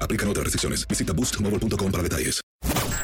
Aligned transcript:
Aplican 0.00 0.28
otras 0.28 0.44
restricciones. 0.44 0.86
Visita 0.88 1.12
boostmobile.com 1.12 1.92
para 1.92 2.02
detalles. 2.02 2.40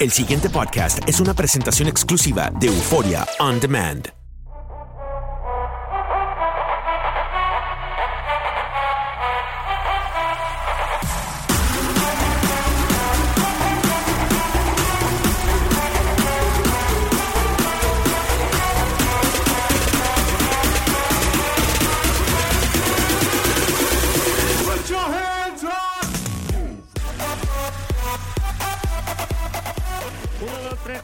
El 0.01 0.11
siguiente 0.11 0.51
podcast 0.51 0.99
es 1.07 1.21
una 1.21 1.35
presentación 1.35 1.87
exclusiva 1.89 2.51
de 2.59 2.67
Euforia 2.67 3.27
On 3.39 3.61
Demand. 3.61 4.22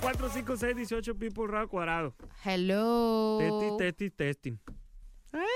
1, 0.09 0.17
2, 0.17 0.17
3, 0.17 0.17
4, 0.17 0.29
5, 0.31 0.57
6, 0.57 0.77
18 0.77 1.19
people 1.19 1.47
rado 1.47 1.69
cuadrado. 1.69 2.15
Hello. 2.45 3.39
Testi, 3.39 3.77
testi, 3.77 4.11
testing. 4.11 4.59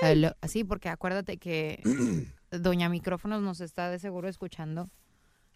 Hello. 0.01 0.35
Sí, 0.47 0.63
porque 0.63 0.89
acuérdate 0.89 1.37
que 1.37 1.81
Doña 2.51 2.89
Micrófonos 2.89 3.41
nos 3.41 3.61
está 3.61 3.89
de 3.89 3.97
seguro 3.99 4.27
escuchando. 4.27 4.89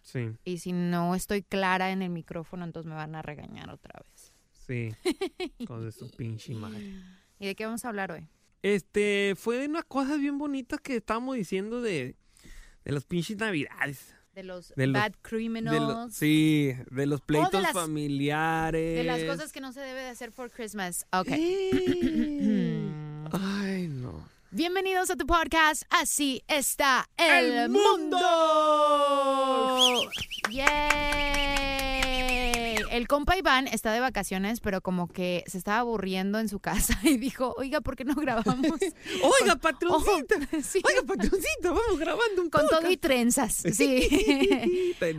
Sí, 0.02 0.30
Y 0.44 0.58
si 0.58 0.72
no 0.72 1.14
estoy 1.14 1.42
clara 1.42 1.90
en 1.90 2.02
el 2.02 2.10
micrófono, 2.10 2.64
entonces 2.64 2.88
me 2.88 2.94
van 2.94 3.14
a 3.14 3.22
regañar 3.22 3.68
otra 3.70 4.00
vez. 4.02 4.32
sí. 4.52 4.94
Con 5.66 5.90
su 5.92 6.10
pinche 6.10 6.54
madre. 6.54 6.94
¿Y 7.38 7.46
de 7.46 7.54
qué 7.54 7.66
vamos 7.66 7.84
a 7.84 7.88
hablar 7.88 8.10
hoy? 8.10 8.28
Este, 8.62 9.34
fue 9.36 9.58
de 9.58 9.66
unas 9.66 9.84
cosas 9.84 10.18
bien 10.18 10.38
bonitas 10.38 10.80
que 10.80 10.96
estábamos 10.96 11.36
diciendo 11.36 11.80
de, 11.82 12.16
de 12.84 12.92
los 12.92 13.04
pinches 13.04 13.36
navidades. 13.36 14.14
De 14.38 14.44
los 14.44 14.72
De 14.76 14.86
los- 14.86 14.92
bad 15.02 15.10
De 15.10 15.18
criminals. 15.20 15.76
los- 15.80 16.12
sí, 16.14 16.72
de 16.92 17.06
los 17.06 17.20
pleitos 17.20 17.60
las- 17.60 17.72
familiares. 17.72 18.96
de 18.98 19.02
las 19.02 19.20
cosas 19.24 19.52
que 19.52 19.60
no 19.60 19.72
se 19.72 19.80
debe 19.80 20.00
de 20.00 20.06
hacer 20.10 20.30
for 20.30 20.48
Christmas. 20.48 21.04
Ok. 21.12 21.26
Ay, 23.32 23.88
no. 23.88 24.28
Bienvenidos 24.50 25.10
a 25.10 25.16
tu 25.16 25.26
podcast. 25.26 25.82
Así 25.90 26.42
está 26.48 27.06
el, 27.18 27.52
¡El 27.52 27.68
mundo. 27.68 28.16
mundo! 28.18 30.10
¡Yay! 30.50 30.68
El 32.90 33.06
compa 33.06 33.36
Iván 33.36 33.68
está 33.68 33.92
de 33.92 34.00
vacaciones, 34.00 34.60
pero 34.60 34.80
como 34.80 35.06
que 35.08 35.44
se 35.46 35.58
estaba 35.58 35.80
aburriendo 35.80 36.38
en 36.38 36.48
su 36.48 36.60
casa 36.60 36.98
y 37.04 37.18
dijo, 37.18 37.54
oiga, 37.58 37.82
¿por 37.82 37.94
qué 37.94 38.04
no 38.04 38.14
grabamos? 38.14 38.80
Oiga, 39.42 39.56
patroncita. 39.56 40.36
Oh, 40.52 40.62
sí. 40.62 40.80
Oiga, 40.84 41.02
patroncita, 41.06 41.70
vamos 41.70 41.98
grabando 41.98 42.40
un 42.42 42.48
Con 42.50 42.66
todo 42.68 42.90
y 42.90 42.96
trenzas, 42.96 43.52
sí. 43.54 44.08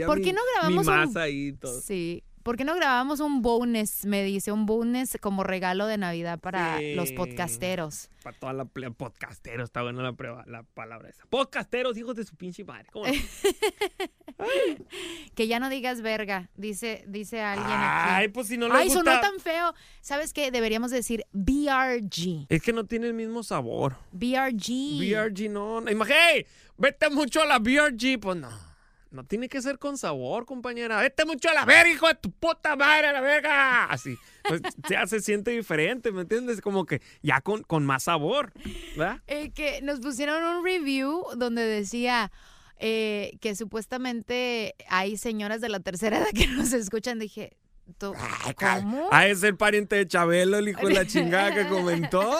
¿Por 0.05 0.21
qué 0.21 0.33
no 0.33 0.41
grabamos 0.55 0.85
Mi 0.87 0.91
un- 0.91 0.99
masa 1.05 1.29
y 1.29 1.53
todo. 1.53 1.79
sí. 1.81 2.23
¿Por 2.49 2.57
qué 2.57 2.65
no 2.65 2.73
grabamos 2.73 3.19
un 3.19 3.43
bonus? 3.43 4.05
Me 4.05 4.23
dice, 4.23 4.51
un 4.51 4.65
bonus 4.65 5.19
como 5.21 5.43
regalo 5.43 5.85
de 5.85 5.99
Navidad 5.99 6.39
para 6.39 6.79
Sí. 6.79 6.95
los 6.95 7.11
podcasteros. 7.11 8.09
Para 8.23 8.39
toda 8.39 8.53
la 8.53 8.65
ple- 8.65 8.91
podcastero, 8.91 9.63
está 9.63 9.83
buena 9.83 10.01
la, 10.01 10.13
prueba, 10.13 10.43
la 10.47 10.63
palabra 10.63 11.09
esa. 11.09 11.25
Podcasteros, 11.29 11.95
hijos 11.95 12.15
de 12.15 12.23
su 12.25 12.35
pinche 12.35 12.63
madre. 12.63 12.87
¿Cómo 12.91 13.05
no? 13.05 13.13
Que 15.35 15.47
ya 15.47 15.59
no 15.59 15.69
digas 15.69 16.01
verga, 16.01 16.49
dice, 16.55 17.03
dice 17.07 17.39
alguien 17.41 17.67
Ay, 17.71 18.23
aquí. 18.25 18.33
pues 18.33 18.47
si 18.47 18.57
no 18.57 18.67
les 18.67 18.77
Ay, 18.77 18.85
gusta. 18.87 18.99
sonó 19.03 19.21
tan 19.21 19.39
feo. 19.39 19.75
¿Sabes 20.01 20.33
qué? 20.33 20.49
Deberíamos 20.49 20.89
decir 20.89 21.25
BRG. 21.33 22.47
Es 22.49 22.63
que 22.63 22.73
no 22.73 22.83
tiene 22.85 23.05
el 23.07 23.13
mismo 23.13 23.43
sabor. 23.43 23.95
BRG. 24.11 24.97
BRG 24.97 25.51
no. 25.51 25.81
no. 25.81 25.91
Imagínate, 25.91 26.47
vete 26.77 27.09
mucho 27.11 27.43
a 27.43 27.45
la 27.45 27.59
BRG. 27.59 28.19
Pues 28.19 28.37
no. 28.37 28.68
No 29.11 29.23
tiene 29.25 29.49
que 29.49 29.59
ser 29.61 29.79
con 29.79 29.97
sabor, 29.97 30.45
compañera. 30.45 31.01
Vete 31.01 31.25
mucho 31.25 31.49
a 31.49 31.53
la 31.53 31.65
verga, 31.65 31.89
hijo 31.91 32.07
de 32.07 32.13
tu 32.15 32.31
puta 32.31 32.75
madre, 32.75 33.07
a 33.07 33.13
la 33.13 33.21
verga. 33.21 33.85
Así. 33.85 34.15
Pues 34.47 34.61
ya 34.87 35.07
se 35.07 35.19
siente 35.19 35.49
diferente, 35.51 36.11
¿me 36.11 36.21
entiendes? 36.21 36.61
Como 36.61 36.85
que 36.85 37.01
ya 37.23 37.41
con, 37.41 37.63
con 37.63 37.85
más 37.85 38.03
sabor. 38.03 38.51
¿Verdad? 38.95 39.19
Eh, 39.25 39.49
que 39.51 39.81
nos 39.81 39.99
pusieron 39.99 40.43
un 40.43 40.63
review 40.63 41.23
donde 41.37 41.63
decía 41.65 42.31
eh, 42.77 43.37
que 43.41 43.55
supuestamente 43.55 44.75
hay 44.89 45.17
señoras 45.17 45.59
de 45.59 45.69
la 45.69 45.79
tercera 45.79 46.19
edad 46.19 46.29
que 46.33 46.45
nos 46.49 46.71
escuchan. 46.73 47.17
Dije, 47.17 47.57
¿tú- 47.97 48.13
¿cómo? 48.59 49.09
A 49.11 49.25
ese 49.27 49.47
el 49.47 49.57
pariente 49.57 49.95
de 49.95 50.07
Chabelo, 50.07 50.59
el 50.59 50.69
hijo 50.69 50.87
de 50.87 50.93
la 50.93 51.05
chingada 51.07 51.51
que 51.55 51.67
comentó. 51.67 52.31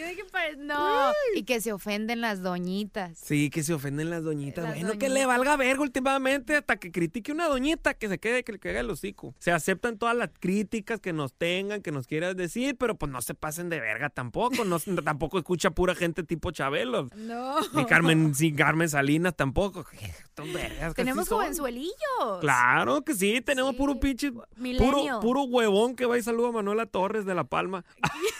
Yo 0.00 0.06
dije, 0.08 0.24
"Pare- 0.32 0.56
no. 0.56 1.12
Y 1.34 1.42
que 1.44 1.60
se 1.60 1.72
ofenden 1.72 2.20
las 2.20 2.42
doñitas. 2.42 3.18
Sí, 3.18 3.50
que 3.50 3.62
se 3.62 3.74
ofenden 3.74 4.10
las 4.10 4.22
doñitas. 4.24 4.64
Las 4.64 4.74
bueno, 4.80 4.98
que 4.98 5.08
le 5.08 5.26
valga 5.26 5.56
verga 5.56 5.82
últimamente 5.82 6.56
hasta 6.56 6.76
que 6.78 6.90
critique 6.90 7.32
una 7.32 7.46
doñita 7.48 7.94
que 7.94 8.08
se 8.08 8.18
quede, 8.18 8.42
que 8.44 8.52
le 8.52 8.58
caiga 8.58 8.80
el 8.80 8.90
hocico. 8.90 9.34
Se 9.38 9.52
aceptan 9.52 9.98
todas 9.98 10.16
las 10.16 10.30
críticas 10.40 11.00
que 11.00 11.12
nos 11.12 11.34
tengan, 11.34 11.82
que 11.82 11.92
nos 11.92 12.06
quieras 12.06 12.36
decir, 12.36 12.76
pero 12.78 12.96
pues 12.96 13.12
no 13.12 13.20
se 13.22 13.34
pasen 13.34 13.68
de 13.68 13.80
verga 13.80 14.08
tampoco. 14.10 14.64
No, 14.64 14.78
tampoco 15.04 15.38
escucha 15.38 15.70
pura 15.70 15.94
gente 15.94 16.22
tipo 16.22 16.50
Chabelo. 16.50 17.08
No. 17.16 17.56
Ni 17.74 17.84
Carmen, 17.84 18.34
sí, 18.34 18.52
Carmen 18.52 18.88
Salinas 18.88 19.36
tampoco. 19.36 19.84
Vergas 20.54 20.94
Tenemos 20.94 21.28
jovenzuelillos. 21.28 22.40
Claro 22.40 23.02
que 23.02 23.14
sí, 23.14 23.42
tenemos 23.42 23.72
Sí. 23.72 23.76
puro 23.76 24.00
pinche, 24.00 24.32
puro, 24.32 25.20
puro 25.20 25.42
huevón 25.42 25.94
que 25.94 26.06
va 26.06 26.16
y 26.18 26.22
saluda 26.22 26.48
a 26.48 26.52
Manuela 26.52 26.86
Torres 26.86 27.26
de 27.26 27.34
La 27.34 27.44
Palma. 27.44 27.84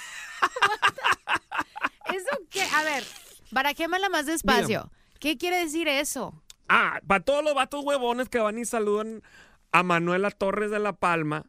A 2.80 2.82
ver, 2.82 3.04
barajémosla 3.50 4.08
más 4.08 4.24
despacio. 4.24 4.90
¿Qué 5.18 5.36
quiere 5.36 5.58
decir 5.58 5.86
eso? 5.86 6.42
Ah, 6.66 6.98
para 7.06 7.22
todos 7.22 7.44
los 7.44 7.54
vatos 7.54 7.84
huevones 7.84 8.30
que 8.30 8.38
van 8.38 8.56
y 8.56 8.64
saludan 8.64 9.22
a 9.70 9.82
Manuela 9.82 10.30
Torres 10.30 10.70
de 10.70 10.78
La 10.78 10.94
Palma, 10.94 11.44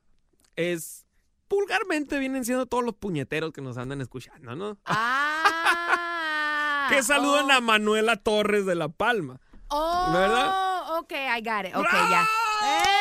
es 0.57 1.05
vulgarmente 1.47 2.19
vienen 2.19 2.43
siendo 2.43 2.65
todos 2.65 2.83
los 2.83 2.95
puñeteros 2.95 3.53
que 3.53 3.61
nos 3.61 3.77
andan 3.77 4.01
escuchando, 4.01 4.57
¿no? 4.57 4.77
Ah. 4.85 6.87
que 6.89 7.01
saludan 7.01 7.49
oh. 7.49 7.53
a 7.53 7.61
Manuela 7.61 8.17
Torres 8.17 8.65
de 8.65 8.75
La 8.75 8.89
Palma. 8.89 9.39
Oh, 9.69 10.09
¿Verdad? 10.11 10.99
ok, 10.99 11.13
I 11.13 11.41
got 11.41 11.65
it. 11.65 11.75
Ok, 11.77 11.93
ya. 12.09 12.27
¡Eh! 12.65 12.91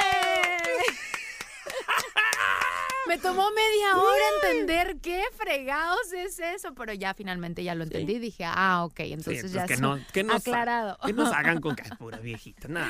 Me 3.11 3.19
tomó 3.19 3.51
media 3.51 3.97
hora 3.97 4.23
entender 4.41 5.01
qué 5.01 5.25
fregados 5.33 6.13
es 6.13 6.39
eso, 6.39 6.73
pero 6.75 6.93
ya 6.93 7.13
finalmente 7.13 7.65
ya 7.65 7.75
lo 7.75 7.83
entendí. 7.83 8.21
Dije, 8.21 8.45
ah, 8.47 8.85
ok, 8.85 9.01
entonces 9.01 9.41
pues 9.41 9.53
ya 9.53 9.67
que 9.67 9.79
no, 9.79 9.99
que 10.13 10.23
nos, 10.23 10.37
aclarado. 10.37 10.97
Que 11.05 11.13
nos 11.13 11.33
hagan 11.33 11.61
con 11.61 11.75
que 11.75 11.83
es 11.83 11.91
pura 11.97 12.19
viejita, 12.19 12.69
nada. 12.69 12.89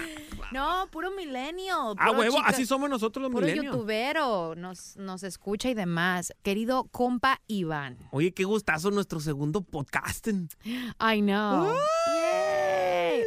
No, 0.52 0.88
puro 0.90 1.10
millennial. 1.10 1.94
Ah, 1.96 2.08
puro 2.08 2.18
huevo, 2.18 2.38
así 2.44 2.66
somos 2.66 2.90
nosotros 2.90 3.22
los 3.22 3.32
Puro 3.32 3.46
milenios. 3.46 3.72
youtubero, 3.74 4.54
nos, 4.56 4.94
nos 4.98 5.22
escucha 5.22 5.70
y 5.70 5.74
demás. 5.74 6.34
Querido 6.42 6.84
compa 6.90 7.40
Iván. 7.46 7.96
Oye, 8.10 8.32
qué 8.32 8.44
gustazo 8.44 8.90
nuestro 8.90 9.20
segundo 9.20 9.62
podcast. 9.62 10.28
I 10.28 11.22
know. 11.22 11.74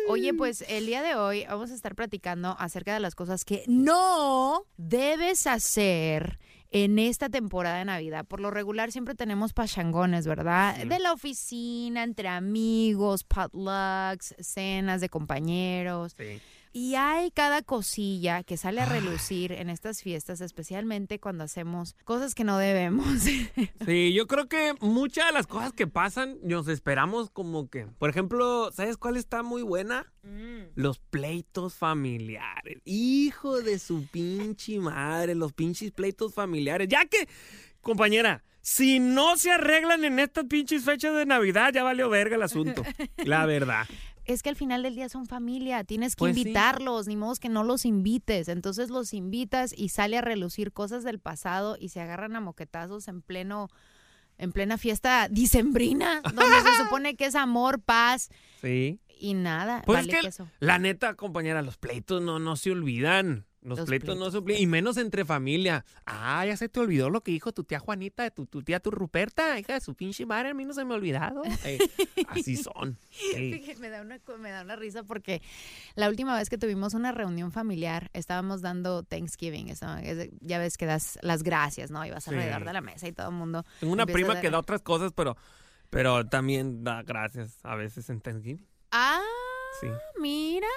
Oye, 0.10 0.31
pues 0.36 0.63
el 0.68 0.86
día 0.86 1.01
de 1.01 1.16
hoy 1.16 1.44
vamos 1.50 1.72
a 1.72 1.74
estar 1.74 1.96
platicando 1.96 2.56
acerca 2.60 2.94
de 2.94 3.00
las 3.00 3.16
cosas 3.16 3.46
que 3.46 3.63
no 3.68 4.68
debes 4.78 5.48
hacer 5.48 6.38
en 6.74 6.98
esta 6.98 7.30
temporada 7.30 7.78
de 7.78 7.86
Navidad. 7.86 8.25
Por 8.25 8.40
lo 8.40 8.50
regular 8.52 8.92
siempre 8.92 9.14
tenemos 9.14 9.54
pachangones, 9.54 10.25
¿verdad? 10.28 10.75
De 10.75 11.00
la 11.00 11.14
oficina, 11.14 12.04
entre 12.04 12.28
amigos, 12.28 13.24
potlucks, 13.24 14.36
cenas 14.40 15.00
de 15.00 15.08
compañeros. 15.08 16.16
Sí. 16.18 16.42
Y 16.75 16.96
hay 16.96 17.30
cada 17.30 17.62
cosilla 17.62 18.42
que 18.42 18.58
sale 18.58 18.81
a 18.81 18.86
relucir 18.86 19.52
en 19.52 19.70
estas 19.70 20.02
fiestas, 20.02 20.42
especialmente 20.42 21.20
cuando 21.20 21.44
hacemos 21.44 21.96
cosas 22.04 22.34
que 22.34 22.44
no 22.44 22.58
debemos. 22.58 23.06
Sí, 23.86 24.14
yo 24.14 24.28
creo 24.28 24.48
que 24.48 24.74
muchas 24.80 25.28
de 25.28 25.34
las 25.34 25.46
cosas 25.46 25.74
que 25.74 25.88
pasan 25.88 26.38
nos 26.42 26.68
esperamos 26.68 27.30
como 27.30 27.70
que, 27.70 27.86
por 27.86 28.10
ejemplo, 28.10 28.72
¿sabes 28.72 28.98
cuál 28.98 29.18
está 29.18 29.44
muy 29.44 29.62
buena? 29.62 30.12
Los 30.74 31.00
pleitos 31.00 31.75
familiares. 31.75 32.81
Hijo 32.86 33.62
de 33.62 33.78
su 33.78 34.08
pinche 34.08 34.80
madre, 34.80 35.36
los 35.36 35.54
pinches 35.54 35.92
pleitos 35.92 36.34
familiares. 36.34 36.88
Ya 36.88 37.06
que, 37.06 37.28
compañera, 37.81 38.44
si 38.62 39.00
no 39.00 39.36
se 39.36 39.52
arreglan 39.52 40.06
en 40.06 40.20
estas 40.20 40.46
pinches 40.46 40.86
fechas 40.86 41.14
de 41.14 41.25
Navidad, 41.25 41.72
ya 41.74 41.84
valió 41.84 42.10
verga 42.10 42.38
el 42.38 42.44
asunto. 42.44 42.84
La 43.18 43.46
verdad. 43.46 43.86
Es 44.25 44.42
que 44.44 44.50
al 44.50 44.56
final 44.56 44.84
del 44.84 44.96
día 44.96 45.10
son 45.10 45.25
familia, 45.25 45.84
tienes 45.84 46.16
que 46.16 46.20
Pues 46.20 46.36
sí. 46.36 46.42
invitarlos, 46.42 47.08
ni 47.08 47.16
modo 47.16 47.36
que 47.36 47.50
no 47.50 47.64
los 47.64 47.86
invites. 47.86 48.48
Entonces 48.48 48.90
los 48.90 49.14
invitas 49.14 49.74
y 49.78 49.90
sale 49.90 50.18
a 50.18 50.22
relucir 50.22 50.72
cosas 50.72 51.04
del 51.04 51.20
pasado 51.20 51.78
y 51.80 51.90
se 51.90 52.00
agarran 52.02 52.36
a 52.36 52.42
moquetazos 52.42 53.08
en 53.08 53.22
pleno 53.22 53.70
en 54.40 54.52
plena 54.52 54.80
fiesta 54.80 55.28
dicembrina, 55.30 56.22
donde 56.24 56.56
se 56.62 56.84
supone 56.84 57.16
que 57.16 57.25
es 57.28 57.36
amor, 57.36 57.80
paz 57.81 58.30
Sí. 58.62 59.00
y 59.20 59.36
nada. 59.36 59.84
Pues 59.86 60.00
vale 60.00 60.12
es 60.12 60.16
que, 60.20 60.25
queso. 60.25 60.50
la 60.60 60.80
neta, 60.80 61.14
compañera, 61.14 61.62
los 61.62 61.78
pleitos 61.78 62.20
no, 62.22 62.40
no 62.40 62.56
se 62.56 62.72
olvidan. 62.72 63.46
Los, 63.63 63.80
Los 63.80 63.88
pleitos, 63.88 64.15
no 64.18 64.25
pleitos. 64.25 64.42
olvidan. 64.42 64.62
Y 64.62 64.68
menos 64.68 64.98
entre 64.98 65.24
familia. 65.25 65.86
Ah, 66.06 66.45
ya 66.45 66.57
se 66.57 66.68
te 66.69 66.80
olvidó 66.80 67.10
lo 67.10 67.21
que 67.21 67.31
dijo 67.31 67.51
tu 67.54 67.63
tía 67.63 67.80
Juanita, 67.80 68.30
tu, 68.31 68.45
tu 68.45 68.62
tía 68.62 68.80
tu 68.80 68.92
Ruperta. 68.92 69.57
Hija 69.57 69.74
de 69.74 69.81
su 69.81 69.95
pinche 69.95 70.25
madre, 70.25 70.50
a 70.50 70.54
mí 70.54 70.65
no 70.65 70.74
se 70.74 70.83
me 70.86 70.94
ha 70.94 70.98
olvidado. 70.98 71.42
Ey, 71.63 71.80
así 72.27 72.57
son. 72.57 72.98
Me 73.80 73.89
da, 73.89 74.01
una, 74.01 74.19
me 74.39 74.50
da 74.51 74.62
una 74.63 74.75
risa 74.75 75.04
porque 75.04 75.42
la 75.95 76.10
última 76.10 76.38
vez 76.38 76.50
que 76.50 76.57
tuvimos 76.57 76.94
una 76.94 77.12
reunión 77.12 77.51
familiar 77.51 78.10
estábamos 78.13 78.62
dando 78.62 79.04
Thanksgiving. 79.04 79.68
de- 79.68 80.31
ya 80.42 80.60
ves 80.60 80.77
que 80.77 80.86
das 80.86 81.18
las 81.21 81.44
gracias, 81.44 81.89
¿no? 81.92 82.06
Y 82.06 82.12
vas 82.12 82.24
Sí. 82.25 82.31
alrededor 82.31 82.65
de 82.65 82.74
la 82.74 82.81
mesa 82.81 83.07
y 83.07 83.12
todo 83.13 83.30
el 83.30 83.36
mundo. 83.36 83.63
Tengo 83.80 83.94
una 83.94 84.06
prima 84.06 84.33
dar- 84.33 84.42
que 84.42 84.50
da 84.50 84.60
otras 84.60 84.81
cosas, 84.81 85.12
pero, 85.13 85.38
pero 85.89 86.25
también 86.27 86.83
da 86.83 87.01
gracias 87.04 87.60
a 87.63 87.75
veces 87.75 88.10
en 88.10 88.19
Thanksgiving. 88.21 88.65
Ah, 88.92 89.21
Sí. 89.81 89.88
mira. 90.19 90.68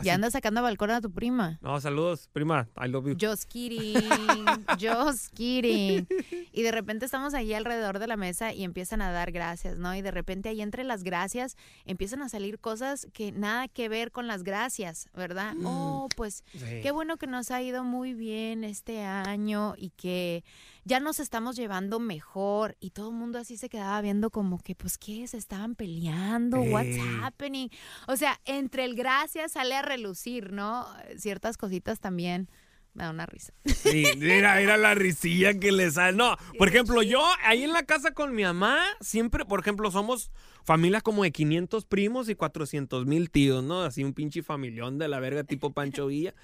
Así- 0.00 0.06
Ya 0.06 0.14
andas 0.14 0.32
sacando 0.32 0.60
a 0.60 0.62
balcón 0.64 0.90
a 0.90 1.00
tu 1.00 1.10
prima. 1.10 1.58
No, 1.62 1.80
saludos, 1.80 2.28
prima. 2.32 2.68
I 2.76 2.88
love 2.88 3.06
you. 3.06 3.16
Just 3.20 3.44
kidding, 3.44 3.94
just 4.80 5.32
kidding. 5.34 6.06
Y 6.52 6.62
de 6.62 6.72
repente 6.72 7.04
estamos 7.04 7.34
allí 7.34 7.54
alrededor 7.54 7.98
de 7.98 8.06
la 8.06 8.16
mesa 8.16 8.52
y 8.52 8.64
empiezan 8.64 9.02
a 9.02 9.10
dar 9.10 9.32
gracias, 9.32 9.78
¿no? 9.78 9.94
Y 9.94 10.02
de 10.02 10.10
repente 10.10 10.48
ahí 10.48 10.60
entre 10.60 10.84
las 10.84 11.02
gracias 11.02 11.56
empiezan 11.84 12.22
a 12.22 12.28
salir 12.28 12.58
cosas 12.58 13.06
que 13.12 13.32
nada 13.32 13.68
que 13.68 13.88
ver 13.88 14.10
con 14.10 14.26
las 14.26 14.42
gracias, 14.42 15.08
¿verdad? 15.14 15.54
Oh, 15.64 16.08
pues 16.16 16.44
Sí. 16.52 16.80
qué 16.82 16.90
bueno 16.90 17.16
que 17.16 17.26
nos 17.26 17.50
ha 17.50 17.62
ido 17.62 17.84
muy 17.84 18.14
bien 18.14 18.64
este 18.64 19.02
año 19.02 19.74
y 19.76 19.90
que 19.90 20.44
ya 20.90 20.98
nos 20.98 21.20
estamos 21.20 21.54
llevando 21.54 22.00
mejor. 22.00 22.76
Y 22.80 22.90
todo 22.90 23.10
el 23.10 23.14
mundo 23.14 23.38
así 23.38 23.56
se 23.56 23.68
quedaba 23.68 24.00
viendo 24.00 24.30
como 24.30 24.58
que, 24.58 24.74
pues, 24.74 24.98
¿qué? 24.98 25.24
¿Se 25.28 25.36
estaban 25.36 25.76
peleando? 25.76 26.60
¿What's 26.60 26.96
Ey. 26.96 27.20
happening? 27.22 27.68
O 28.08 28.16
sea, 28.16 28.40
entre 28.44 28.84
el 28.84 28.96
gracias 28.96 29.52
sale 29.52 29.76
a 29.76 29.82
relucir, 29.82 30.52
¿no? 30.52 30.88
Ciertas 31.16 31.56
cositas 31.56 32.00
también. 32.00 32.50
Me 32.92 33.04
da 33.04 33.10
una 33.10 33.24
risa. 33.24 33.52
Sí, 33.66 34.04
mira, 34.16 34.56
mira 34.56 34.76
la 34.76 34.96
risilla 34.96 35.60
que 35.60 35.70
le 35.70 35.92
sale. 35.92 36.16
No, 36.16 36.36
por 36.58 36.66
ejemplo, 36.66 37.04
yo 37.04 37.24
ahí 37.44 37.62
en 37.62 37.72
la 37.72 37.84
casa 37.84 38.10
con 38.10 38.34
mi 38.34 38.42
mamá, 38.42 38.82
siempre, 39.00 39.44
por 39.44 39.60
ejemplo, 39.60 39.92
somos 39.92 40.32
familia 40.64 41.00
como 41.00 41.22
de 41.22 41.30
500 41.30 41.84
primos 41.84 42.28
y 42.28 42.34
400 42.34 43.06
mil 43.06 43.30
tíos, 43.30 43.62
¿no? 43.62 43.82
Así 43.82 44.02
un 44.02 44.12
pinche 44.12 44.42
familión 44.42 44.98
de 44.98 45.06
la 45.06 45.20
verga 45.20 45.44
tipo 45.44 45.72
Pancho 45.72 46.08
Villa. 46.08 46.34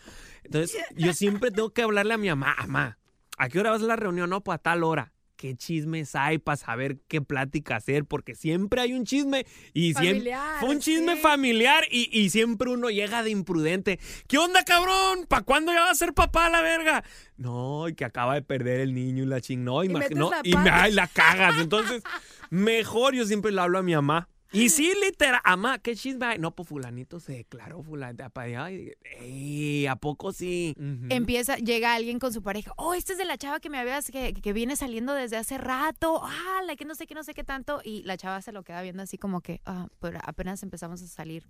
Entonces, 0.44 0.84
yo 0.94 1.12
siempre 1.14 1.50
tengo 1.50 1.70
que 1.70 1.82
hablarle 1.82 2.14
a 2.14 2.18
mi 2.18 2.28
mamá, 2.28 2.54
mamá, 2.60 2.98
¿a 3.36 3.48
qué 3.48 3.60
hora 3.60 3.70
vas 3.70 3.82
a 3.82 3.86
la 3.86 3.96
reunión? 3.96 4.30
No, 4.30 4.42
pues 4.42 4.56
a 4.56 4.58
tal 4.58 4.84
hora. 4.84 5.12
¿Qué 5.36 5.54
chismes 5.54 6.14
hay 6.14 6.38
para 6.38 6.56
saber 6.56 6.96
qué 7.08 7.20
plática 7.20 7.76
hacer? 7.76 8.06
Porque 8.06 8.34
siempre 8.34 8.80
hay 8.80 8.94
un 8.94 9.04
chisme 9.04 9.44
y 9.74 9.92
siempre 9.92 10.12
Familiar, 10.32 10.60
fue 10.60 10.68
un 10.70 10.78
chisme 10.80 11.16
sí. 11.16 11.20
familiar 11.20 11.84
y, 11.90 12.08
y 12.10 12.30
siempre 12.30 12.70
uno 12.70 12.88
llega 12.88 13.22
de 13.22 13.28
imprudente. 13.28 14.00
¿Qué 14.28 14.38
onda, 14.38 14.64
cabrón? 14.64 15.26
¿Para 15.28 15.42
cuándo 15.42 15.74
ya 15.74 15.82
va 15.82 15.90
a 15.90 15.94
ser 15.94 16.14
papá 16.14 16.48
la 16.48 16.62
verga? 16.62 17.04
No, 17.36 17.86
y 17.86 17.94
que 17.94 18.06
acaba 18.06 18.32
de 18.32 18.40
perder 18.40 18.80
el 18.80 18.94
niño 18.94 19.24
y 19.24 19.26
la 19.26 19.42
ching. 19.42 19.62
No, 19.62 19.84
Y 19.84 19.88
imag- 19.88 19.98
metes 19.98 20.16
no, 20.16 20.30
y 20.42 20.56
me, 20.56 20.70
ay, 20.70 20.92
la 20.92 21.06
cagas. 21.06 21.58
Entonces, 21.58 22.02
mejor 22.48 23.14
yo 23.14 23.26
siempre 23.26 23.52
le 23.52 23.60
hablo 23.60 23.78
a 23.78 23.82
mi 23.82 23.94
mamá. 23.94 24.30
Y 24.52 24.68
sí, 24.70 24.92
literal, 25.02 25.40
mamá, 25.44 25.78
¿qué 25.78 25.96
chisme 25.96 26.26
hay? 26.26 26.38
No, 26.38 26.54
pues 26.54 26.68
fulanito 26.68 27.20
se 27.20 27.32
declaró, 27.32 27.82
fulanito 27.82 28.28
para 28.30 28.66
allá. 28.66 29.90
¿a 29.90 29.96
poco 29.96 30.32
sí? 30.32 30.74
Empieza, 31.08 31.56
llega 31.56 31.94
alguien 31.94 32.18
con 32.18 32.32
su 32.32 32.42
pareja. 32.42 32.72
Oh, 32.76 32.94
esta 32.94 33.12
es 33.12 33.18
de 33.18 33.24
la 33.24 33.36
chava 33.36 33.60
que 33.60 33.70
me 33.70 33.78
habías, 33.78 34.10
que, 34.10 34.34
que 34.34 34.52
viene 34.52 34.76
saliendo 34.76 35.14
desde 35.14 35.36
hace 35.36 35.58
rato. 35.58 36.20
Ah, 36.22 36.62
la 36.66 36.76
que 36.76 36.84
no 36.84 36.94
sé 36.94 37.06
qué, 37.06 37.14
no 37.14 37.24
sé 37.24 37.34
qué 37.34 37.44
tanto. 37.44 37.80
Y 37.84 38.02
la 38.04 38.16
chava 38.16 38.40
se 38.42 38.52
lo 38.52 38.62
queda 38.62 38.82
viendo 38.82 39.02
así 39.02 39.18
como 39.18 39.40
que, 39.40 39.60
ah, 39.66 39.88
pero 40.00 40.20
apenas 40.22 40.62
empezamos 40.62 41.02
a 41.02 41.06
salir. 41.06 41.44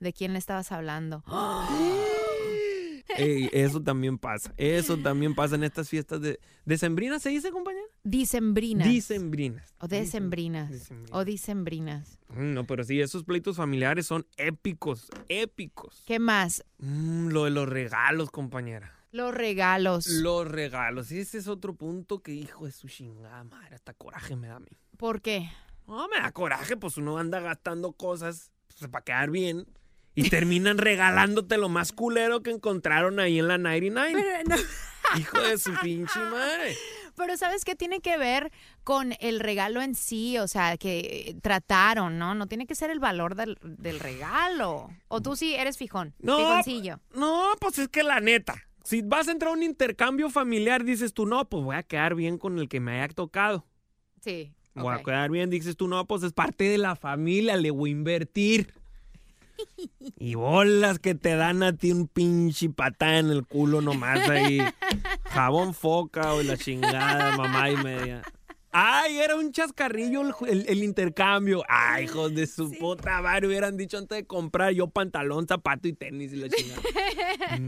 ¿De 0.00 0.12
quién 0.12 0.32
le 0.32 0.38
estabas 0.38 0.72
hablando? 0.72 1.24
Ey, 3.16 3.48
eso 3.52 3.82
también 3.82 4.18
pasa. 4.18 4.52
Eso 4.56 4.98
también 4.98 5.34
pasa 5.34 5.54
en 5.54 5.64
estas 5.64 5.88
fiestas 5.88 6.20
de 6.20 6.38
decembrinas, 6.64 7.22
¿se 7.22 7.30
dice, 7.30 7.50
compañera? 7.50 7.86
Dicembrinas. 8.04 8.86
Decembrinas. 8.88 9.74
O 9.80 9.88
decembrinas. 9.88 10.70
Decembrinas. 10.70 11.10
O 11.12 11.24
dicembrinas. 11.24 12.18
Mm, 12.28 12.52
No, 12.54 12.64
pero 12.66 12.84
sí, 12.84 13.00
esos 13.00 13.24
pleitos 13.24 13.56
familiares 13.56 14.06
son 14.06 14.26
épicos, 14.36 15.08
épicos. 15.28 16.02
¿Qué 16.06 16.18
más? 16.18 16.64
Mm, 16.78 17.28
lo 17.28 17.44
de 17.44 17.50
los 17.50 17.68
regalos, 17.68 18.30
compañera. 18.30 18.94
Los 19.10 19.32
regalos. 19.34 20.06
Los 20.06 20.46
regalos. 20.46 21.10
Y 21.10 21.20
ese 21.20 21.38
es 21.38 21.48
otro 21.48 21.74
punto 21.74 22.22
que, 22.22 22.34
hijo 22.34 22.66
de 22.66 22.72
su 22.72 22.88
chingada 22.88 23.42
madre, 23.44 23.74
hasta 23.74 23.94
coraje 23.94 24.36
me 24.36 24.48
da 24.48 24.56
a 24.56 24.60
mí. 24.60 24.68
¿Por 24.98 25.22
qué? 25.22 25.48
No, 25.86 26.06
me 26.08 26.18
da 26.20 26.30
coraje, 26.32 26.76
pues 26.76 26.98
uno 26.98 27.16
anda 27.16 27.40
gastando 27.40 27.92
cosas 27.92 28.52
pues, 28.78 28.90
para 28.90 29.02
quedar 29.04 29.30
bien. 29.30 29.66
Y 30.14 30.30
terminan 30.30 30.78
regalándote 30.78 31.58
lo 31.58 31.68
más 31.68 31.92
culero 31.92 32.42
que 32.42 32.50
encontraron 32.50 33.20
ahí 33.20 33.38
en 33.38 33.48
la 33.48 33.58
99. 33.58 34.20
Pero, 34.44 34.56
no- 34.56 35.18
Hijo 35.20 35.40
de 35.40 35.56
su 35.58 35.72
pinche 35.80 36.18
madre. 36.20 36.76
pero 37.16 37.36
¿sabes 37.38 37.64
qué 37.64 37.74
tiene 37.74 38.00
que 38.00 38.18
ver 38.18 38.52
con 38.84 39.14
el 39.20 39.40
regalo 39.40 39.80
en 39.80 39.94
sí? 39.94 40.36
O 40.38 40.46
sea, 40.48 40.76
que 40.76 41.36
trataron, 41.42 42.18
¿no? 42.18 42.34
No 42.34 42.46
tiene 42.46 42.66
que 42.66 42.74
ser 42.74 42.90
el 42.90 42.98
valor 43.00 43.34
del, 43.34 43.56
del 43.62 44.00
regalo. 44.00 44.90
O 45.08 45.22
tú 45.22 45.34
sí 45.36 45.54
eres 45.54 45.78
fijón. 45.78 46.14
No, 46.18 46.36
Fijoncillo. 46.38 47.00
No, 47.14 47.52
pues 47.60 47.78
es 47.78 47.88
que 47.88 48.02
la 48.02 48.20
neta. 48.20 48.54
Si 48.84 49.02
vas 49.02 49.28
a 49.28 49.32
entrar 49.32 49.50
a 49.50 49.54
un 49.54 49.62
intercambio 49.62 50.30
familiar, 50.30 50.84
dices 50.84 51.14
tú, 51.14 51.26
no, 51.26 51.48
pues 51.48 51.62
voy 51.64 51.76
a 51.76 51.82
quedar 51.82 52.14
bien 52.14 52.36
con 52.38 52.58
el 52.58 52.68
que 52.68 52.80
me 52.80 53.00
haya 53.00 53.12
tocado. 53.14 53.66
Sí. 54.20 54.52
Voy 54.74 54.94
a 54.94 55.02
quedar 55.02 55.30
bien, 55.30 55.48
dices 55.50 55.76
tú, 55.76 55.88
no, 55.88 56.06
pues 56.06 56.22
es 56.22 56.32
parte 56.32 56.64
de 56.64 56.78
la 56.78 56.96
familia, 56.96 57.56
le 57.56 57.70
voy 57.70 57.90
a 57.90 57.92
invertir. 57.92 58.72
Y 60.20 60.34
bolas 60.34 60.98
que 60.98 61.14
te 61.14 61.36
dan 61.36 61.62
a 61.62 61.76
ti 61.76 61.92
un 61.92 62.08
pinche 62.08 62.70
patá 62.70 63.18
en 63.18 63.30
el 63.30 63.46
culo 63.46 63.80
nomás 63.80 64.28
ahí. 64.28 64.60
Jabón 65.30 65.74
foca 65.74 66.32
o 66.34 66.42
la 66.42 66.56
chingada, 66.56 67.36
mamá 67.36 67.70
y 67.70 67.76
media. 67.76 68.22
Ay, 68.70 69.18
era 69.18 69.34
un 69.36 69.50
chascarrillo 69.50 70.20
el, 70.22 70.34
el- 70.48 70.68
el 70.68 70.82
intercambio. 70.84 71.64
Ay, 71.68 72.04
hijos 72.04 72.34
de 72.34 72.46
su 72.46 72.70
puta 72.72 73.22
madre. 73.22 73.46
Hubieran 73.46 73.76
dicho 73.76 73.96
antes 73.98 74.18
de 74.18 74.26
comprar 74.26 74.72
yo 74.72 74.88
pantalón, 74.88 75.46
zapato 75.48 75.88
y 75.88 75.94
tenis 75.94 76.32
y 76.32 76.36
la 76.36 76.48
chingada. 76.48 76.82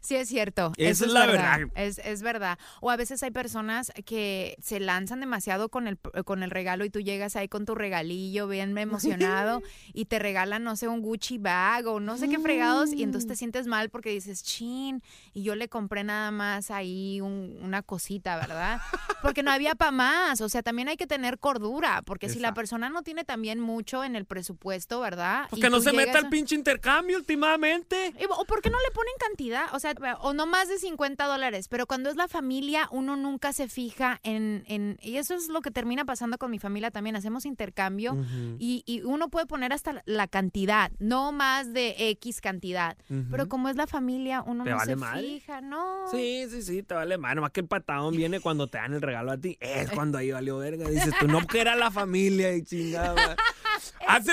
Sí, 0.00 0.14
es 0.14 0.28
cierto. 0.28 0.72
Esa 0.76 0.90
Eso 0.90 1.06
es 1.06 1.12
la 1.12 1.26
verdad. 1.26 1.60
Es, 1.74 1.98
es 1.98 2.22
verdad. 2.22 2.58
O 2.80 2.92
a 2.92 2.96
veces 2.96 3.22
hay 3.24 3.32
personas 3.32 3.90
que 4.04 4.56
se 4.62 4.78
lanzan 4.78 5.18
demasiado 5.18 5.68
con 5.68 5.88
el, 5.88 5.98
con 6.24 6.44
el 6.44 6.50
regalo 6.52 6.84
y 6.84 6.90
tú 6.90 7.00
llegas 7.00 7.34
ahí 7.34 7.48
con 7.48 7.66
tu 7.66 7.74
regalillo 7.74 8.46
bien 8.46 8.76
emocionado 8.78 9.62
y 9.92 10.04
te 10.04 10.20
regalan, 10.20 10.62
no 10.62 10.76
sé, 10.76 10.86
un 10.86 11.00
Gucci 11.00 11.38
bag 11.38 11.88
o 11.88 11.98
no 11.98 12.16
sé 12.18 12.28
qué 12.28 12.38
fregados 12.38 12.92
y 12.92 13.02
entonces 13.02 13.26
te 13.26 13.34
sientes 13.34 13.66
mal 13.66 13.90
porque 13.90 14.10
dices, 14.10 14.44
chin, 14.44 15.02
y 15.34 15.42
yo 15.42 15.56
le 15.56 15.68
compré 15.68 16.04
nada 16.04 16.30
más 16.30 16.70
ahí 16.70 17.20
un- 17.20 17.58
una 17.60 17.82
cosita, 17.82 18.36
¿verdad? 18.36 18.80
Porque 19.22 19.42
no 19.42 19.50
había 19.50 19.74
para 19.74 19.90
más. 19.90 20.15
O 20.40 20.48
sea, 20.48 20.62
también 20.62 20.88
hay 20.88 20.96
que 20.96 21.06
tener 21.06 21.38
cordura 21.38 22.02
porque 22.02 22.28
si 22.28 22.38
la 22.38 22.54
persona 22.54 22.88
no 22.88 23.02
tiene 23.02 23.24
también 23.24 23.60
mucho 23.60 24.04
en 24.04 24.16
el 24.16 24.24
presupuesto, 24.24 25.00
¿verdad? 25.00 25.46
Pues 25.50 25.58
Y 25.58 25.62
que 25.62 25.70
no 25.70 25.80
se 25.80 25.92
meta 25.92 26.18
el 26.18 26.26
a- 26.26 26.30
pinche 26.30 26.54
intercambio 26.54 27.16
últimamente. 27.18 28.12
¿O 28.30 28.44
por 28.44 28.60
qué 28.62 28.70
no 28.70 28.78
le 28.78 28.90
ponen 28.92 29.12
cantidad? 29.18 29.66
O 29.74 29.78
sea, 29.80 29.94
o 30.20 30.32
no 30.32 30.46
más 30.46 30.68
de 30.68 30.78
50 30.78 31.24
dólares. 31.26 31.68
Pero 31.68 31.86
cuando 31.86 32.10
es 32.10 32.16
la 32.16 32.28
familia, 32.28 32.88
uno 32.90 33.16
nunca 33.16 33.52
se 33.52 33.68
fija 33.68 34.20
en, 34.22 34.64
en- 34.66 34.98
Y 35.02 35.16
eso 35.16 35.34
es 35.34 35.48
lo 35.48 35.60
que 35.60 35.70
termina 35.70 36.04
pasando 36.04 36.38
con 36.38 36.50
mi 36.50 36.58
familia 36.58 36.90
también. 36.90 37.16
Hacemos 37.16 37.46
intercambio 37.46 38.16
y, 38.58 38.82
y 38.86 39.02
uno 39.02 39.28
puede 39.28 39.46
poner 39.46 39.72
hasta 39.72 40.02
la 40.06 40.26
cantidad, 40.28 40.90
no 40.98 41.32
más 41.32 41.72
de 41.72 41.94
X 42.10 42.40
cantidad. 42.40 42.96
Pero 43.30 43.48
como 43.48 43.68
es 43.68 43.76
la 43.76 43.86
familia, 43.86 44.42
uno 44.46 44.64
¿Te 44.64 44.70
no 44.70 44.76
vale 44.76 44.96
se 44.96 45.20
fija, 45.22 45.60
¿no? 45.60 46.08
Sí, 46.10 46.46
sí, 46.50 46.62
sí, 46.62 46.82
te 46.82 46.94
vale 46.94 47.18
más. 47.18 47.34
Nomás 47.34 47.50
que 47.52 47.60
el 47.60 47.66
patadón 47.68 48.14
viene 48.16 48.40
cuando 48.40 48.66
te 48.68 48.78
dan 48.78 48.94
el 48.94 49.02
regalo 49.02 49.32
a 49.32 49.36
ti. 49.38 49.56
Es 49.60 49.90
cuando 49.90 50.05
ahí 50.14 50.30
valió 50.30 50.58
verga. 50.58 50.88
Dices 50.88 51.14
tú, 51.18 51.26
no, 51.26 51.46
que 51.46 51.60
era 51.60 51.76
la 51.76 51.90
familia 51.90 52.54
y 52.54 52.62
chingada. 52.62 53.36
hace, 54.06 54.32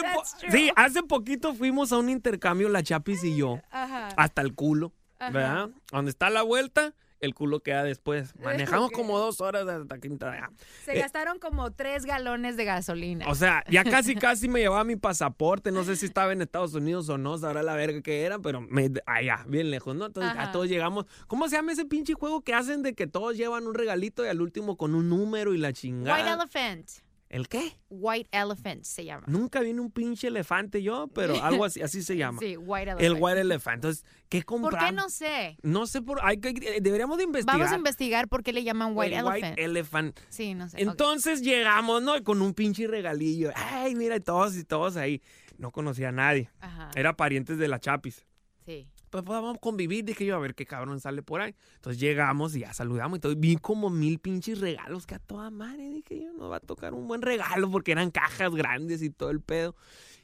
sí, 0.51 0.71
hace 0.75 1.03
poquito 1.03 1.53
fuimos 1.53 1.91
a 1.91 1.97
un 1.97 2.09
intercambio, 2.09 2.69
la 2.69 2.83
Chapis 2.83 3.23
y 3.23 3.35
yo. 3.35 3.61
Ajá. 3.71 4.09
Hasta 4.17 4.41
el 4.41 4.53
culo, 4.53 4.93
Ajá. 5.19 5.31
¿verdad? 5.31 5.69
Donde 5.91 6.11
está 6.11 6.29
la 6.29 6.41
vuelta, 6.41 6.93
el 7.23 7.33
culo 7.33 7.61
queda 7.61 7.83
después. 7.83 8.35
Manejamos 8.39 8.91
como 8.91 9.17
dos 9.17 9.39
horas 9.39 9.65
hasta 9.67 9.97
Quinta. 9.99 10.51
Se 10.83 10.93
gastaron 10.93 11.39
como 11.39 11.71
tres 11.71 12.05
galones 12.05 12.57
de 12.57 12.65
gasolina. 12.65 13.25
O 13.29 13.35
sea, 13.35 13.63
ya 13.69 13.83
casi 13.85 14.13
casi 14.15 14.49
me 14.49 14.59
llevaba 14.59 14.83
mi 14.83 14.97
pasaporte. 14.97 15.71
No 15.71 15.83
sé 15.85 15.95
si 15.95 16.05
estaba 16.05 16.33
en 16.33 16.41
Estados 16.41 16.73
Unidos 16.73 17.07
o 17.07 17.17
no, 17.17 17.37
sabrá 17.37 17.63
la 17.63 17.75
verga 17.75 18.01
que 18.01 18.23
era, 18.23 18.39
pero 18.39 18.59
me, 18.59 18.91
allá, 19.05 19.45
bien 19.47 19.71
lejos, 19.71 19.95
¿no? 19.95 20.07
Entonces 20.07 20.33
Ajá. 20.33 20.49
a 20.49 20.51
todos 20.51 20.67
llegamos. 20.67 21.05
¿Cómo 21.27 21.47
se 21.47 21.55
llama 21.55 21.71
ese 21.71 21.85
pinche 21.85 22.13
juego 22.13 22.41
que 22.41 22.53
hacen 22.53 22.83
de 22.83 22.93
que 22.93 23.07
todos 23.07 23.37
llevan 23.37 23.67
un 23.67 23.73
regalito 23.73 24.25
y 24.25 24.27
al 24.27 24.41
último 24.41 24.75
con 24.75 24.93
un 24.93 25.07
número 25.07 25.53
y 25.53 25.57
la 25.57 25.69
White 25.69 25.79
chingada? 25.79 26.33
Elephant. 26.33 26.89
¿El 27.33 27.47
qué? 27.47 27.75
White 27.89 28.29
Elephant 28.31 28.83
se 28.83 29.05
llama. 29.05 29.23
Nunca 29.25 29.61
viene 29.61 29.81
un 29.81 29.89
pinche 29.89 30.27
elefante 30.27 30.83
yo, 30.83 31.07
pero 31.07 31.33
algo 31.43 31.65
así, 31.65 31.81
así 31.81 32.03
se 32.03 32.15
llama. 32.15 32.37
Sí, 32.39 32.57
White 32.57 32.91
Elephant. 32.91 33.01
El 33.01 33.13
White 33.19 33.41
Elephant. 33.41 33.75
Entonces, 33.77 34.05
¿qué 34.29 34.37
¿Por 34.41 34.45
compramos? 34.45 34.87
qué 34.87 34.95
no 34.95 35.09
sé? 35.09 35.57
No 35.63 35.87
sé 35.87 36.03
por. 36.03 36.19
Hay 36.21 36.37
que, 36.37 36.79
deberíamos 36.79 37.17
de 37.17 37.23
investigar. 37.23 37.57
Vamos 37.57 37.73
a 37.73 37.75
investigar 37.75 38.27
por 38.27 38.43
qué 38.43 38.53
le 38.53 38.63
llaman 38.63 38.91
White 38.95 39.15
el 39.15 39.21
Elephant. 39.21 39.43
White 39.43 39.63
Elephant. 39.63 40.19
sí, 40.29 40.53
no 40.53 40.69
sé. 40.69 40.79
Entonces 40.79 41.41
llegamos, 41.41 42.03
¿no? 42.03 42.23
Con 42.23 42.39
un 42.43 42.53
pinche 42.53 42.85
regalillo. 42.85 43.51
Ay, 43.55 43.95
mira, 43.95 44.19
todos 44.19 44.55
y 44.55 44.63
todos 44.63 44.95
ahí. 44.95 45.19
No 45.57 45.71
conocía 45.71 46.09
a 46.09 46.11
nadie. 46.11 46.51
Ajá. 46.59 46.91
Era 46.93 47.17
parientes 47.17 47.57
de 47.57 47.67
la 47.67 47.79
Chapis. 47.79 48.27
Sí. 48.63 48.87
Pues, 49.21 49.25
vamos 49.41 49.57
a 49.57 49.59
convivir. 49.59 50.03
Dije 50.03 50.25
yo, 50.25 50.35
a 50.35 50.39
ver 50.39 50.55
qué 50.55 50.65
cabrón 50.65 50.99
sale 50.99 51.21
por 51.21 51.41
ahí. 51.41 51.53
Entonces 51.75 51.99
llegamos 52.01 52.55
y 52.55 52.61
ya 52.61 52.73
saludamos 52.73 53.17
y 53.17 53.21
todo. 53.21 53.35
Vi 53.35 53.57
como 53.57 53.89
mil 53.89 54.17
pinches 54.19 54.59
regalos 54.59 55.05
que 55.05 55.15
a 55.15 55.19
toda 55.19 55.49
madre. 55.51 55.89
Dije 55.89 56.23
yo, 56.23 56.33
nos 56.33 56.51
va 56.51 56.57
a 56.57 56.59
tocar 56.59 56.93
un 56.93 57.07
buen 57.07 57.21
regalo 57.21 57.69
porque 57.69 57.91
eran 57.91 58.09
cajas 58.11 58.53
grandes 58.55 59.01
y 59.03 59.09
todo 59.09 59.29
el 59.29 59.41
pedo. 59.41 59.75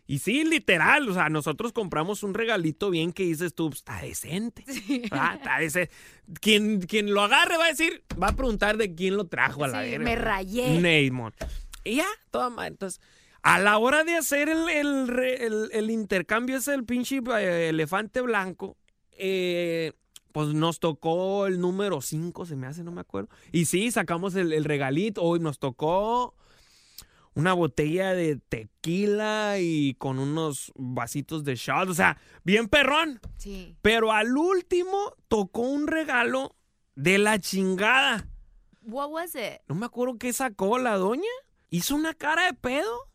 Y 0.08 0.17
sí, 0.17 0.43
literal, 0.43 1.08
o 1.08 1.13
sea, 1.13 1.29
nosotros 1.29 1.72
compramos 1.72 2.24
un 2.24 2.34
regalito 2.34 2.89
bien 2.89 3.13
que 3.13 3.22
dices 3.24 3.53
tú, 3.53 3.69
pues, 3.69 3.81
está 3.81 4.01
decente. 4.01 4.63
¿verdad? 5.12 5.36
Está 5.36 5.60
decente. 5.60 5.93
Quien, 6.41 6.81
quien 6.81 7.13
lo 7.13 7.22
agarre 7.22 7.58
va 7.58 7.65
a 7.65 7.69
decir, 7.69 8.03
va 8.19 8.29
a 8.29 8.36
preguntar 8.36 8.77
de 8.77 8.96
quién 8.96 9.15
lo 9.17 9.27
trajo 9.27 9.65
a 9.65 9.67
la 9.67 9.84
Sí, 9.86 10.00
me 10.00 10.15
rayé. 10.15 10.79
Neymon. 10.81 11.31
Y 11.84 11.98
ya, 11.98 12.08
toda 12.31 12.50
madre. 12.50 12.69
Entonces, 12.69 13.00
a 13.43 13.60
la 13.60 13.77
hora 13.77 14.03
de 14.03 14.15
hacer 14.17 14.50
el, 14.50 14.67
el 14.67 15.10
el- 15.19 15.69
el 15.72 15.91
intercambio 15.91 16.58
ese 16.58 16.72
del 16.72 16.86
pinche 16.86 17.22
eh, 17.38 17.69
elefante 17.69 18.19
blanco, 18.22 18.77
eh, 19.20 19.94
pues 20.32 20.50
nos 20.50 20.80
tocó 20.80 21.46
el 21.48 21.60
número 21.60 22.02
5, 22.02 22.46
se 22.46 22.56
me 22.56 22.68
hace, 22.68 22.84
no 22.84 22.92
me 22.92 23.02
acuerdo. 23.02 23.30
Y 23.52 23.66
sí, 23.66 23.92
sacamos 23.92 24.36
el, 24.36 24.54
el 24.54 24.64
regalito. 24.64 25.22
Hoy 25.22 25.40
nos 25.40 25.60
tocó 25.60 26.36
una 27.36 27.54
botella 27.54 28.14
de 28.14 28.38
tequila 28.38 29.60
y 29.60 29.94
con 29.96 30.20
unos 30.20 30.72
vasitos 30.76 31.44
de 31.44 31.56
shot. 31.56 31.90
O 31.90 31.94
sea, 31.94 32.18
bien 32.44 32.68
perrón. 32.68 33.20
Sí. 33.38 33.76
Pero 33.82 34.12
al 34.12 34.36
último 34.38 35.14
tocó 35.28 35.62
un 35.62 35.88
regalo 35.88 36.56
de 36.96 37.18
la 37.18 37.40
chingada. 37.40 38.28
What 38.82 39.10
was 39.12 39.36
it? 39.36 39.62
No 39.68 39.76
me 39.76 39.86
acuerdo 39.86 40.18
qué 40.18 40.34
sacó 40.34 40.78
la 40.80 40.98
doña. 40.98 41.30
Hizo 41.70 41.96
una 41.96 42.14
cara 42.14 42.46
de 42.46 42.54
pedo. 42.54 43.09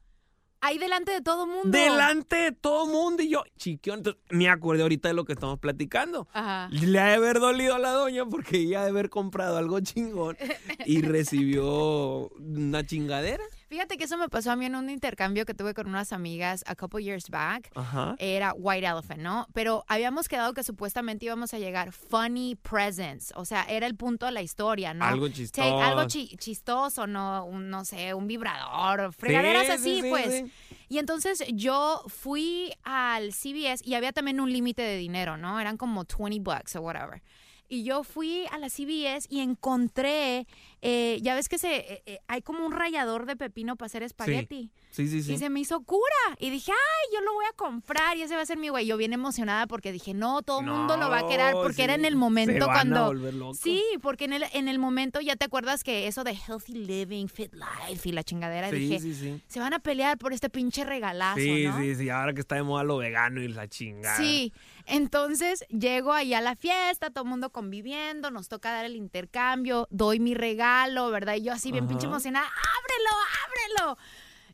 Ahí 0.64 0.78
delante 0.78 1.12
de 1.12 1.20
todo 1.20 1.46
mundo. 1.46 1.68
Delante 1.76 2.36
de 2.36 2.52
todo 2.52 2.86
mundo. 2.86 3.22
Y 3.22 3.28
yo, 3.28 3.44
chiquión, 3.58 3.98
entonces, 3.98 4.22
me 4.30 4.48
acordé 4.48 4.80
ahorita 4.80 5.08
de 5.08 5.14
lo 5.14 5.26
que 5.26 5.34
estamos 5.34 5.58
platicando. 5.58 6.26
Ajá. 6.32 6.68
Le 6.70 6.98
ha 6.98 7.08
de 7.08 7.14
haber 7.16 7.38
dolido 7.38 7.74
a 7.74 7.78
la 7.78 7.90
doña 7.90 8.24
porque 8.24 8.56
ella 8.60 8.80
ha 8.80 8.84
de 8.84 8.88
haber 8.88 9.10
comprado 9.10 9.58
algo 9.58 9.78
chingón 9.80 10.38
y 10.86 11.02
recibió 11.02 12.30
una 12.38 12.82
chingadera. 12.82 13.44
Fíjate 13.74 13.96
que 13.96 14.04
eso 14.04 14.16
me 14.16 14.28
pasó 14.28 14.52
a 14.52 14.56
mí 14.56 14.66
en 14.66 14.76
un 14.76 14.88
intercambio 14.88 15.44
que 15.44 15.52
tuve 15.52 15.74
con 15.74 15.88
unas 15.88 16.12
amigas 16.12 16.62
a 16.68 16.76
couple 16.76 17.02
years 17.02 17.28
back. 17.28 17.72
Ajá. 17.74 18.14
Era 18.20 18.52
White 18.56 18.86
Elephant, 18.86 19.20
¿no? 19.20 19.48
Pero 19.52 19.84
habíamos 19.88 20.28
quedado 20.28 20.54
que 20.54 20.62
supuestamente 20.62 21.24
íbamos 21.26 21.52
a 21.54 21.58
llegar 21.58 21.90
funny 21.90 22.54
presents. 22.54 23.32
O 23.34 23.44
sea, 23.44 23.64
era 23.64 23.88
el 23.88 23.96
punto 23.96 24.26
de 24.26 24.32
la 24.32 24.42
historia, 24.42 24.94
¿no? 24.94 25.04
Algo 25.04 25.26
Take- 25.26 25.32
chistoso. 25.34 25.82
algo 25.82 26.04
chi- 26.06 26.36
chistoso, 26.36 27.08
¿no? 27.08 27.44
Un, 27.46 27.68
no 27.68 27.84
sé, 27.84 28.14
un 28.14 28.28
vibrador, 28.28 29.12
fregaderas 29.12 29.66
Sí, 29.66 29.72
así, 29.72 29.94
sí, 29.96 30.02
sí, 30.02 30.08
pues. 30.08 30.26
sí. 30.44 30.52
Y 30.88 30.98
entonces 30.98 31.42
yo 31.52 32.00
fui 32.06 32.72
al 32.84 33.32
CVS 33.32 33.82
y 33.84 33.94
había 33.94 34.12
también 34.12 34.38
un 34.38 34.52
límite 34.52 34.82
de 34.82 34.98
dinero, 34.98 35.36
¿no? 35.36 35.58
Eran 35.58 35.76
como 35.78 36.04
20 36.16 36.38
bucks 36.48 36.76
o 36.76 36.80
whatever. 36.80 37.20
Y 37.66 37.82
yo 37.82 38.04
fui 38.04 38.44
a 38.52 38.58
la 38.58 38.68
CVS 38.68 39.26
y 39.30 39.40
encontré, 39.40 40.46
eh, 40.86 41.18
ya 41.22 41.34
ves 41.34 41.48
que 41.48 41.56
se 41.56 41.74
eh, 41.76 42.02
eh, 42.04 42.18
hay 42.28 42.42
como 42.42 42.66
un 42.66 42.70
rallador 42.72 43.24
de 43.24 43.36
pepino 43.36 43.74
para 43.76 43.86
hacer 43.86 44.02
espagueti. 44.02 44.70
Sí, 44.90 45.08
sí, 45.08 45.22
sí. 45.22 45.32
Y 45.32 45.38
se 45.38 45.48
me 45.48 45.58
hizo 45.58 45.80
cura. 45.82 46.04
Y 46.38 46.50
dije, 46.50 46.70
ay, 46.70 47.14
yo 47.14 47.20
lo 47.22 47.32
voy 47.32 47.46
a 47.50 47.56
comprar 47.56 48.16
y 48.18 48.22
ese 48.22 48.36
va 48.36 48.42
a 48.42 48.46
ser 48.46 48.58
mi 48.58 48.68
güey. 48.68 48.86
Yo 48.86 48.96
bien 48.98 49.12
emocionada 49.14 49.66
porque 49.66 49.90
dije, 49.92 50.12
no, 50.14 50.42
todo 50.42 50.60
el 50.60 50.66
mundo 50.66 50.96
lo 50.98 51.08
va 51.08 51.20
a 51.20 51.26
querer 51.26 51.54
porque 51.54 51.76
sí. 51.76 51.82
era 51.82 51.94
en 51.94 52.04
el 52.04 52.12
Se 52.12 52.16
momento 52.18 52.66
van 52.66 52.70
a 52.70 52.72
cuando... 52.80 53.06
volver 53.06 53.34
locos. 53.34 53.58
Sí, 53.58 53.82
porque 54.02 54.26
en 54.26 54.34
el, 54.34 54.44
en 54.52 54.68
el 54.68 54.78
momento 54.78 55.20
ya 55.20 55.36
te 55.36 55.46
acuerdas 55.46 55.82
que 55.82 56.06
eso 56.06 56.22
de 56.22 56.32
healthy 56.32 56.74
living, 56.74 57.26
fit 57.28 57.52
life 57.54 58.08
y 58.08 58.12
la 58.12 58.22
chingadera, 58.22 58.68
Sí, 58.70 58.76
dije, 58.76 59.00
sí, 59.00 59.14
sí. 59.14 59.42
se 59.48 59.58
van 59.58 59.72
a 59.72 59.78
pelear 59.78 60.18
por 60.18 60.32
este 60.34 60.50
pinche 60.50 60.84
regalazo, 60.84 61.40
Sí, 61.40 61.64
¿no? 61.64 61.78
sí, 61.80 61.94
sí. 61.96 62.10
Ahora 62.10 62.34
que 62.34 62.40
está 62.42 62.54
de 62.56 62.62
moda 62.62 62.84
lo 62.84 62.98
vegano 62.98 63.40
y 63.42 63.48
la 63.48 63.66
chingada. 63.68 64.16
Sí, 64.18 64.52
entonces 64.86 65.64
llego 65.70 66.12
ahí 66.12 66.34
a 66.34 66.40
la 66.40 66.56
fiesta, 66.56 67.10
todo 67.10 67.24
el 67.24 67.30
mundo 67.30 67.50
conviviendo, 67.50 68.30
nos 68.30 68.48
toca 68.48 68.70
dar 68.70 68.84
el 68.84 68.96
intercambio, 68.96 69.88
doy 69.90 70.20
mi 70.20 70.34
regalo, 70.34 70.73
¿verdad? 71.10 71.34
Y 71.34 71.42
yo 71.42 71.52
así 71.52 71.72
bien 71.72 71.86
pinche 71.88 72.06
Ajá. 72.06 72.14
emocionada, 72.14 72.46
ábrelo, 72.46 73.84
ábrelo. 73.86 73.98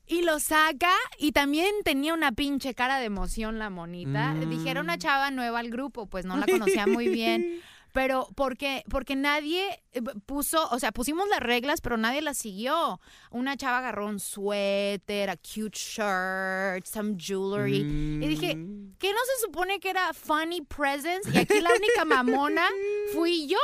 Y 0.06 0.22
lo 0.22 0.40
saca 0.40 0.92
y 1.18 1.30
también 1.32 1.72
tenía 1.84 2.14
una 2.14 2.32
pinche 2.32 2.74
cara 2.74 2.98
de 2.98 3.04
emoción 3.06 3.58
la 3.58 3.70
monita. 3.70 4.34
Mm. 4.34 4.50
Dije, 4.50 4.70
era 4.70 4.80
una 4.80 4.98
chava 4.98 5.30
nueva 5.30 5.60
al 5.60 5.70
grupo, 5.70 6.06
pues 6.06 6.24
no 6.24 6.36
la 6.36 6.46
conocía 6.46 6.86
muy 6.86 7.08
bien. 7.08 7.62
Pero 7.92 8.28
porque, 8.36 8.84
porque 8.88 9.16
nadie 9.16 9.82
eh, 9.92 10.00
puso, 10.24 10.68
o 10.70 10.78
sea, 10.78 10.92
pusimos 10.92 11.28
las 11.28 11.40
reglas, 11.40 11.80
pero 11.80 11.96
nadie 11.96 12.22
las 12.22 12.38
siguió. 12.38 13.00
Una 13.32 13.56
chava 13.56 13.78
agarró 13.78 14.06
un 14.06 14.20
suéter, 14.20 15.28
a 15.28 15.36
cute 15.36 15.76
shirt, 15.76 16.86
some 16.86 17.16
jewelry. 17.18 17.78
Y 17.78 18.28
dije, 18.28 18.54
Mm. 18.54 18.94
¿qué 18.96 19.12
no 19.12 19.18
se 19.34 19.44
supone 19.46 19.80
que 19.80 19.90
era 19.90 20.12
funny 20.14 20.60
presents? 20.62 21.34
Y 21.34 21.38
aquí 21.38 21.60
la 21.60 21.70
única 21.74 22.04
mamona 22.04 22.68
fui 23.12 23.48
yo, 23.48 23.58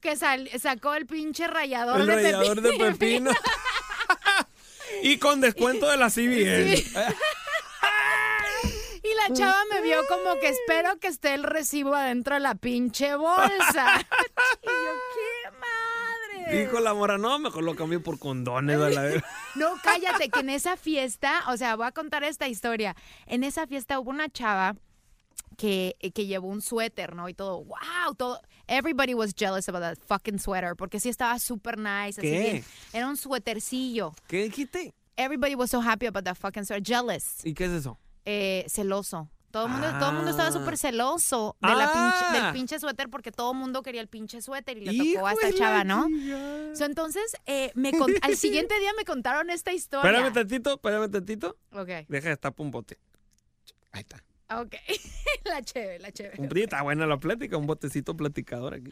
que 0.00 0.16
sal- 0.16 0.48
sacó 0.60 0.94
el 0.94 1.06
pinche 1.06 1.46
rallador 1.46 2.00
El 2.00 2.06
de 2.06 2.14
rallador 2.14 2.60
de 2.60 2.72
pepino. 2.72 3.30
y 5.02 5.18
con 5.18 5.40
descuento 5.40 5.88
de 5.88 5.96
la 5.96 6.10
CBS. 6.10 6.84
Y 9.02 9.14
la 9.14 9.32
chava 9.34 9.62
me 9.70 9.80
vio 9.80 10.00
como 10.08 10.38
que 10.40 10.48
espero 10.48 10.98
que 10.98 11.06
esté 11.08 11.34
el 11.34 11.44
recibo 11.44 11.94
adentro 11.94 12.34
de 12.34 12.40
la 12.40 12.54
pinche 12.56 13.14
bolsa. 13.14 14.00
y 14.62 14.66
yo, 14.66 14.92
¡qué 15.14 15.50
madre! 15.50 16.58
Dijo 16.64 16.80
la 16.80 16.94
mora, 16.94 17.16
no, 17.16 17.38
mejor 17.38 17.62
lo 17.62 17.76
cambio 17.76 18.02
por 18.02 18.18
condones, 18.18 18.76
a 18.80 18.90
la. 18.90 19.24
No, 19.54 19.74
cállate, 19.82 20.28
que 20.30 20.40
en 20.40 20.50
esa 20.50 20.76
fiesta, 20.76 21.42
o 21.48 21.56
sea, 21.56 21.76
voy 21.76 21.86
a 21.86 21.92
contar 21.92 22.24
esta 22.24 22.48
historia. 22.48 22.96
En 23.26 23.44
esa 23.44 23.66
fiesta 23.66 23.98
hubo 23.98 24.10
una 24.10 24.28
chava 24.28 24.74
que, 25.58 25.96
que 26.14 26.24
llevó 26.26 26.46
un 26.48 26.62
suéter, 26.62 27.14
¿no? 27.14 27.28
Y 27.28 27.34
todo, 27.34 27.64
wow, 27.64 28.14
todo. 28.16 28.40
Everybody 28.68 29.12
was 29.14 29.34
jealous 29.34 29.68
about 29.68 29.82
that 29.82 29.98
fucking 30.06 30.38
sweater 30.38 30.74
porque 30.76 31.00
sí 31.00 31.08
estaba 31.10 31.38
super 31.38 31.76
nice. 31.76 32.20
Así 32.20 32.22
¿Qué? 32.22 32.40
bien. 32.52 32.64
Era 32.92 33.08
un 33.08 33.16
suétercillo. 33.16 34.14
¿Qué 34.28 34.44
dijiste? 34.44 34.94
Everybody 35.16 35.54
was 35.56 35.70
so 35.70 35.80
happy 35.80 36.06
about 36.06 36.24
that 36.24 36.36
fucking 36.36 36.64
sweater. 36.64 36.82
Jealous. 36.86 37.44
¿Y 37.44 37.52
qué 37.54 37.64
es 37.64 37.72
eso? 37.72 37.98
Eh, 38.24 38.64
celoso. 38.68 39.28
Todo 39.50 39.64
el 39.64 39.72
mundo, 39.72 39.88
todo 39.98 40.10
el 40.10 40.16
mundo 40.16 40.30
estaba 40.30 40.50
Ah. 40.50 40.52
súper 40.52 40.76
celoso 40.76 41.56
de 41.62 41.68
la 41.74 41.90
pinche- 41.90 42.26
Ah. 42.28 42.32
del 42.44 42.52
pinche 42.52 42.78
suéter 42.78 43.08
porque 43.08 43.32
todo 43.32 43.52
el 43.52 43.58
mundo 43.58 43.82
quería 43.82 44.02
el 44.02 44.08
pinche 44.08 44.42
suéter 44.42 44.76
y 44.76 44.84
le 44.84 45.14
tocó 45.14 45.26
a 45.26 45.32
esta 45.32 45.52
chava, 45.54 45.84
¿no? 45.84 46.06
So, 46.76 46.84
entonces, 46.84 47.34
eh, 47.46 47.72
me 47.74 47.90
con- 47.92 48.12
al 48.20 48.36
siguiente 48.36 48.78
día 48.78 48.92
me 48.96 49.04
contaron 49.06 49.48
esta 49.50 49.72
historia. 49.72 50.08
Espérame 50.10 50.32
tantito, 50.34 50.74
espérame 50.74 51.10
tantito. 51.10 51.56
Ok, 51.72 51.88
Deja 52.08 52.28
de 52.28 52.36
tapar 52.36 52.64
un 52.64 52.70
bote. 52.70 52.98
Ahí 53.90 54.02
está. 54.02 54.22
Ok. 54.50 54.74
la 55.44 55.62
chévere, 55.62 55.98
la 56.00 56.12
chévere. 56.12 56.40
Un 56.42 56.56
está 56.56 56.82
buena 56.82 57.06
la 57.06 57.18
plática, 57.18 57.56
un 57.56 57.66
botecito 57.66 58.16
platicador 58.16 58.74
aquí. 58.74 58.90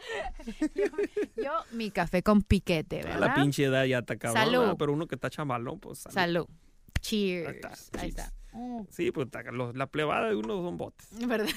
Yo, 1.37 1.53
mi 1.73 1.91
café 1.91 2.23
con 2.23 2.43
piquete, 2.43 3.03
¿verdad? 3.03 3.21
la 3.21 3.35
pinche 3.35 3.65
edad 3.65 3.85
ya 3.85 3.99
está 3.99 4.17
cabrón. 4.17 4.43
Salud. 4.45 4.61
¿verdad? 4.61 4.77
Pero 4.79 4.93
uno 4.93 5.07
que 5.07 5.15
está 5.15 5.31
chavalón, 5.31 5.81
pues 5.81 5.99
salud. 6.01 6.15
Salud. 6.15 6.47
Cheers. 7.01 7.49
Ahí 7.49 7.55
está, 7.57 7.69
Ahí 7.69 8.11
cheers. 8.13 8.19
está. 8.19 8.33
Mm, 8.53 8.87
Sí, 8.91 9.11
pues 9.13 9.29
los- 9.53 9.77
la 9.77 9.87
plebada 9.87 10.29
de 10.29 10.35
uno 10.37 10.55
son 10.63 10.77
botes. 10.79 11.09
¿Verdad? 11.29 11.49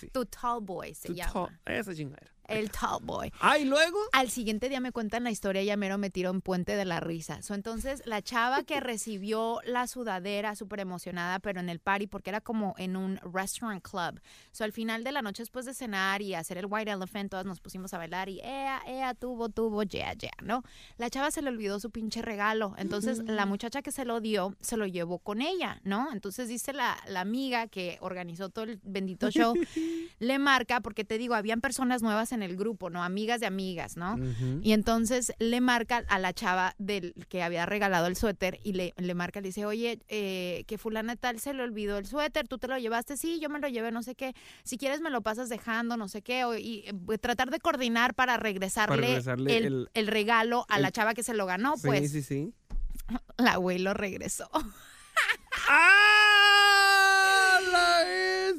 Sí. 0.00 0.08
Tu 0.08 0.24
tall 0.26 0.60
boy 0.62 0.94
se 0.94 1.08
Tu 1.08 1.14
llama. 1.14 1.32
to- 1.32 1.50
Esa 1.66 1.94
chingadera. 1.94 2.32
El 2.52 2.70
tall 2.70 3.00
boy. 3.02 3.32
Ah, 3.40 3.58
y 3.58 3.64
luego. 3.64 3.98
Al 4.12 4.30
siguiente 4.30 4.68
día 4.68 4.80
me 4.80 4.92
cuentan 4.92 5.24
la 5.24 5.30
historia 5.30 5.62
y 5.62 5.66
ya 5.66 5.76
mero 5.76 5.98
me 5.98 6.10
tiró 6.10 6.30
en 6.30 6.40
puente 6.40 6.76
de 6.76 6.84
la 6.84 7.00
risa. 7.00 7.40
So, 7.42 7.54
entonces, 7.54 8.02
la 8.06 8.22
chava 8.22 8.62
que 8.62 8.80
recibió 8.80 9.60
la 9.64 9.86
sudadera 9.86 10.54
súper 10.54 10.80
emocionada, 10.80 11.38
pero 11.38 11.60
en 11.60 11.68
el 11.68 11.78
party, 11.78 12.06
porque 12.06 12.30
era 12.30 12.40
como 12.40 12.74
en 12.78 12.96
un 12.96 13.18
restaurant 13.32 13.82
club. 13.82 14.20
So, 14.50 14.64
al 14.64 14.72
final 14.72 15.04
de 15.04 15.12
la 15.12 15.22
noche, 15.22 15.42
después 15.42 15.64
de 15.64 15.74
cenar 15.74 16.20
y 16.22 16.34
hacer 16.34 16.58
el 16.58 16.66
White 16.68 16.90
Elephant, 16.90 17.30
todas 17.30 17.46
nos 17.46 17.60
pusimos 17.60 17.94
a 17.94 17.98
bailar 17.98 18.28
y 18.28 18.40
ea, 18.40 18.82
ea, 18.86 19.14
tuvo, 19.14 19.48
tuvo, 19.48 19.82
yeah, 19.84 20.12
yeah, 20.14 20.30
¿no? 20.42 20.62
La 20.98 21.08
chava 21.08 21.30
se 21.30 21.42
le 21.42 21.48
olvidó 21.48 21.80
su 21.80 21.90
pinche 21.90 22.22
regalo. 22.22 22.74
Entonces, 22.76 23.22
la 23.24 23.46
muchacha 23.46 23.82
que 23.82 23.92
se 23.92 24.04
lo 24.04 24.20
dio, 24.20 24.56
se 24.60 24.76
lo 24.76 24.86
llevó 24.86 25.18
con 25.18 25.40
ella, 25.40 25.80
¿no? 25.84 26.12
Entonces, 26.12 26.48
dice 26.48 26.72
la, 26.72 26.98
la 27.06 27.20
amiga 27.20 27.66
que 27.68 27.98
organizó 28.00 28.50
todo 28.50 28.66
el 28.66 28.80
bendito 28.82 29.30
show, 29.30 29.54
le 30.22 30.38
marca, 30.38 30.80
porque 30.80 31.04
te 31.04 31.18
digo, 31.18 31.34
habían 31.34 31.60
personas 31.60 32.00
nuevas 32.00 32.30
en 32.32 32.42
el 32.42 32.56
grupo, 32.56 32.90
¿no? 32.90 33.02
Amigas 33.02 33.40
de 33.40 33.46
amigas, 33.46 33.96
¿no? 33.96 34.16
Y 34.62 34.72
entonces 34.72 35.32
le 35.38 35.60
marca 35.60 36.04
a 36.08 36.18
la 36.18 36.32
chava 36.32 36.74
del 36.78 37.12
que 37.28 37.42
había 37.42 37.66
regalado 37.66 38.06
el 38.06 38.14
suéter 38.16 38.60
y 38.62 38.72
le, 38.74 38.94
le 38.96 39.14
marca, 39.14 39.40
le 39.40 39.48
dice, 39.48 39.66
oye, 39.66 39.98
eh, 40.08 40.64
que 40.68 40.78
fulana 40.78 41.16
tal 41.16 41.40
se 41.40 41.52
le 41.54 41.62
olvidó 41.64 41.98
el 41.98 42.06
suéter, 42.06 42.46
tú 42.46 42.58
te 42.58 42.68
lo 42.68 42.78
llevaste, 42.78 43.16
sí, 43.16 43.40
yo 43.40 43.48
me 43.48 43.58
lo 43.58 43.66
llevé, 43.68 43.90
no 43.90 44.02
sé 44.04 44.14
qué, 44.14 44.34
si 44.62 44.78
quieres 44.78 45.00
me 45.00 45.10
lo 45.10 45.22
pasas 45.22 45.48
dejando, 45.48 45.96
no 45.96 46.06
sé 46.08 46.22
qué, 46.22 46.44
o- 46.44 46.56
y 46.56 46.84
eh, 46.86 47.18
tratar 47.18 47.50
de 47.50 47.58
coordinar 47.58 48.14
para 48.14 48.36
regresarle, 48.36 48.96
regresarle 49.08 49.56
el, 49.56 49.64
el- 49.66 49.88
el 49.94 50.06
regalo 50.06 50.66
a 50.68 50.78
la 50.78 50.92
chava 50.92 51.14
que 51.14 51.22
se 51.24 51.34
lo 51.34 51.46
ganó, 51.46 51.76
Sí, 51.76 51.86
pues 51.88 52.10
sí, 52.12 52.22
sí. 52.22 52.52
la 53.38 53.56
güey 53.56 53.78
lo 53.80 53.92
regresó. 53.92 54.48
¡Ah! 55.68 57.58
La 57.72 58.04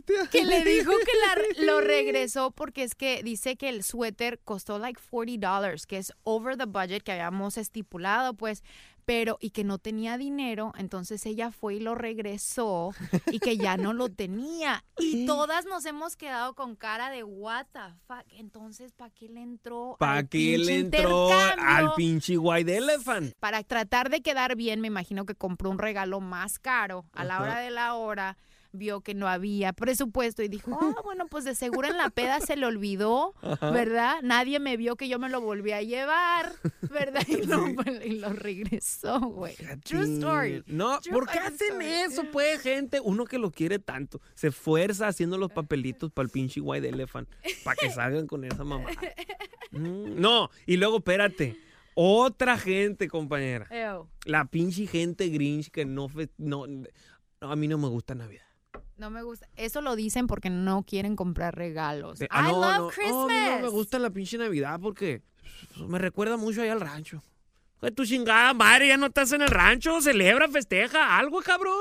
bestia. 0.06 0.28
que 0.32 0.44
le 0.46 0.64
dijo 0.66 0.92
que 0.92 1.62
la- 1.62 1.66
lo 1.66 1.82
regresó 1.82 2.52
porque 2.52 2.84
es 2.84 2.96
que 2.96 3.22
dice 3.24 3.56
que 3.56 3.70
el 3.70 3.84
suéter 3.84 4.40
costó 4.44 4.80
like 4.80 5.00
40 5.10 5.48
dollars, 5.48 5.86
que 5.86 5.98
es 5.98 6.14
over 6.24 6.58
the 6.58 6.66
budget 6.66 7.04
que 7.04 7.12
habíamos 7.12 7.58
estipulado, 7.58 8.34
pues, 8.34 8.64
pero 9.06 9.38
y 9.42 9.50
que 9.50 9.66
no 9.66 9.80
tenía 9.80 10.18
dinero, 10.18 10.72
entonces 10.78 11.26
ella 11.26 11.52
fue 11.52 11.76
y 11.76 11.80
lo 11.82 11.94
regresó 11.94 12.92
y 13.30 13.40
que 13.40 13.58
ya 13.58 13.76
no 13.76 13.92
lo 13.92 14.08
tenía. 14.08 14.86
Y 14.98 15.26
todas 15.26 15.66
nos 15.66 15.86
hemos 15.86 16.16
quedado 16.16 16.54
con 16.56 16.78
cara 16.78 17.10
de 17.10 17.22
what 17.26 17.66
the 17.74 17.80
fuck. 18.08 18.24
Entonces, 18.30 18.94
¿para 18.94 19.10
qué 19.10 19.28
le 19.28 19.42
entró? 19.42 19.98
¿Para 20.00 20.24
qué 20.24 20.58
le 20.58 20.76
entró 20.80 21.30
al 21.34 21.94
pinche 21.96 22.38
White 22.38 22.78
Elephant? 22.78 23.34
para 23.42 23.62
tratar 23.64 24.10
de 24.10 24.22
quedar 24.22 24.56
bien, 24.56 24.80
me 24.80 24.88
imagino 24.88 25.26
que 25.26 25.36
compró 25.36 25.70
un 25.70 25.80
regalo 25.80 26.22
más 26.22 26.58
caro. 26.58 27.06
A 27.12 27.26
la 27.26 27.42
hora 27.42 27.60
de 27.60 27.72
la 27.72 27.96
hora 27.96 28.38
vio 28.74 29.02
que 29.02 29.14
no 29.14 29.28
había 29.28 29.72
presupuesto 29.72 30.42
y 30.44 30.48
dijo, 30.50 30.78
ah, 30.82 30.96
bueno, 31.04 31.28
pues 31.28 31.46
de 31.46 31.56
seguro 31.56 31.88
en 31.88 31.98
la 31.98 32.10
peda 32.10 32.40
se 32.42 32.56
le 32.58 32.66
olvidó, 32.66 33.34
¿verdad? 33.62 34.16
Nadie 34.24 34.60
me 34.60 34.76
vio 34.78 34.96
que 34.96 35.08
yo 35.08 35.20
me 35.20 35.30
lo 35.30 35.40
volví 35.42 35.72
a 35.72 35.82
llevar, 35.82 36.52
¿verdad? 36.92 37.22
Y 37.28 37.44
lo, 37.46 37.66
y 38.04 38.20
lo 38.20 38.34
regresó, 38.34 39.20
güey. 39.20 39.56
True 39.84 40.16
story. 40.16 40.64
No, 40.68 41.00
True 41.02 41.14
¿por 41.14 41.30
qué 41.30 41.40
hacen 41.40 41.54
story. 41.82 41.86
eso, 41.86 42.24
pues, 42.32 42.62
gente? 42.62 43.00
Uno 43.00 43.26
que 43.26 43.38
lo 43.38 43.52
quiere 43.52 43.80
tanto. 43.80 44.20
Se 44.34 44.48
esfuerza 44.48 45.08
haciendo 45.08 45.38
los 45.38 45.52
papelitos 45.52 46.12
para 46.12 46.26
el 46.26 46.32
pinche 46.32 46.60
White 46.60 46.90
Elephant. 46.90 47.30
Para 47.64 47.76
que 47.76 47.90
salgan 47.92 48.28
con 48.28 48.44
esa 48.44 48.64
mamá. 48.64 48.90
Mm, 49.72 50.20
No, 50.20 50.50
y 50.66 50.78
luego, 50.78 50.98
espérate. 50.98 51.58
Otra 51.96 52.58
gente, 52.58 53.08
compañera. 53.08 53.68
Ew, 53.70 54.08
La 54.26 54.46
pinche 54.46 54.88
gente 54.88 55.30
Grinch 55.30 55.70
que 55.70 55.86
no, 55.86 56.10
fe- 56.10 56.32
no, 56.40 56.66
no, 56.66 56.88
a 57.42 57.56
mí 57.56 57.68
no 57.68 57.78
me 57.78 57.88
gusta 57.88 58.16
Navidad. 58.16 58.46
No 59.04 59.10
me 59.10 59.22
gusta. 59.22 59.48
Eso 59.58 59.82
lo 59.82 59.96
dicen 59.98 60.28
porque 60.28 60.50
no 60.50 60.84
quieren 60.84 61.16
comprar 61.18 61.56
regalos. 61.56 62.20
Ah, 62.30 62.48
I 62.48 62.52
no, 62.54 62.62
love 62.62 62.78
no, 62.78 62.88
Christmas. 62.88 63.12
no, 63.14 63.24
a 63.26 63.28
mí 63.28 63.50
no 63.58 63.60
me 63.64 63.68
gusta 63.70 64.00
la 64.00 64.10
pinche 64.10 64.38
Navidad 64.38 64.80
porque 64.82 65.22
me 65.88 66.00
recuerda 66.00 66.38
mucho 66.38 66.62
allá 66.62 66.72
al 66.72 66.80
rancho. 66.82 67.22
Que 67.82 67.92
tu 67.92 68.06
chingada 68.06 68.54
madre, 68.54 68.88
ya 68.88 68.96
no 68.96 69.08
estás 69.08 69.34
en 69.34 69.42
el 69.42 69.50
rancho, 69.50 70.00
celebra, 70.02 70.48
festeja, 70.48 71.18
algo, 71.18 71.42
cabrón. 71.42 71.74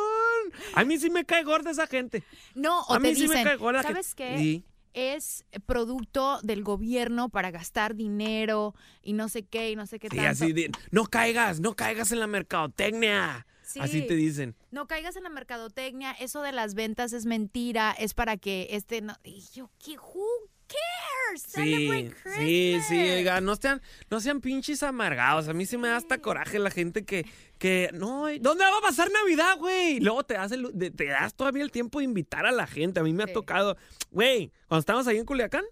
A 0.74 0.82
mí 0.84 0.98
sí 0.98 1.10
me 1.10 1.24
cae 1.24 1.44
gorda 1.44 1.70
esa 1.70 1.86
gente. 1.86 2.24
No, 2.56 2.80
o 2.82 2.94
a 2.94 2.98
te 2.98 3.02
mí 3.08 3.14
sí 3.14 3.28
me 3.28 3.44
cae 3.44 3.56
gorda. 3.56 3.82
¿sabes 3.84 4.14
qué? 4.16 4.36
Sí. 4.36 4.64
es 4.94 5.44
producto 5.64 6.40
del 6.42 6.64
gobierno 6.64 7.28
para 7.28 7.52
gastar 7.52 7.94
dinero 7.94 8.74
y 9.00 9.12
no 9.12 9.28
sé 9.28 9.44
qué 9.44 9.70
y 9.70 9.76
no 9.76 9.86
sé 9.86 10.00
qué 10.00 10.08
Sí, 10.10 10.16
tanto. 10.16 10.30
así 10.32 10.52
de, 10.52 10.72
no 10.90 11.04
caigas, 11.06 11.60
no 11.60 11.74
caigas 11.76 12.10
en 12.10 12.18
la 12.18 12.26
mercadotecnia. 12.26 13.46
Así 13.80 14.00
Sí. 14.02 14.06
te 14.06 14.14
dicen. 14.14 14.54
No 14.70 14.86
caigas 14.86 15.16
en 15.16 15.22
la 15.24 15.28
mercadotecnia, 15.30 16.12
eso 16.12 16.42
de 16.42 16.52
las 16.52 16.74
ventas 16.74 17.12
es 17.12 17.26
mentira, 17.26 17.92
es 17.98 18.14
para 18.14 18.36
que 18.36 18.68
este 18.70 19.00
no 19.00 19.14
y 19.24 19.42
yo 19.54 19.70
qué 19.84 19.96
who 19.98 20.26
cares? 20.72 21.42
Sí, 21.46 22.10
sí, 22.36 22.80
sí, 22.88 22.98
oiga, 23.10 23.40
no 23.40 23.56
sean, 23.56 23.80
no 24.10 24.20
sean 24.20 24.40
pinches 24.40 24.82
amargados. 24.82 25.48
A 25.48 25.52
mí 25.54 25.64
sí 25.66 25.76
me 25.78 25.88
da 25.88 25.96
hasta 25.96 26.18
coraje 26.18 26.58
la 26.58 26.70
gente 26.70 27.04
que, 27.04 27.24
que, 27.58 27.90
no, 27.94 28.26
¿dónde 28.40 28.64
va 28.64 28.78
a 28.78 28.82
pasar 28.82 29.08
Navidad, 29.10 29.56
güey? 29.58 30.00
Luego 30.00 30.24
te 30.24 30.34
das, 30.34 30.52
el- 30.52 30.72
te 30.94 31.06
das 31.06 31.34
todavía 31.34 31.62
el 31.62 31.70
tiempo 31.70 31.98
de 32.00 32.04
invitar 32.04 32.44
a 32.46 32.52
la 32.52 32.66
gente. 32.66 33.00
A 33.00 33.02
mí 33.02 33.12
me 33.12 33.22
ha 33.22 33.32
tocado, 33.32 33.76
güey, 34.10 34.52
cuando 34.68 34.80
estábamos 34.80 35.06
ahí 35.06 35.16
en 35.18 35.24
Culiacán, 35.24 35.64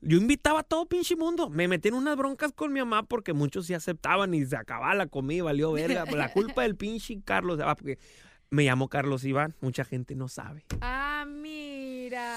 yo 0.00 0.18
invitaba 0.18 0.60
a 0.60 0.62
todo 0.64 0.86
pinche 0.86 1.16
mundo. 1.16 1.48
Me 1.50 1.66
metí 1.68 1.88
en 1.88 1.94
unas 1.94 2.16
broncas 2.16 2.52
con 2.52 2.72
mi 2.72 2.80
mamá 2.80 3.02
porque 3.04 3.32
muchos 3.32 3.66
sí 3.66 3.74
aceptaban 3.74 4.34
y 4.34 4.44
se 4.46 4.56
acababa 4.56 4.94
la 4.94 5.06
comida 5.06 5.38
y 5.38 5.40
valió 5.42 5.72
verga. 5.72 6.04
La 6.16 6.32
culpa 6.32 6.62
del 6.62 6.76
pinche 6.76 7.20
Carlos, 7.24 7.58
ah, 7.64 7.74
porque 7.74 7.98
me 8.50 8.64
llamo 8.64 8.88
Carlos 8.88 9.24
Iván, 9.24 9.54
mucha 9.60 9.84
gente 9.84 10.14
no 10.14 10.28
sabe. 10.28 10.64
Ah, 10.80 11.24
mira. 11.26 12.36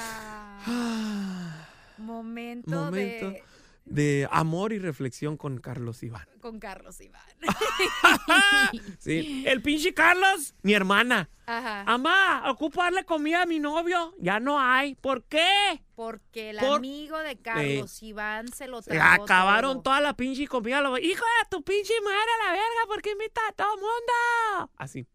Momento, 1.97 2.69
Momento 2.71 3.29
de 3.31 3.43
de 3.87 4.27
amor 4.31 4.73
y 4.73 4.79
reflexión 4.79 5.37
con 5.37 5.59
Carlos 5.59 6.01
Iván. 6.01 6.27
con 6.41 6.57
Carlos 6.59 6.99
Iván. 7.01 7.21
Sí. 8.99 9.43
El 9.47 9.61
pinche 9.61 9.93
Carlos, 9.93 10.55
mi 10.63 10.73
hermana. 10.73 11.29
Ajá. 11.45 11.81
Amá, 11.85 12.49
ocupo 12.49 12.81
darle 12.81 13.03
comida 13.05 13.43
a 13.43 13.45
mi 13.45 13.59
novio. 13.59 14.15
Ya 14.19 14.39
no 14.39 14.59
hay. 14.59 14.95
¿Por 14.95 15.23
qué? 15.25 15.83
Porque 15.93 16.49
el 16.49 16.57
Por- 16.57 16.77
amigo 16.77 17.19
de 17.19 17.37
Carlos 17.37 18.01
Iván 18.01 18.47
se 18.51 18.67
lo 18.67 18.81
Se 18.81 18.89
tragó 18.91 19.23
acabaron 19.23 19.73
todo. 19.75 19.83
toda 19.83 20.01
la 20.01 20.15
pinche 20.15 20.47
comida. 20.47 20.81
Lo- 20.81 20.97
Hijo 20.97 21.23
de 21.43 21.49
tu 21.51 21.63
pinche 21.63 21.93
madre 22.03 22.17
a 22.17 22.45
la 22.47 22.51
verga, 22.53 22.87
¿por 22.87 23.01
qué 23.03 23.11
invita 23.11 23.41
a 23.47 23.51
todo 23.51 23.75
mundo? 23.75 24.71
Así. 24.77 25.05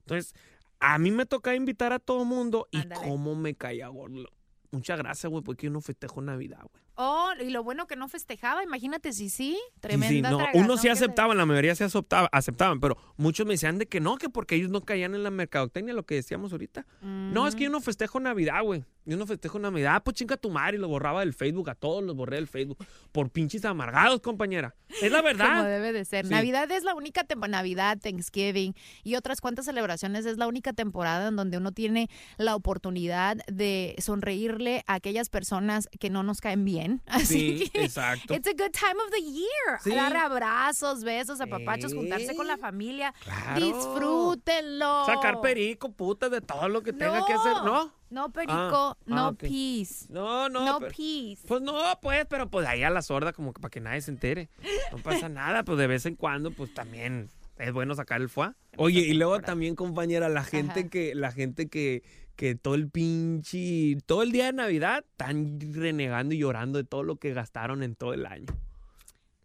Entonces, 0.00 0.34
a 0.80 0.98
mí 0.98 1.10
me 1.10 1.24
toca 1.24 1.54
invitar 1.54 1.92
a 1.94 1.98
todo 1.98 2.24
mundo 2.26 2.68
y 2.70 2.86
cómo 2.88 3.34
me 3.34 3.54
caía 3.54 3.88
gordo. 3.88 4.28
Muchas 4.72 4.98
gracias, 4.98 5.30
güey, 5.30 5.44
porque 5.44 5.66
yo 5.66 5.70
no 5.70 5.80
festejo 5.82 6.22
Navidad, 6.22 6.60
güey. 6.62 6.82
Oh, 6.94 7.30
y 7.40 7.50
lo 7.50 7.62
bueno 7.64 7.86
que 7.86 7.96
no 7.96 8.08
festejaba, 8.08 8.62
imagínate 8.62 9.12
si 9.12 9.30
sí, 9.30 9.58
tremenda 9.80 10.28
sí, 10.30 10.36
no, 10.36 10.46
unos 10.54 10.80
sí 10.82 10.88
aceptaban, 10.88 11.38
la 11.38 11.46
mayoría 11.46 11.74
sí 11.74 11.84
aceptaba- 11.84 12.28
aceptaban, 12.32 12.80
pero 12.80 12.96
muchos 13.16 13.46
me 13.46 13.54
decían 13.54 13.78
de 13.78 13.86
que 13.86 14.00
no, 14.00 14.16
que 14.18 14.28
porque 14.28 14.56
ellos 14.56 14.70
no 14.70 14.82
caían 14.82 15.14
en 15.14 15.22
la 15.22 15.30
mercadotecnia, 15.30 15.94
lo 15.94 16.04
que 16.04 16.16
decíamos 16.16 16.52
ahorita. 16.52 16.86
No, 17.00 17.48
es 17.48 17.54
que 17.54 17.64
yo 17.64 17.70
Mm. 17.70 17.72
no 17.72 17.80
festejo 17.80 18.20
Navidad, 18.20 18.62
güey. 18.62 18.84
Yo 19.04 19.16
no 19.16 19.26
festejo 19.26 19.58
Navidad. 19.58 20.00
Pues 20.04 20.14
chinga 20.14 20.36
tu 20.36 20.48
madre 20.48 20.76
y 20.76 20.80
lo 20.80 20.86
borraba 20.86 21.20
del 21.20 21.34
Facebook. 21.34 21.68
A 21.70 21.74
todos 21.74 22.04
los 22.04 22.14
borré 22.14 22.36
del 22.36 22.46
Facebook. 22.46 22.78
Por 23.10 23.30
pinches 23.30 23.64
amargados, 23.64 24.20
compañera. 24.20 24.76
Es 25.02 25.10
la 25.10 25.18
Como 25.22 25.24
verdad. 25.24 25.64
debe 25.66 25.92
de 25.92 26.04
ser. 26.04 26.24
Sí. 26.26 26.30
Navidad 26.30 26.70
es 26.70 26.84
la 26.84 26.94
única 26.94 27.24
temporada, 27.24 27.58
Navidad, 27.58 27.98
Thanksgiving 28.00 28.74
y 29.02 29.16
otras 29.16 29.40
cuantas 29.40 29.64
celebraciones 29.64 30.24
es 30.24 30.36
la 30.38 30.46
única 30.46 30.72
temporada 30.72 31.26
en 31.28 31.34
donde 31.36 31.56
uno 31.56 31.72
tiene 31.72 32.08
la 32.38 32.54
oportunidad 32.54 33.38
de 33.48 33.96
sonreírle 33.98 34.84
a 34.86 34.94
aquellas 34.94 35.28
personas 35.30 35.88
que 35.98 36.08
no 36.08 36.22
nos 36.22 36.40
caen 36.40 36.64
bien. 36.64 36.81
Así 37.06 37.58
Sí, 37.58 37.68
que 37.70 37.84
exacto. 37.84 38.34
it's 38.34 38.46
a 38.48 38.52
good 38.52 38.72
time 38.72 39.00
of 39.04 39.10
the 39.10 39.20
year. 39.22 39.80
Sí. 39.82 39.90
Dar 39.90 40.16
abrazos, 40.16 41.02
besos, 41.04 41.40
apapachos, 41.40 41.94
juntarse 41.94 42.34
con 42.36 42.46
la 42.46 42.56
familia. 42.58 43.14
Claro. 43.24 43.64
Disfrútenlo. 43.64 45.06
Sacar 45.06 45.40
perico, 45.40 45.92
puta, 45.92 46.28
de 46.28 46.40
todo 46.40 46.68
lo 46.68 46.82
que 46.82 46.92
tenga 46.92 47.20
No. 47.20 47.26
que 47.26 47.32
hacer. 47.32 47.52
No, 47.64 47.92
No 48.10 48.30
perico, 48.30 48.52
Ah, 48.54 48.96
no 49.06 49.18
ah, 49.18 49.28
ok. 49.28 49.38
peace. 49.40 50.06
No, 50.10 50.48
no. 50.50 50.66
No 50.66 50.78
pero- 50.80 50.92
peace. 50.94 51.38
Pues 51.48 51.62
no, 51.62 51.74
pues, 52.02 52.26
pero 52.28 52.48
pues 52.50 52.66
ahí 52.66 52.82
a 52.82 52.90
la 52.90 53.00
sorda, 53.00 53.32
como 53.32 53.52
que 53.54 53.60
para 53.60 53.70
que 53.70 53.80
nadie 53.80 54.02
se 54.02 54.10
entere. 54.10 54.50
No 54.90 54.98
pasa 54.98 55.28
nada, 55.30 55.62
pues 55.64 55.78
de 55.78 55.86
vez 55.86 56.04
en 56.04 56.16
cuando, 56.16 56.50
pues 56.50 56.74
también 56.74 57.30
es 57.56 57.72
bueno 57.72 57.94
sacar 57.94 58.20
el 58.20 58.28
foie. 58.28 58.52
Oye, 58.76 59.00
y 59.00 59.14
luego 59.14 59.40
también, 59.40 59.76
compañera, 59.76 60.28
la 60.28 60.44
gente 60.44 60.80
Ajá. 60.80 60.88
que, 60.90 61.14
la 61.14 61.32
gente 61.32 61.68
que, 61.68 62.02
que 62.42 62.56
todo 62.56 62.74
el 62.74 62.90
pinche, 62.90 63.96
todo 64.04 64.24
el 64.24 64.32
día 64.32 64.46
de 64.46 64.52
Navidad 64.52 65.04
están 65.08 65.60
renegando 65.60 66.34
y 66.34 66.38
llorando 66.38 66.78
de 66.78 66.82
todo 66.82 67.04
lo 67.04 67.14
que 67.14 67.32
gastaron 67.32 67.84
en 67.84 67.94
todo 67.94 68.14
el 68.14 68.26
año. 68.26 68.46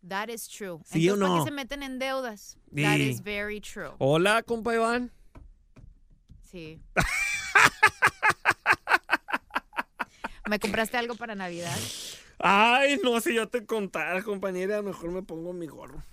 That 0.08 0.30
is 0.30 0.48
true. 0.48 0.80
¿Sí 0.84 1.08
o 1.08 1.16
¿para 1.16 1.28
no? 1.28 1.38
qué 1.38 1.44
se 1.44 1.52
meten 1.52 1.84
en 1.84 2.00
deudas? 2.00 2.58
That 2.76 2.98
is 2.98 3.22
very 3.22 3.62
true. 3.62 3.92
Hola, 4.00 4.42
compa 4.42 4.74
Iván. 4.74 5.12
Sí. 6.42 6.82
¿Me 10.50 10.58
compraste 10.58 10.98
algo 10.98 11.14
para 11.14 11.36
Navidad? 11.36 11.78
Ay, 12.40 13.00
no, 13.04 13.20
si 13.20 13.34
yo 13.34 13.48
te 13.48 13.66
contara, 13.66 14.22
compañera, 14.24 14.82
mejor 14.82 15.12
me 15.12 15.24
pongo 15.24 15.54
mi 15.54 15.66
gorro. 15.68 16.04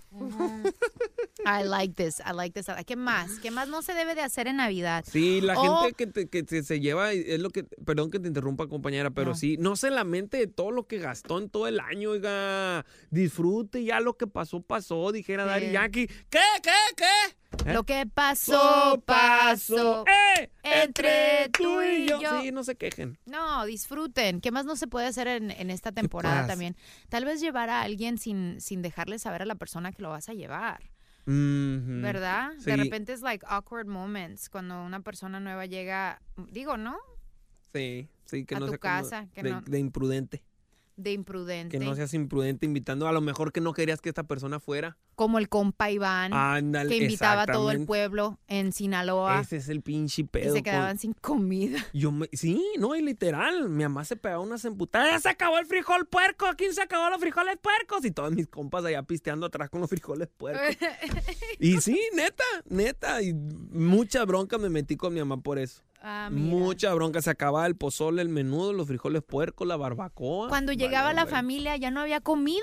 I 1.45 1.63
like 1.67 1.93
this, 1.93 2.19
I 2.25 2.33
like 2.33 2.53
this. 2.59 2.67
¿Qué 2.87 2.95
más? 2.95 3.37
¿Qué 3.39 3.51
más 3.51 3.67
no 3.67 3.81
se 3.81 3.93
debe 3.93 4.15
de 4.15 4.21
hacer 4.21 4.47
en 4.47 4.57
Navidad? 4.57 5.03
Sí, 5.07 5.41
la 5.41 5.55
gente 5.55 5.93
que, 5.93 6.07
te- 6.07 6.27
que 6.29 6.43
se, 6.47 6.63
se 6.63 6.79
lleva, 6.79 7.11
es 7.11 7.39
lo 7.39 7.49
que, 7.49 7.63
perdón 7.63 8.09
que 8.11 8.19
te 8.19 8.27
interrumpa 8.27 8.67
compañera, 8.67 9.11
pero 9.11 9.31
No. 9.31 9.35
sí, 9.35 9.57
no 9.59 9.75
se 9.75 9.91
lamente 9.91 10.37
de 10.37 10.47
todo 10.47 10.71
lo 10.71 10.87
que 10.87 10.97
gastó 10.99 11.37
en 11.37 11.49
todo 11.49 11.67
el 11.67 11.79
año, 11.79 12.11
oiga, 12.11 12.85
disfrute 13.11 13.83
ya 13.83 13.99
lo 13.99 14.15
que 14.17 14.25
pasó, 14.25 14.61
pasó, 14.61 15.11
dijera 15.11 15.43
Sí. 15.43 15.49
Daddy 15.49 15.71
Yankee. 15.73 16.07
¿Qué, 16.07 16.39
qué, 16.63 16.71
qué? 16.95 17.35
¿Eh? 17.65 17.73
Lo 17.73 17.83
que 17.83 18.05
pasó, 18.05 19.01
pasó. 19.05 20.05
¡Eh! 20.07 20.49
entre 20.63 21.49
tú 21.49 21.81
y 21.81 22.07
yo. 22.07 22.19
Sí, 22.41 22.51
no 22.51 22.63
se 22.63 22.75
quejen. 22.75 23.17
No, 23.25 23.65
disfruten. 23.65 24.39
¿Qué 24.41 24.51
más 24.51 24.65
no 24.65 24.75
se 24.75 24.87
puede 24.87 25.07
hacer 25.07 25.27
en, 25.27 25.51
en 25.51 25.69
esta 25.71 25.91
temporada 25.91 26.37
pasa? 26.41 26.47
también? 26.47 26.75
Tal 27.09 27.25
vez 27.25 27.41
llevar 27.41 27.69
a 27.69 27.81
alguien 27.81 28.17
sin, 28.17 28.61
sin 28.61 28.81
dejarle 28.81 29.17
saber 29.19 29.41
a 29.41 29.45
la 29.45 29.55
persona 29.55 29.91
que 29.91 30.01
lo 30.01 30.09
vas 30.09 30.29
a 30.29 30.33
llevar. 30.33 30.91
¿verdad? 31.27 32.51
Sí. 32.59 32.65
De 32.65 32.77
repente 32.77 33.13
es 33.13 33.21
like 33.21 33.45
awkward 33.49 33.87
moments 33.87 34.49
cuando 34.49 34.83
una 34.83 34.99
persona 35.01 35.39
nueva 35.39 35.65
llega, 35.65 36.21
digo, 36.51 36.77
¿no? 36.77 36.97
Sí, 37.73 38.07
sí, 38.25 38.45
que 38.45 38.55
a 38.55 38.59
no 38.59 38.65
tu 38.67 38.71
sea 38.73 38.79
casa, 38.79 39.27
que 39.33 39.43
de, 39.43 39.49
no- 39.51 39.61
de 39.61 39.79
imprudente. 39.79 40.43
De 40.97 41.11
imprudente. 41.11 41.77
Que 41.77 41.83
no 41.83 41.93
seas 41.95 42.13
imprudente 42.13 42.65
invitando, 42.65 43.07
a 43.07 43.11
lo 43.11 43.21
mejor 43.21 43.51
que 43.51 43.59
no 43.59 43.73
querías 43.73 44.01
que 44.01 44.09
esta 44.09 44.23
persona 44.23 44.59
fuera. 44.59 44.97
Como 45.15 45.39
el 45.39 45.47
compa 45.49 45.89
Iván, 45.91 46.31
que 46.87 46.97
invitaba 46.97 47.43
a 47.43 47.45
todo 47.45 47.71
el 47.71 47.85
pueblo 47.85 48.37
en 48.47 48.73
Sinaloa 48.73 49.39
Ese 49.39 49.57
es 49.57 49.69
el 49.69 49.81
pinche 49.81 50.23
y 50.23 50.25
pedo. 50.25 50.51
se 50.53 50.59
con- 50.59 50.63
quedaban 50.63 50.97
sin 50.97 51.13
comida. 51.13 51.79
Yo 51.93 52.11
me, 52.11 52.27
sí, 52.33 52.61
no, 52.77 52.95
y 52.95 53.01
literal, 53.01 53.69
mi 53.69 53.83
mamá 53.83 54.03
se 54.03 54.15
pegaba 54.17 54.41
unas 54.43 54.65
emputadas. 54.65 55.09
¡Ya 55.11 55.19
se 55.19 55.29
acabó 55.29 55.57
el 55.57 55.65
frijol 55.65 56.05
puerco! 56.05 56.45
¿Quién 56.57 56.73
se 56.73 56.81
acabó 56.81 57.09
los 57.09 57.19
frijoles 57.19 57.57
puercos? 57.57 58.03
Y 58.05 58.11
todos 58.11 58.31
mis 58.33 58.47
compas 58.47 58.83
allá 58.85 59.03
pisteando 59.03 59.45
atrás 59.45 59.69
con 59.69 59.81
los 59.81 59.89
frijoles 59.89 60.27
puercos. 60.37 60.75
y 61.59 61.79
sí, 61.81 61.99
neta, 62.13 62.43
neta. 62.69 63.21
Y 63.21 63.33
mucha 63.33 64.25
bronca 64.25 64.57
me 64.57 64.69
metí 64.69 64.97
con 64.97 65.13
mi 65.13 65.19
mamá 65.19 65.37
por 65.41 65.59
eso. 65.59 65.81
Ah, 66.01 66.29
mucha 66.31 66.93
bronca. 66.93 67.21
Se 67.21 67.31
acababa 67.31 67.65
el 67.65 67.75
pozole, 67.75 68.21
el 68.21 68.29
menudo, 68.29 68.73
los 68.73 68.87
frijoles 68.87 69.23
puercos, 69.23 69.67
la 69.67 69.75
barbacoa. 69.75 70.49
Cuando 70.49 70.71
llegaba 70.71 71.07
Vale, 71.07 71.21
la 71.21 71.25
familia 71.25 71.77
ya 71.77 71.89
no 71.89 72.01
había 72.01 72.21
comida. 72.21 72.61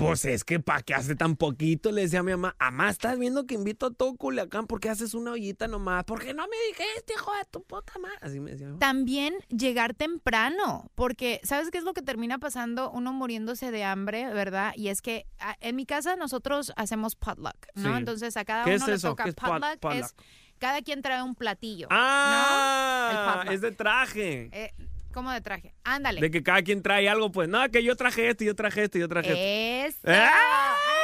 Pues 0.00 0.24
es 0.24 0.44
que 0.44 0.60
para 0.60 0.82
qué 0.82 0.94
hace 0.94 1.14
tan 1.14 1.36
poquito, 1.36 1.92
le 1.92 2.02
decía 2.02 2.20
a 2.20 2.22
mi 2.22 2.32
mamá, 2.32 2.56
mamá, 2.58 2.88
estás 2.90 3.18
viendo 3.18 3.46
que 3.46 3.54
invito 3.54 3.86
a 3.86 3.90
todo 3.92 4.14
Culiacán, 4.16 4.66
¿por 4.66 4.80
qué 4.80 4.88
haces 4.88 5.14
una 5.14 5.32
ollita 5.32 5.68
nomás? 5.68 6.04
¿Por 6.04 6.20
qué 6.22 6.32
no 6.34 6.44
me 6.48 6.56
dijiste, 6.68 7.12
hijo 7.14 7.30
de 7.34 7.44
tu 7.50 7.62
puta 7.62 7.92
madre? 8.00 8.16
Así 8.22 8.40
me 8.40 8.52
decía. 8.52 8.66
mamá. 8.68 8.78
También 8.78 9.34
llegar 9.48 9.94
temprano, 9.94 10.90
porque 10.94 11.40
¿sabes 11.44 11.70
qué 11.70 11.78
es 11.78 11.84
lo 11.84 11.92
que 11.92 12.02
termina 12.02 12.38
pasando? 12.38 12.90
Uno 12.90 13.12
muriéndose 13.12 13.70
de 13.70 13.84
hambre, 13.84 14.32
¿verdad? 14.32 14.72
Y 14.76 14.88
es 14.88 15.02
que 15.02 15.26
en 15.60 15.76
mi 15.76 15.86
casa 15.86 16.16
nosotros 16.16 16.72
hacemos 16.76 17.14
potluck, 17.16 17.56
¿no? 17.74 17.92
Sí. 17.92 17.98
Entonces 17.98 18.36
a 18.36 18.44
cada 18.44 18.64
¿Qué 18.64 18.70
uno 18.76 18.84
es 18.84 18.88
le 18.88 18.94
eso? 18.94 19.08
toca 19.10 19.24
¿Qué 19.24 19.30
es 19.30 19.36
pot- 19.36 19.48
potluck, 19.60 19.78
potluck? 19.80 20.04
es 20.04 20.14
cada 20.58 20.82
quien 20.82 21.00
trae 21.02 21.22
un 21.22 21.34
platillo. 21.34 21.88
Ah, 21.90 23.10
El 23.12 23.34
potluck. 23.34 23.54
es 23.54 23.60
de 23.60 23.72
traje. 23.72 24.48
Eh, 24.52 24.74
¿Cómo 25.12 25.32
de 25.32 25.40
traje? 25.40 25.74
Ándale. 25.84 26.20
De 26.20 26.30
que 26.30 26.42
cada 26.42 26.62
quien 26.62 26.82
trae 26.82 27.08
algo, 27.08 27.32
pues, 27.32 27.48
no, 27.48 27.68
que 27.70 27.82
yo 27.82 27.96
traje 27.96 28.28
esto, 28.28 28.44
yo 28.44 28.54
traje 28.54 28.84
esto, 28.84 28.98
yo 28.98 29.08
traje 29.08 29.86
esto. 29.86 30.08
Eso. 30.08 30.20
¡Ay! 30.22 30.99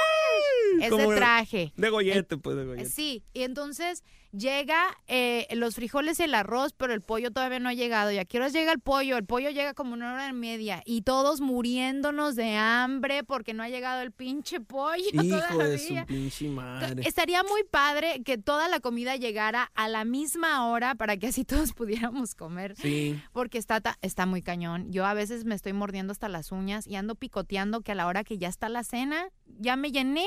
Es 0.83 0.97
de 0.97 1.17
traje. 1.17 1.73
De 1.77 1.91
gollete, 1.91 2.37
pues, 2.37 2.57
de 2.57 2.65
gollete. 2.65 2.89
Sí, 2.91 3.25
y 3.35 3.43
entonces 3.43 4.03
llega 4.37 4.97
eh, 5.07 5.47
los 5.55 5.75
frijoles 5.75 6.21
y 6.21 6.25
el 6.25 6.35
arroz, 6.35 6.73
pero 6.73 6.93
el 6.93 7.01
pollo 7.01 7.31
todavía 7.31 7.59
no 7.59 7.69
ha 7.69 7.75
llegado. 7.75 8.12
¿Y 8.12 8.19
a 8.19 8.25
qué 8.25 8.39
horas 8.39 8.53
llega 8.53 8.73
el 8.73 8.81
pollo? 8.81 9.17
El 9.17 9.25
pollo 9.25 9.51
llega 9.51 9.75
como 9.75 9.95
una 9.95 10.12
hora 10.12 10.29
y 10.29 10.33
media. 10.33 10.83
Y 10.85 11.03
todos 11.03 11.41
muriéndonos 11.41 12.37
de 12.37 12.55
hambre 12.57 13.25
porque 13.25 13.55
no 13.55 13.62
ha 13.62 13.69
llegado 13.69 14.03
el 14.03 14.12
pinche 14.12 14.61
pollo 14.61 14.97
Hijo 15.12 15.23
de 15.23 15.79
su 15.79 15.89
todavía. 15.89 16.07
pinche 16.07 16.49
madre. 16.49 17.03
Estaría 17.07 17.43
muy 17.43 17.65
padre 17.65 18.23
que 18.25 18.39
toda 18.39 18.69
la 18.69 18.81
comida 18.81 19.17
llegara 19.17 19.71
a 19.75 19.89
la 19.89 20.05
misma 20.05 20.69
hora 20.69 20.95
para 20.95 21.17
que 21.17 21.29
así 21.29 21.45
todos 21.47 21.73
pudiéramos 21.73 22.35
comer. 22.35 22.75
Sí. 22.77 23.21
Porque 23.33 23.59
está, 23.59 23.81
está 24.03 24.27
muy 24.27 24.43
cañón. 24.43 24.93
Yo 24.93 25.07
a 25.07 25.15
veces 25.15 25.45
me 25.45 25.55
estoy 25.55 25.73
mordiendo 25.73 26.12
hasta 26.12 26.29
las 26.29 26.53
uñas 26.53 26.87
y 26.87 26.97
ando 26.97 27.15
picoteando 27.15 27.81
que 27.81 27.93
a 27.93 27.95
la 27.95 28.07
hora 28.07 28.25
que 28.25 28.39
ya 28.39 28.49
está 28.49 28.69
la 28.69 28.85
cena, 28.85 29.29
ya 29.59 29.77
me 29.77 29.93
llené 29.93 30.27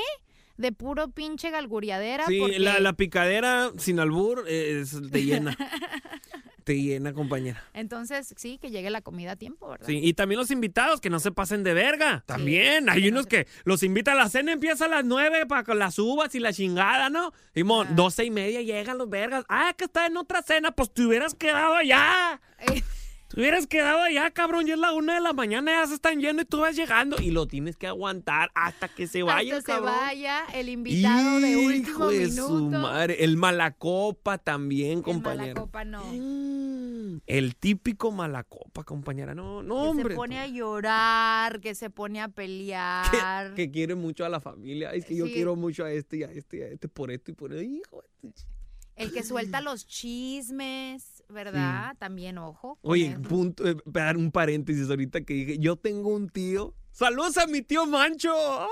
de 0.60 0.72
puro 0.72 1.08
pinche 1.10 1.50
galguriadera. 1.50 2.26
Sí, 2.26 2.38
porque- 2.38 2.58
la, 2.58 2.78
la 2.80 2.92
picadera 2.92 3.72
sin 3.78 3.98
albur 3.98 4.44
eh, 4.46 4.80
es- 4.82 4.96
te 5.10 5.24
llena. 5.24 5.56
te 6.64 6.80
llena, 6.80 7.12
compañera. 7.14 7.64
Entonces, 7.72 8.34
sí, 8.36 8.58
que 8.58 8.70
llegue 8.70 8.90
la 8.90 9.00
comida 9.00 9.32
a 9.32 9.36
tiempo, 9.36 9.70
¿verdad? 9.70 9.86
Sí, 9.86 9.98
y 10.02 10.12
también 10.12 10.38
los 10.38 10.50
invitados, 10.50 11.00
que 11.00 11.08
no 11.10 11.18
se 11.18 11.32
pasen 11.32 11.64
de 11.64 11.72
verga. 11.74 12.22
También, 12.26 12.90
hay 12.90 13.08
unos 13.08 13.26
que 13.26 13.46
los 13.64 13.82
invitan 13.82 14.14
a 14.18 14.24
la 14.24 14.28
cena, 14.28 14.52
empieza 14.52 14.84
a 14.84 14.88
las 14.88 15.04
nueve 15.04 15.46
para 15.46 15.64
con 15.64 15.78
las 15.78 15.98
uvas 15.98 16.34
y 16.34 16.38
la 16.38 16.52
chingada, 16.52 17.08
¿no? 17.08 17.32
Simón, 17.54 17.96
doce 17.96 18.24
y 18.26 18.30
media 18.30 18.60
llegan 18.60 18.98
los 18.98 19.08
vergas. 19.08 19.44
Ah, 19.48 19.72
que 19.76 19.84
está 19.84 20.06
en 20.06 20.16
otra 20.18 20.42
cena, 20.42 20.70
pues 20.72 20.92
te 20.92 21.02
hubieras 21.02 21.34
quedado 21.34 21.74
allá. 21.74 22.40
Te 23.32 23.38
hubieras 23.40 23.68
quedado 23.68 24.00
allá, 24.02 24.28
cabrón. 24.32 24.66
Ya 24.66 24.74
es 24.74 24.80
la 24.80 24.92
una 24.92 25.14
de 25.14 25.20
la 25.20 25.32
mañana, 25.32 25.70
ya 25.70 25.86
se 25.86 25.94
están 25.94 26.20
yendo 26.20 26.42
y 26.42 26.44
tú 26.44 26.58
vas 26.60 26.74
llegando. 26.74 27.16
Y 27.22 27.30
lo 27.30 27.46
tienes 27.46 27.76
que 27.76 27.86
aguantar 27.86 28.50
hasta 28.54 28.88
que 28.88 29.06
se 29.06 29.22
vaya, 29.22 29.58
hasta 29.58 29.72
se 29.74 29.78
cabrón. 29.78 29.94
vaya 30.00 30.44
el 30.52 30.68
invitado 30.68 31.38
de 31.38 31.56
último 31.56 31.88
Hijo 31.90 32.08
de 32.08 32.18
minuto. 32.26 32.48
su 32.48 32.70
madre. 32.70 33.22
El 33.22 33.36
malacopa 33.36 34.38
también, 34.38 34.98
El 34.98 35.04
compañera. 35.04 35.54
malacopa 35.54 35.84
no. 35.84 36.04
Mm, 36.12 37.20
El 37.28 37.54
típico 37.54 38.10
malacopa, 38.10 38.82
compañera. 38.82 39.32
No, 39.32 39.62
no, 39.62 39.74
que 39.76 39.88
hombre. 39.88 40.08
se 40.10 40.16
pone 40.16 40.38
a 40.40 40.46
llorar, 40.48 41.60
que 41.60 41.76
se 41.76 41.88
pone 41.88 42.20
a 42.20 42.28
pelear. 42.28 43.04
que 43.54 43.70
quiere 43.70 43.94
mucho 43.94 44.24
a 44.24 44.28
la 44.28 44.40
familia. 44.40 44.92
Es 44.92 45.04
que 45.06 45.14
yo 45.14 45.26
quiero 45.26 45.54
mucho 45.54 45.84
a 45.84 45.92
este 45.92 46.16
y 46.16 46.22
a 46.24 46.32
este 46.32 46.56
y 46.58 46.62
a 46.62 46.66
este 46.66 46.88
por 46.88 47.12
esto 47.12 47.30
y 47.30 47.34
por 47.34 47.52
esto. 47.52 47.62
Hijo. 47.62 48.02
de- 48.22 48.32
El 48.96 49.12
que 49.12 49.22
suelta 49.22 49.60
los 49.60 49.86
chismes, 49.86 51.19
¿verdad? 51.30 51.96
También, 51.98 52.38
ojo. 52.38 52.78
Oye, 52.82 53.18
punto, 53.18 53.66
eh, 53.66 53.76
dar 53.84 54.16
un 54.16 54.30
paréntesis 54.30 54.88
ahorita 54.90 55.22
que 55.22 55.34
dije, 55.34 55.58
yo 55.58 55.76
tengo 55.76 56.10
un 56.10 56.28
tío. 56.28 56.74
Saludos 56.92 57.38
a 57.38 57.46
mi 57.46 57.62
tío 57.62 57.86
Mancho. 57.86 58.34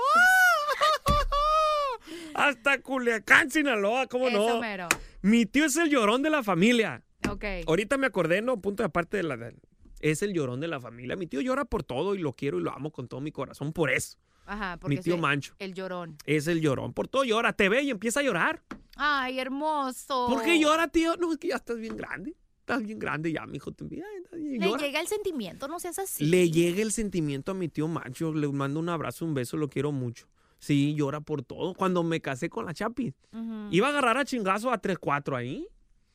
Hasta 2.33 2.81
Culiacán, 2.81 3.51
Sinaloa, 3.51 4.07
¿cómo 4.07 4.27
Eso 4.27 4.55
no? 4.55 4.59
mero. 4.61 4.87
Mi 5.21 5.45
tío 5.45 5.65
es 5.65 5.75
el 5.77 5.89
llorón 5.89 6.21
de 6.21 6.29
la 6.29 6.43
familia. 6.43 7.03
Ok. 7.29 7.43
Ahorita 7.67 7.97
me 7.97 8.07
acordé, 8.07 8.41
no, 8.41 8.61
punto 8.61 8.83
de 8.83 8.87
aparte 8.87 9.17
de 9.17 9.23
la... 9.23 9.51
Es 9.99 10.21
el 10.21 10.33
llorón 10.33 10.61
de 10.61 10.67
la 10.67 10.79
familia. 10.79 11.15
Mi 11.17 11.27
tío 11.27 11.41
llora 11.41 11.65
por 11.65 11.83
todo 11.83 12.15
y 12.15 12.19
lo 12.19 12.33
quiero 12.33 12.59
y 12.59 12.63
lo 12.63 12.71
amo 12.71 12.91
con 12.91 13.07
todo 13.07 13.19
mi 13.19 13.31
corazón 13.31 13.73
por 13.73 13.91
eso. 13.91 14.17
Ajá, 14.45 14.77
porque 14.79 14.95
Mi 14.95 15.01
tío 15.01 15.15
es 15.15 15.21
Mancho. 15.21 15.53
El 15.59 15.73
llorón. 15.73 16.17
Es 16.25 16.47
el 16.47 16.61
llorón. 16.61 16.93
Por 16.93 17.07
todo 17.07 17.23
llora. 17.23 17.53
Te 17.53 17.69
ve 17.69 17.83
y 17.83 17.91
empieza 17.91 18.21
a 18.21 18.23
llorar. 18.23 18.63
Ay, 18.95 19.39
hermoso. 19.39 20.27
¿Por 20.27 20.41
qué 20.43 20.59
llora, 20.59 20.87
tío? 20.87 21.17
No, 21.17 21.31
es 21.31 21.37
que 21.37 21.49
ya 21.49 21.57
estás 21.57 21.77
bien 21.77 21.95
grande. 21.97 22.35
Estás 22.69 22.83
bien 22.85 22.99
grande 22.99 23.31
ya, 23.31 23.47
mijo. 23.47 23.71
Te 23.71 23.83
envía, 23.83 24.03
y 24.37 24.59
Le 24.59 24.71
llega 24.77 25.01
el 25.01 25.07
sentimiento, 25.07 25.67
no 25.67 25.79
seas 25.79 25.97
así. 25.97 26.23
Le 26.27 26.51
llega 26.51 26.83
el 26.83 26.91
sentimiento 26.91 27.51
a 27.51 27.55
mi 27.55 27.67
tío 27.67 27.87
Mancho. 27.87 28.31
Le 28.31 28.47
mando 28.49 28.79
un 28.79 28.89
abrazo, 28.89 29.25
un 29.25 29.33
beso, 29.33 29.57
lo 29.57 29.69
quiero 29.69 29.91
mucho. 29.91 30.27
Sí, 30.59 30.93
llora 30.93 31.19
por 31.19 31.41
todo. 31.41 31.73
Cuando 31.73 32.03
me 32.03 32.21
casé 32.21 32.47
con 32.47 32.67
la 32.67 32.75
Chapi, 32.75 33.11
Ujú. 33.33 33.69
iba 33.71 33.87
a 33.87 33.89
agarrar 33.89 34.17
a 34.17 34.25
chingazo 34.25 34.71
a 34.71 34.79
3-4 34.79 35.35
ahí. 35.35 35.67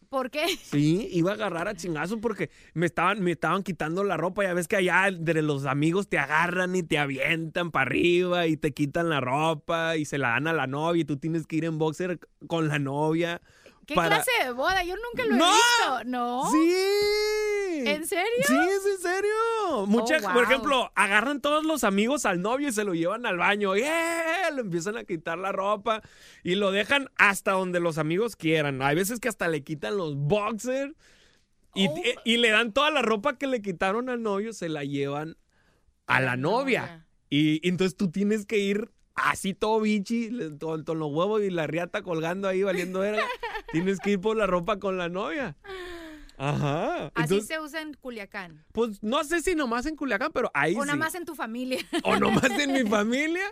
¿Por 0.09 0.31
qué? 0.31 0.47
Sí, 0.63 1.09
iba 1.11 1.33
a 1.33 1.35
agarrar 1.35 1.67
a 1.67 1.75
chingazo 1.75 2.21
porque 2.21 2.51
me 2.73 2.87
estaban, 2.87 3.21
me 3.21 3.33
estaban 3.33 3.65
quitando 3.65 4.05
la 4.05 4.17
ropa. 4.17 4.45
Ya 4.45 4.55
ves 4.55 4.69
que 4.69 4.77
allá 4.77 5.09
entre 5.09 5.43
los 5.43 5.65
amigos 5.67 6.09
te 6.09 6.19
agarran 6.19 6.77
y 6.77 6.85
te 6.85 6.99
avientan 6.99 7.73
para 7.73 7.87
arriba 7.91 8.47
y 8.47 8.57
te 8.57 8.73
quitan 8.73 9.09
la 9.09 9.21
ropa 9.21 9.97
y 9.97 10.05
se 10.05 10.19
la 10.19 10.29
dan 10.29 10.47
a 10.47 10.53
la 10.53 10.69
novia 10.69 11.01
y 11.03 11.05
tú 11.05 11.17
tienes 11.17 11.49
que 11.49 11.57
ir 11.57 11.65
en 11.65 11.79
boxer 11.79 12.21
con 12.47 12.69
la 12.69 12.79
novia. 12.79 13.41
¿Qué 13.87 13.95
para- 13.95 14.17
clase 14.23 14.31
de 14.45 14.51
boda? 14.53 14.83
Yo 14.85 14.95
nunca 14.97 15.25
lo 15.27 15.35
he 15.35 15.39
¡No! 15.39 15.53
visto. 15.53 16.05
¿No? 16.07 16.51
¡Sí! 16.51 17.89
¿En 17.89 18.07
serio? 18.07 18.45
Sí, 18.47 18.55
es 18.55 18.87
en 18.97 19.03
serio. 19.03 19.87
Mucha, 19.87 20.17
Oh, 20.29 20.33
Por 20.33 20.45
ejemplo, 20.45 20.93
agarran 20.95 21.41
todos 21.41 21.65
los 21.65 21.85
amigos 21.85 22.25
al 22.25 22.41
novio 22.41 22.69
y 22.69 22.73
se 22.73 22.85
lo 22.85 22.95
llevan 22.95 23.27
al 23.27 23.37
baño. 23.37 23.75
¡Eh! 23.75 23.83
Le 24.55 24.61
empiezan 24.61 24.97
a 24.97 25.05
quitar 25.05 25.39
la 25.39 25.53
ropa 25.53 26.01
y 26.43 26.55
lo 26.55 26.71
dejan 26.71 27.11
hasta 27.17 27.53
donde 27.53 27.81
los 27.81 27.99
amigos 27.99 28.37
quieran. 28.37 28.81
Hay 28.83 28.95
veces 28.97 29.21
que 29.21 29.29
hasta 29.29 29.49
le 29.49 29.63
quitan 29.65 29.97
los 29.97 30.17
boxers. 30.17 30.95
Y, 31.75 31.89
Oh. 31.89 31.97
y- 32.25 32.35
y 32.35 32.37
le 32.39 32.51
dan 32.51 32.73
toda 32.73 32.91
la 32.91 33.03
ropa 33.03 33.37
que 33.37 33.47
le 33.49 33.61
quitaron 33.61 34.09
al 34.09 34.23
novio, 34.23 34.53
se 34.53 34.69
la 34.69 34.85
llevan 34.85 35.37
a 36.07 36.21
la 36.21 36.37
novia. 36.37 37.07
Y 37.31 37.67
entonces 37.69 37.97
tú 37.97 38.11
tienes 38.13 38.47
que 38.47 38.59
ir 38.59 38.91
así 39.15 39.55
todo 39.55 39.81
bichi, 39.81 40.31
con, 40.61 40.85
los 40.99 41.13
huevos 41.13 41.43
y 41.43 41.51
la 41.51 41.67
riata 41.67 42.03
colgando 42.03 42.49
ahí 42.49 42.63
valiendo 42.63 43.01
verga. 43.01 43.25
tienes 43.73 44.01
que 44.01 44.13
ir 44.13 44.21
por 44.21 44.37
la 44.37 44.47
ropa 44.47 44.79
con 44.79 44.99
la 44.99 45.09
novia. 45.09 45.57
Ajá. 46.37 47.13
Así 47.15 47.35
Entonces, 47.35 47.47
se 47.47 47.61
usa 47.61 47.81
en 47.81 47.95
Culiacán. 47.95 48.65
pues 48.73 49.01
no 49.05 49.23
sé 49.23 49.41
si 49.41 49.55
nomás 49.55 49.87
en 49.87 49.95
Culiacán, 49.95 50.33
pero 50.33 50.51
ahí 50.53 50.75
O 50.77 50.85
sí. 50.85 50.97
más 50.97 51.15
en 51.15 51.25
tu 51.25 51.37
familia. 51.37 51.79
O 52.03 52.17
nomás 52.17 52.51
en 52.59 52.73
mi 52.73 52.83
familia. 52.91 53.45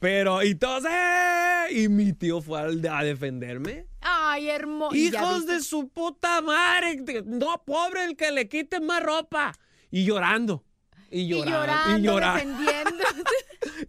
Pero, 0.00 0.42
y 0.42 0.54
todos, 0.54 0.84
¡eh! 0.88 1.66
Y 1.72 1.88
mi 1.88 2.14
tío 2.14 2.40
fue 2.40 2.58
al- 2.60 2.86
a 2.86 3.04
defenderme. 3.04 3.86
Ay, 4.00 4.48
hermoso. 4.48 4.96
Hijos 4.96 5.44
de 5.46 5.60
su 5.60 5.88
puta 5.90 6.40
madre. 6.40 7.02
No, 7.26 7.62
pobre 7.66 8.04
el 8.06 8.16
que 8.16 8.32
le 8.32 8.48
quiten 8.48 8.86
más 8.86 9.02
ropa. 9.02 9.52
Y 9.90 10.06
llorando. 10.06 10.64
Y 11.10 11.20
Y 11.20 11.28
llorando. 11.28 11.98
Y 11.98 12.02
llorando. 12.02 12.54
defendiendo. 12.54 13.04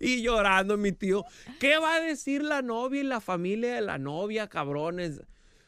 Y 0.04 0.22
llorando, 0.22 0.78
mi 0.78 0.92
tío. 0.92 1.26
¿Qué 1.60 1.78
va 1.78 1.96
a 1.96 2.00
decir 2.00 2.44
la 2.44 2.62
novia 2.62 3.02
y 3.02 3.04
la 3.04 3.22
familia 3.22 3.76
de 3.76 3.82
la 3.82 3.98
novia, 3.98 4.48
cabrones? 4.48 5.22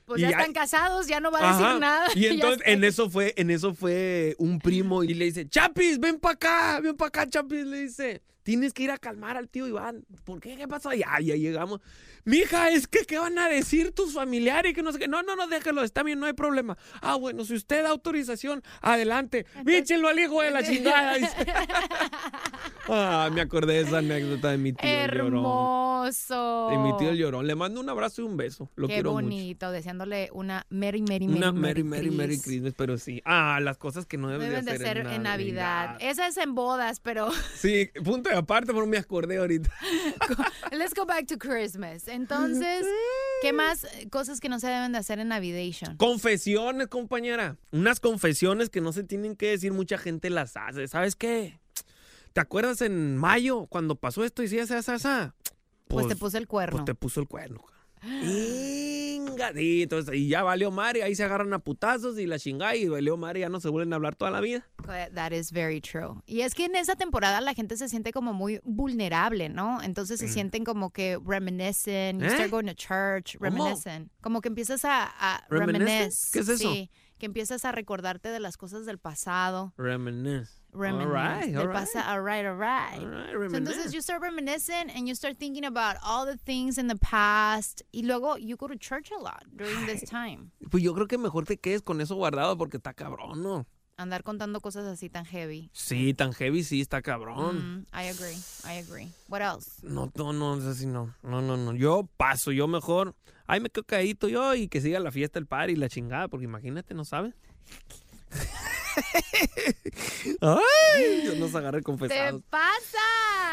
Pues 0.05 0.19
Y 0.19 0.21
ya 0.21 0.29
están 0.29 0.53
casados, 0.53 1.07
ya 1.07 1.19
no 1.19 1.31
va 1.31 1.39
a 1.39 1.57
decir 1.57 1.79
nada. 1.79 2.07
Y 2.15 2.25
entonces 2.27 2.61
en 2.65 2.83
eso 2.83 3.09
fue, 3.09 3.33
en 3.37 3.49
eso 3.49 3.73
fue 3.73 4.35
un 4.37 4.59
primo 4.59 5.03
y 5.03 5.13
le 5.13 5.25
dice, 5.25 5.49
Chapis, 5.49 5.99
ven 5.99 6.19
para 6.19 6.35
acá, 6.35 6.79
ven 6.79 6.95
para 6.95 7.07
acá, 7.07 7.27
Chapis, 7.27 7.65
le 7.65 7.81
dice. 7.81 8.21
Tienes 8.43 8.73
que 8.73 8.83
ir 8.83 8.91
a 8.91 8.99
calmar 8.99 9.37
al 9.37 9.49
tío 9.49 9.67
Iván. 9.67 10.05
¿Por 10.23 10.39
qué? 10.39 10.55
¿Qué 10.55 10.67
pasó? 10.67 10.93
Ya, 10.93 11.19
ya 11.19 11.35
llegamos. 11.35 11.81
Mija, 12.25 12.69
es 12.69 12.87
que 12.87 13.05
¿qué 13.05 13.17
van 13.19 13.37
a 13.37 13.47
decir 13.47 13.91
tus 13.93 14.13
familiares? 14.13 14.73
Que 14.73 14.81
no 14.83 14.91
sé 14.91 14.99
qué. 14.99 15.07
No, 15.07 15.21
no, 15.23 15.35
no, 15.35 15.47
déjelo, 15.47 15.83
está 15.83 16.01
bien, 16.03 16.19
no 16.19 16.25
hay 16.25 16.33
problema. 16.33 16.77
Ah, 17.01 17.15
bueno, 17.15 17.45
si 17.45 17.53
usted 17.53 17.83
da 17.83 17.89
autorización, 17.89 18.63
adelante. 18.81 19.45
Míchelo 19.63 20.07
al 20.07 20.17
hijo 20.19 20.41
de 20.41 20.51
la 20.51 20.63
chingada. 20.67 21.15
ah, 22.89 23.29
me 23.31 23.41
acordé 23.41 23.73
de 23.73 23.81
esa 23.81 23.99
anécdota 23.99 24.49
de 24.51 24.57
mi 24.57 24.73
tío 24.73 24.89
el 24.89 25.11
llorón. 25.11 25.27
Hermoso. 25.35 26.69
De 26.71 26.77
mi 26.77 26.97
tío 26.97 27.09
el 27.09 27.17
llorón. 27.17 27.47
Le 27.47 27.55
mando 27.55 27.79
un 27.79 27.89
abrazo 27.89 28.21
y 28.21 28.25
un 28.25 28.37
beso. 28.37 28.69
Lo 28.75 28.87
Qué 28.87 28.95
quiero 28.95 29.11
mucho. 29.13 29.23
bonito, 29.23 29.71
deseándole 29.71 30.29
una 30.33 30.65
Merry, 30.69 31.01
Merry, 31.01 31.27
Merry, 31.27 31.37
Una 31.37 31.51
Merry, 31.51 31.83
Merry, 31.83 32.11
Merry 32.11 32.35
Chris. 32.35 32.43
Christmas, 32.43 32.73
pero 32.77 32.97
sí. 32.97 33.21
Ah, 33.25 33.59
las 33.61 33.77
cosas 33.77 34.05
que 34.05 34.17
no 34.17 34.29
deben, 34.29 34.49
Deben 34.49 34.65
de 34.65 34.77
ser 34.77 34.97
en 34.97 35.23
Navidad. 35.23 35.97
Esa 35.99 36.27
es 36.27 36.37
en 36.37 36.55
bodas, 36.55 36.99
pero 36.99 37.29
Sí, 37.55 37.89
punto 38.03 38.29
de 38.29 38.35
aparte, 38.35 38.73
pero 38.73 38.85
me 38.85 38.97
acordé 38.97 39.37
ahorita. 39.37 39.69
let's 40.71 40.93
go 40.93 41.05
back 41.05 41.27
to 41.27 41.37
Christmas. 41.37 42.07
Entonces, 42.15 42.85
¿qué 43.41 43.51
más 43.51 43.85
cosas 44.09 44.39
que 44.39 44.49
no 44.49 44.59
se 44.59 44.67
deben 44.67 44.93
de 44.93 44.97
hacer 44.99 45.19
en 45.19 45.27
Navidation? 45.27 45.97
Confesiones, 45.97 46.87
compañera. 46.87 47.57
Unas 47.71 47.99
confesiones 47.99 48.69
que 48.69 48.81
no 48.81 48.93
se 48.93 49.03
tienen 49.03 49.35
que 49.35 49.51
decir, 49.51 49.73
mucha 49.73 49.97
gente 49.97 50.29
las 50.29 50.55
hace. 50.55 50.87
¿Sabes 50.87 51.15
qué? 51.15 51.59
¿Te 52.33 52.41
acuerdas 52.41 52.81
en 52.81 53.17
mayo 53.17 53.65
cuando 53.67 53.95
pasó 53.95 54.23
esto 54.23 54.43
y 54.43 54.47
si 54.47 54.57
esa, 54.59 54.77
esa, 54.77 54.95
esa? 54.95 55.35
Pues, 55.87 56.07
te 56.07 56.15
puse 56.15 56.37
el 56.37 56.47
cuerno. 56.47 56.77
Pues 56.77 56.85
te 56.85 56.95
puso 56.95 57.19
el 57.19 57.27
cuerno. 57.27 57.65
Inga, 58.05 59.53
sí, 59.53 59.83
entonces, 59.83 60.15
y 60.15 60.27
ya 60.29 60.43
valió 60.43 60.71
madre, 60.71 61.03
ahí 61.03 61.15
se 61.15 61.23
agarran 61.23 61.53
a 61.53 61.59
putazos 61.59 62.17
y 62.19 62.25
la 62.25 62.39
chingada 62.39 62.75
y 62.75 62.87
valió 62.87 63.17
madre, 63.17 63.41
ya 63.41 63.49
no 63.49 63.59
se 63.59 63.69
vuelven 63.69 63.93
a 63.93 63.95
hablar 63.97 64.15
toda 64.15 64.31
la 64.31 64.41
vida. 64.41 64.67
That 65.13 65.31
is 65.31 65.51
very 65.51 65.81
true. 65.81 66.21
Y 66.25 66.41
es 66.41 66.53
que 66.53 66.65
en 66.65 66.75
esa 66.75 66.95
temporada 66.95 67.41
la 67.41 67.53
gente 67.53 67.75
se 67.77 67.89
siente 67.89 68.11
como 68.11 68.33
muy 68.33 68.59
vulnerable, 68.63 69.49
¿no? 69.49 69.81
Entonces 69.81 70.19
se 70.19 70.27
sienten 70.27 70.63
como 70.63 70.91
que 70.91 71.17
reminiscent, 71.25 72.21
you 72.21 72.25
Mm. 72.27 72.29
¿Eh? 72.29 72.33
start 72.35 72.51
going 72.51 72.65
to 72.65 72.73
church, 72.73 73.37
¿Cómo? 73.37 73.49
reminiscent. 73.65 74.11
Como 74.21 74.41
que 74.41 74.49
empiezas 74.49 74.85
a, 74.85 75.05
a. 75.17 75.45
¿Qué 75.49 76.39
es 76.39 76.49
eso? 76.49 76.57
Sí, 76.57 76.89
que 77.17 77.25
empiezas 77.25 77.65
a 77.65 77.71
recordarte 77.71 78.29
de 78.29 78.39
las 78.39 78.57
cosas 78.57 78.85
del 78.85 78.97
pasado. 78.97 79.73
Reminisce. 79.77 80.61
Reminisce. 80.73 81.07
All 81.07 81.13
right, 81.13 81.45
del 81.51 81.57
all 81.61 81.67
right. 81.67 81.73
pasado. 81.73 82.09
All 82.11 82.21
right, 82.21 82.45
all 82.45 82.57
right. 82.57 82.99
All 82.99 83.37
right, 83.39 83.51
So, 83.51 83.57
entonces 83.57 83.93
you 83.93 84.01
start 84.01 84.21
reminiscing 84.21 84.89
and 84.93 85.07
you 85.07 85.15
start 85.15 85.37
thinking 85.37 85.63
about 85.65 85.95
all 86.03 86.25
the 86.25 86.37
things 86.37 86.77
in 86.77 86.87
the 86.87 86.97
past. 86.97 87.81
Y 87.93 88.01
luego 88.03 88.35
you 88.37 88.57
go 88.57 88.67
to 88.67 88.75
church 88.77 89.09
a 89.11 89.21
lot 89.21 89.43
during 89.55 89.85
this 89.85 90.01
time. 90.09 90.51
Pues 90.69 90.83
yo 90.83 90.93
creo 90.93 91.07
que 91.07 91.17
mejor 91.17 91.45
te 91.45 91.57
quedes 91.57 91.81
con 91.81 92.01
eso 92.01 92.15
guardado 92.15 92.57
porque 92.57 92.77
está 92.77 92.93
cabrón, 92.93 93.41
¿no? 93.41 93.65
Andar 93.97 94.23
contando 94.23 94.59
cosas 94.59 94.85
así 94.87 95.09
tan 95.09 95.23
heavy. 95.23 95.69
Sí, 95.71 96.13
tan 96.13 96.33
heavy 96.33 96.65
sí, 96.65 96.81
está 96.81 97.01
cabrón. 97.01 97.77
Mm, 97.77 97.85
I 97.93 98.09
agree. 98.09 98.35
I 98.65 98.83
agree. 98.83 99.07
What 99.29 99.39
else? 99.41 99.79
No, 99.83 100.11
no, 100.15 100.33
no, 100.33 100.57
es 100.57 100.65
así, 100.65 100.85
no. 100.85 101.15
No, 101.23 101.41
no, 101.41 101.55
no. 101.55 101.73
Yo 101.73 102.05
paso, 102.17 102.51
yo 102.51 102.67
mejor. 102.67 103.15
Ahí 103.47 103.61
me 103.61 103.69
quedo 103.69 103.85
caído 103.85 104.27
yo 104.27 104.53
y 104.53 104.67
que 104.67 104.81
siga 104.81 104.99
la 104.99 105.13
fiesta, 105.13 105.39
el 105.39 105.45
par 105.45 105.69
y 105.69 105.77
la 105.77 105.87
chingada, 105.87 106.27
porque 106.27 106.43
imagínate, 106.43 106.93
¿no 106.93 107.05
sabes? 107.05 107.35
Ay, 110.41 111.21
Dios 111.21 111.37
nos 111.37 111.55
agarre 111.55 111.79
¡Te 111.79 111.83
confesados. 111.83 112.41
pasa! 112.49 112.97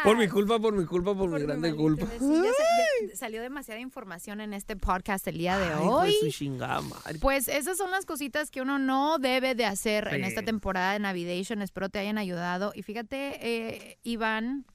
Por 0.03 0.17
mi 0.17 0.27
culpa, 0.27 0.59
por 0.59 0.73
mi 0.75 0.85
culpa, 0.85 1.15
por, 1.15 1.29
Por 1.29 1.39
mi 1.39 1.45
grande 1.45 1.73
culpa. 1.75 2.05
vez. 2.05 2.19
Sí, 2.19 2.27
ya 2.33 2.51
sa- 2.51 3.07
ya 3.09 3.15
salió 3.15 3.41
demasiada 3.41 3.79
información 3.79 4.41
en 4.41 4.53
este 4.53 4.75
podcast 4.75 5.25
el 5.27 5.37
día 5.37 5.57
de 5.57 5.65
Ay, 5.73 5.79
hoy. 5.81 6.15
madre. 6.59 7.19
Pues 7.19 7.47
esas 7.47 7.77
son 7.77 7.91
las 7.91 8.05
cositas 8.05 8.51
que 8.51 8.61
uno 8.61 8.79
no 8.79 9.17
debe 9.19 9.55
de 9.55 9.65
hacer 9.65 10.07
en 10.09 10.23
esta 10.25 10.41
temporada 10.43 10.93
de 10.93 10.99
Navidation. 10.99 11.61
Espero 11.61 11.89
te 11.89 11.99
hayan 11.99 12.17
ayudado. 12.17 12.73
Y 12.75 12.83
fíjate, 12.83 13.37
eh, 13.41 13.99
Iván, 14.03 14.65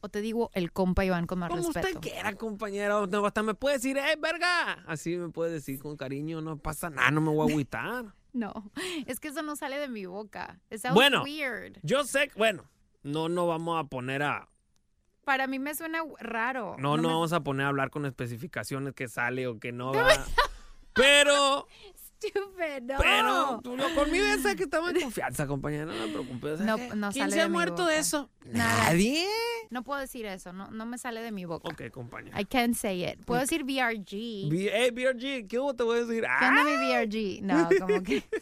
o 0.00 0.08
te 0.08 0.20
digo 0.20 0.50
el 0.54 0.72
compa 0.72 1.04
Iván 1.04 1.26
con 1.26 1.38
más 1.40 1.50
Como 1.50 1.62
respeto. 1.62 1.86
usted 1.98 2.00
quiera, 2.00 2.32
compañero. 2.34 3.06
No, 3.08 3.24
hasta 3.26 3.42
me 3.42 3.54
puede 3.54 3.76
decir, 3.76 3.96
¡eh, 3.98 4.16
verga! 4.20 4.84
Así 4.86 5.16
me 5.16 5.30
puede 5.30 5.52
decir 5.52 5.80
con 5.80 5.96
cariño, 5.96 6.40
no 6.40 6.58
pasa 6.58 6.90
nada, 6.90 7.10
no 7.10 7.20
me 7.20 7.30
voy 7.30 7.48
a 7.48 7.52
agüitar. 7.52 8.14
No, 8.32 8.70
es 9.06 9.20
que 9.20 9.28
eso 9.28 9.42
no 9.42 9.56
sale 9.56 9.78
de 9.78 9.88
mi 9.88 10.06
boca. 10.06 10.58
Sounds 10.70 10.94
Bueno. 10.94 11.22
weird. 11.22 11.78
Yo 11.82 12.04
sé, 12.04 12.30
bueno, 12.36 12.64
no, 13.02 13.28
no 13.28 13.46
vamos 13.46 13.78
a 13.78 13.84
poner 13.84 14.22
a, 14.22 14.48
Para 15.24 15.46
mí 15.46 15.58
me 15.58 15.74
suena 15.74 16.00
raro. 16.18 16.76
no, 16.78 16.96
no, 16.96 17.02
me- 17.02 17.08
vamos 17.08 17.32
a 17.32 17.40
poner 17.40 17.66
a 17.66 17.68
hablar 17.68 17.90
con 17.90 18.06
especificaciones 18.06 18.94
que 18.94 19.08
sale 19.08 19.46
o 19.46 19.58
que 19.58 19.72
no 19.72 19.92
va. 19.92 20.08
Pero, 20.94 21.66
Stupid, 22.28 22.82
no. 22.82 22.98
pero, 22.98 23.60
tú, 23.62 23.76
yo 23.76 23.94
conmigo 23.94 24.24
ya 24.24 24.38
sé 24.38 24.56
que 24.56 24.64
estamos 24.64 24.90
en 24.90 25.00
confianza, 25.00 25.46
compañera, 25.46 25.84
no 25.86 25.92
me 25.92 26.08
preocupes. 26.08 26.60
No, 26.60 26.76
¿eh? 26.76 26.90
no 26.94 27.10
¿Quién 27.10 27.24
sale 27.24 27.30
se 27.32 27.36
de 27.38 27.42
ha 27.42 27.48
mi 27.48 27.52
muerto 27.54 27.86
de 27.86 27.98
eso? 27.98 28.30
Nada. 28.44 28.84
Nadie. 28.90 29.26
No 29.70 29.82
puedo 29.82 30.00
decir 30.00 30.26
eso, 30.26 30.52
no, 30.52 30.70
no 30.70 30.86
me 30.86 30.98
sale 30.98 31.20
de 31.22 31.32
mi 31.32 31.44
boca. 31.44 31.68
Ok, 31.68 31.90
compañera. 31.90 32.40
I 32.40 32.44
can't 32.44 32.74
say 32.76 33.04
it. 33.04 33.24
Puedo 33.24 33.40
decir 33.40 33.64
VRG. 33.64 34.48
B- 34.50 34.70
hey, 34.72 34.90
BRG, 34.90 35.48
¿qué 35.48 35.58
hubo? 35.58 35.74
te 35.74 35.82
voy 35.82 35.98
a 35.98 36.04
decir? 36.04 36.22
¿Qué 36.22 36.46
onda 36.46 36.60
¡Ah! 36.60 36.64
mi 36.64 36.76
VRG? 36.76 37.42
No, 37.42 37.68
como 37.80 38.02
que... 38.02 38.22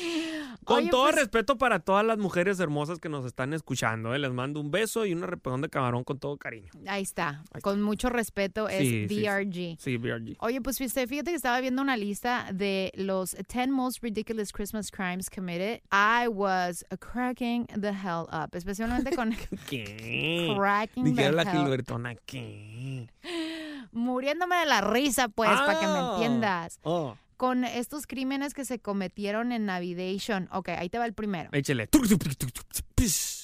Con 0.64 0.78
Oye, 0.80 0.90
todo 0.90 1.04
pues- 1.04 1.16
respeto 1.16 1.56
para 1.58 1.80
todas 1.80 2.04
las 2.04 2.18
mujeres 2.18 2.60
hermosas 2.60 2.98
que 2.98 3.08
nos 3.08 3.24
están 3.24 3.52
escuchando, 3.54 4.14
¿eh? 4.14 4.18
les 4.18 4.30
mando 4.32 4.60
un 4.60 4.70
beso 4.70 5.06
y 5.06 5.12
un 5.12 5.22
repegón 5.22 5.62
de 5.62 5.68
camarón 5.68 6.04
con 6.04 6.18
todo 6.18 6.36
cariño. 6.36 6.70
Ahí 6.86 7.02
está. 7.02 7.42
Con 7.62 7.82
mucho 7.82 8.08
respeto 8.10 8.68
es 8.68 8.78
Sí, 8.78 9.08
sí, 9.08 9.14
sí. 9.16 9.22
VRG. 9.26 9.76
Sí, 9.80 9.96
BRG. 9.96 10.36
Oye, 10.40 10.60
pues 10.60 10.78
fíjate, 10.78 11.06
fíjate 11.06 11.30
que 11.30 11.36
estaba 11.36 11.60
viendo 11.60 11.82
una 11.82 11.96
lista 11.96 12.48
de 12.52 12.92
los 12.94 13.36
10 13.48 13.68
most 13.68 14.02
ridiculous 14.02 14.52
Christmas 14.52 14.90
crimes 14.90 15.28
committed. 15.30 15.80
I 15.90 16.28
was 16.28 16.84
cracking 17.00 17.66
the 17.68 17.88
hell 17.90 18.26
up, 18.32 18.54
especialmente 18.54 19.14
con 19.16 19.30
¿Qué? 19.68 20.54
cracking 20.56 21.14
the 21.16 21.32
la 21.32 21.42
hell 21.42 22.18
¿qué? 22.26 23.08
muriéndome 23.92 24.56
de 24.56 24.66
la 24.66 24.80
risa, 24.82 25.28
pues, 25.28 25.50
para 25.50 25.80
que 25.80 25.86
me 25.86 25.92
Ah. 25.92 26.10
entiendas. 26.14 26.78
Oh, 26.82 27.16
Con 27.40 27.64
estos 27.64 28.06
crímenes 28.06 28.52
que 28.52 28.66
se 28.66 28.80
cometieron 28.80 29.50
en 29.50 29.64
Navidation. 29.64 30.46
Ok, 30.52 30.68
ahí 30.76 30.90
te 30.90 30.98
va 30.98 31.06
el 31.06 31.14
primero. 31.14 31.48
échale. 31.54 31.88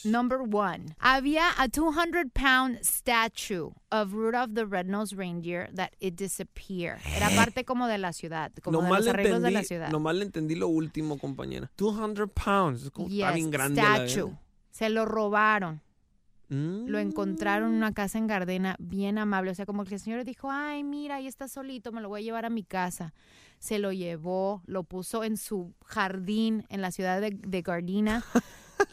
Number 0.04 0.40
one. 0.52 0.94
Había 0.98 1.48
a 1.58 1.66
200 1.68 2.26
pound 2.34 2.78
statue 2.82 3.72
of 3.90 4.12
Rudolph 4.12 4.52
the 4.52 4.66
Red-Nosed 4.66 5.16
Reindeer 5.16 5.70
that 5.74 5.92
it 5.98 6.14
disappeared. 6.14 7.00
Era 7.16 7.30
parte 7.30 7.64
como 7.64 7.86
de 7.86 7.96
la 7.96 8.12
ciudad, 8.12 8.52
como 8.62 8.82
de 8.82 8.88
los 8.90 9.06
arreglos 9.08 9.40
de 9.40 9.50
la 9.50 9.62
ciudad. 9.62 9.88
nomás 9.90 10.14
le 10.16 10.24
entendí 10.24 10.56
lo 10.56 10.68
último, 10.68 11.16
compañera. 11.18 11.70
200 11.78 12.28
pounds. 12.32 12.82
Es 12.82 12.90
como 12.90 13.08
está 13.08 13.28
Yes, 13.28 13.34
bien 13.34 13.50
grande. 13.50 13.80
la 13.80 13.96
statue. 14.06 14.24
verga. 14.24 14.40
Se 14.72 14.90
lo 14.90 15.06
robaron. 15.06 15.80
Mm. 16.48 16.86
Lo 16.86 16.98
encontraron 16.98 17.70
en 17.70 17.76
una 17.76 17.92
casa 17.92 18.18
en 18.18 18.26
Gardena, 18.26 18.76
bien 18.78 19.18
amable. 19.18 19.50
O 19.50 19.54
sea, 19.54 19.66
como 19.66 19.84
que 19.84 19.94
el 19.94 20.00
señor 20.00 20.24
dijo, 20.24 20.50
ay, 20.50 20.84
mira, 20.84 21.16
ahí 21.16 21.26
está 21.26 21.48
solito, 21.48 21.92
me 21.92 22.00
lo 22.00 22.08
voy 22.08 22.20
a 22.20 22.24
llevar 22.24 22.44
a 22.44 22.50
mi 22.50 22.62
casa. 22.62 23.14
Se 23.58 23.78
lo 23.78 23.92
llevó, 23.92 24.62
lo 24.66 24.84
puso 24.84 25.24
en 25.24 25.36
su 25.36 25.74
jardín 25.84 26.64
en 26.68 26.82
la 26.82 26.90
ciudad 26.90 27.20
de, 27.20 27.30
de 27.30 27.62
Gardena. 27.62 28.24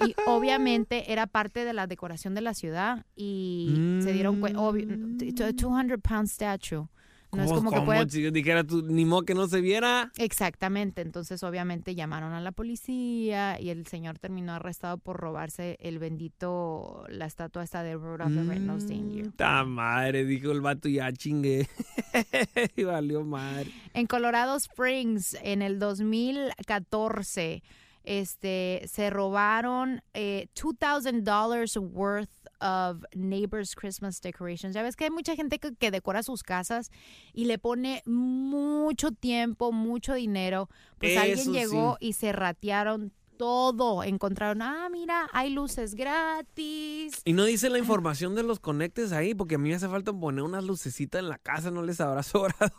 y 0.05 0.15
obviamente 0.27 1.11
era 1.11 1.27
parte 1.27 1.65
de 1.65 1.73
la 1.73 1.87
decoración 1.87 2.33
de 2.33 2.41
la 2.41 2.53
ciudad. 2.53 3.05
Y 3.15 3.99
se 4.01 4.13
dieron 4.13 4.39
cuenta, 4.39 4.59
200 4.59 5.99
pound 6.01 6.27
statue. 6.27 6.87
No 7.35 7.43
es 7.43 7.51
como 7.51 7.69
que 7.69 7.75
¿cómo, 7.77 7.85
puede... 7.85 8.07
chico? 8.07 8.31
Dijera 8.31 8.63
tú, 8.63 8.83
ni 8.83 9.05
modo 9.05 9.23
que 9.23 9.33
no 9.33 9.47
se 9.47 9.61
viera. 9.61 10.11
Exactamente, 10.17 11.01
entonces 11.01 11.43
obviamente 11.43 11.95
llamaron 11.95 12.33
a 12.33 12.41
la 12.41 12.51
policía 12.51 13.59
y 13.59 13.69
el 13.69 13.87
señor 13.87 14.19
terminó 14.19 14.53
arrestado 14.53 14.97
por 14.97 15.17
robarse 15.17 15.77
el 15.81 15.99
bendito, 15.99 17.05
la 17.09 17.25
estatua 17.25 17.63
esta 17.63 17.83
de 17.83 17.95
Road 17.95 18.21
of 18.21 18.33
the 18.33 18.43
Red 18.43 18.61
Nose 18.61 18.87
Danger. 18.87 19.31
Ta 19.33 19.63
madre, 19.63 20.25
dijo 20.25 20.51
el 20.51 20.61
vato, 20.61 20.89
ya 20.89 21.11
chingue. 21.11 21.67
y 22.75 22.83
valió 22.83 23.23
madre. 23.23 23.71
En 23.93 24.07
Colorado 24.07 24.55
Springs, 24.57 25.37
en 25.41 25.61
el 25.61 25.79
2014, 25.79 27.63
este, 28.03 28.83
se 28.87 29.09
robaron 29.09 30.01
eh, 30.13 30.47
$2,000 30.55 31.77
worth 31.77 32.47
of 32.59 33.03
neighbors' 33.15 33.75
Christmas 33.75 34.19
decorations. 34.21 34.75
Ya 34.75 34.83
ves 34.83 34.95
que 34.95 35.05
hay 35.05 35.09
mucha 35.09 35.35
gente 35.35 35.59
que, 35.59 35.75
que 35.75 35.91
decora 35.91 36.23
sus 36.23 36.43
casas 36.43 36.91
y 37.33 37.45
le 37.45 37.57
pone 37.57 38.01
mucho 38.05 39.11
tiempo, 39.11 39.71
mucho 39.71 40.13
dinero. 40.13 40.69
Pues 40.97 41.17
alguien 41.17 41.53
llegó 41.53 41.97
y 41.99 42.13
se 42.13 42.31
ratearon 42.31 43.13
todo. 43.43 44.05
Encontraron, 44.05 44.61
ah, 44.61 44.87
mira, 44.89 45.27
hay 45.33 45.49
luces 45.49 45.95
gratis. 45.95 47.11
Y 47.25 47.33
no 47.33 47.43
dice 47.43 47.69
la 47.69 47.77
información 47.77 48.35
de 48.35 48.43
los 48.43 48.61
conectes 48.61 49.11
ahí, 49.11 49.33
porque 49.35 49.55
a 49.55 49.57
mí 49.57 49.67
me 49.67 49.75
hace 49.75 49.89
falta 49.89 50.13
poner 50.13 50.43
unas 50.45 50.63
lucecitas 50.63 51.19
en 51.19 51.27
la 51.27 51.37
casa, 51.39 51.69
no 51.69 51.81
les 51.83 51.99
habrá 51.99 52.23
sobrado. 52.23 52.71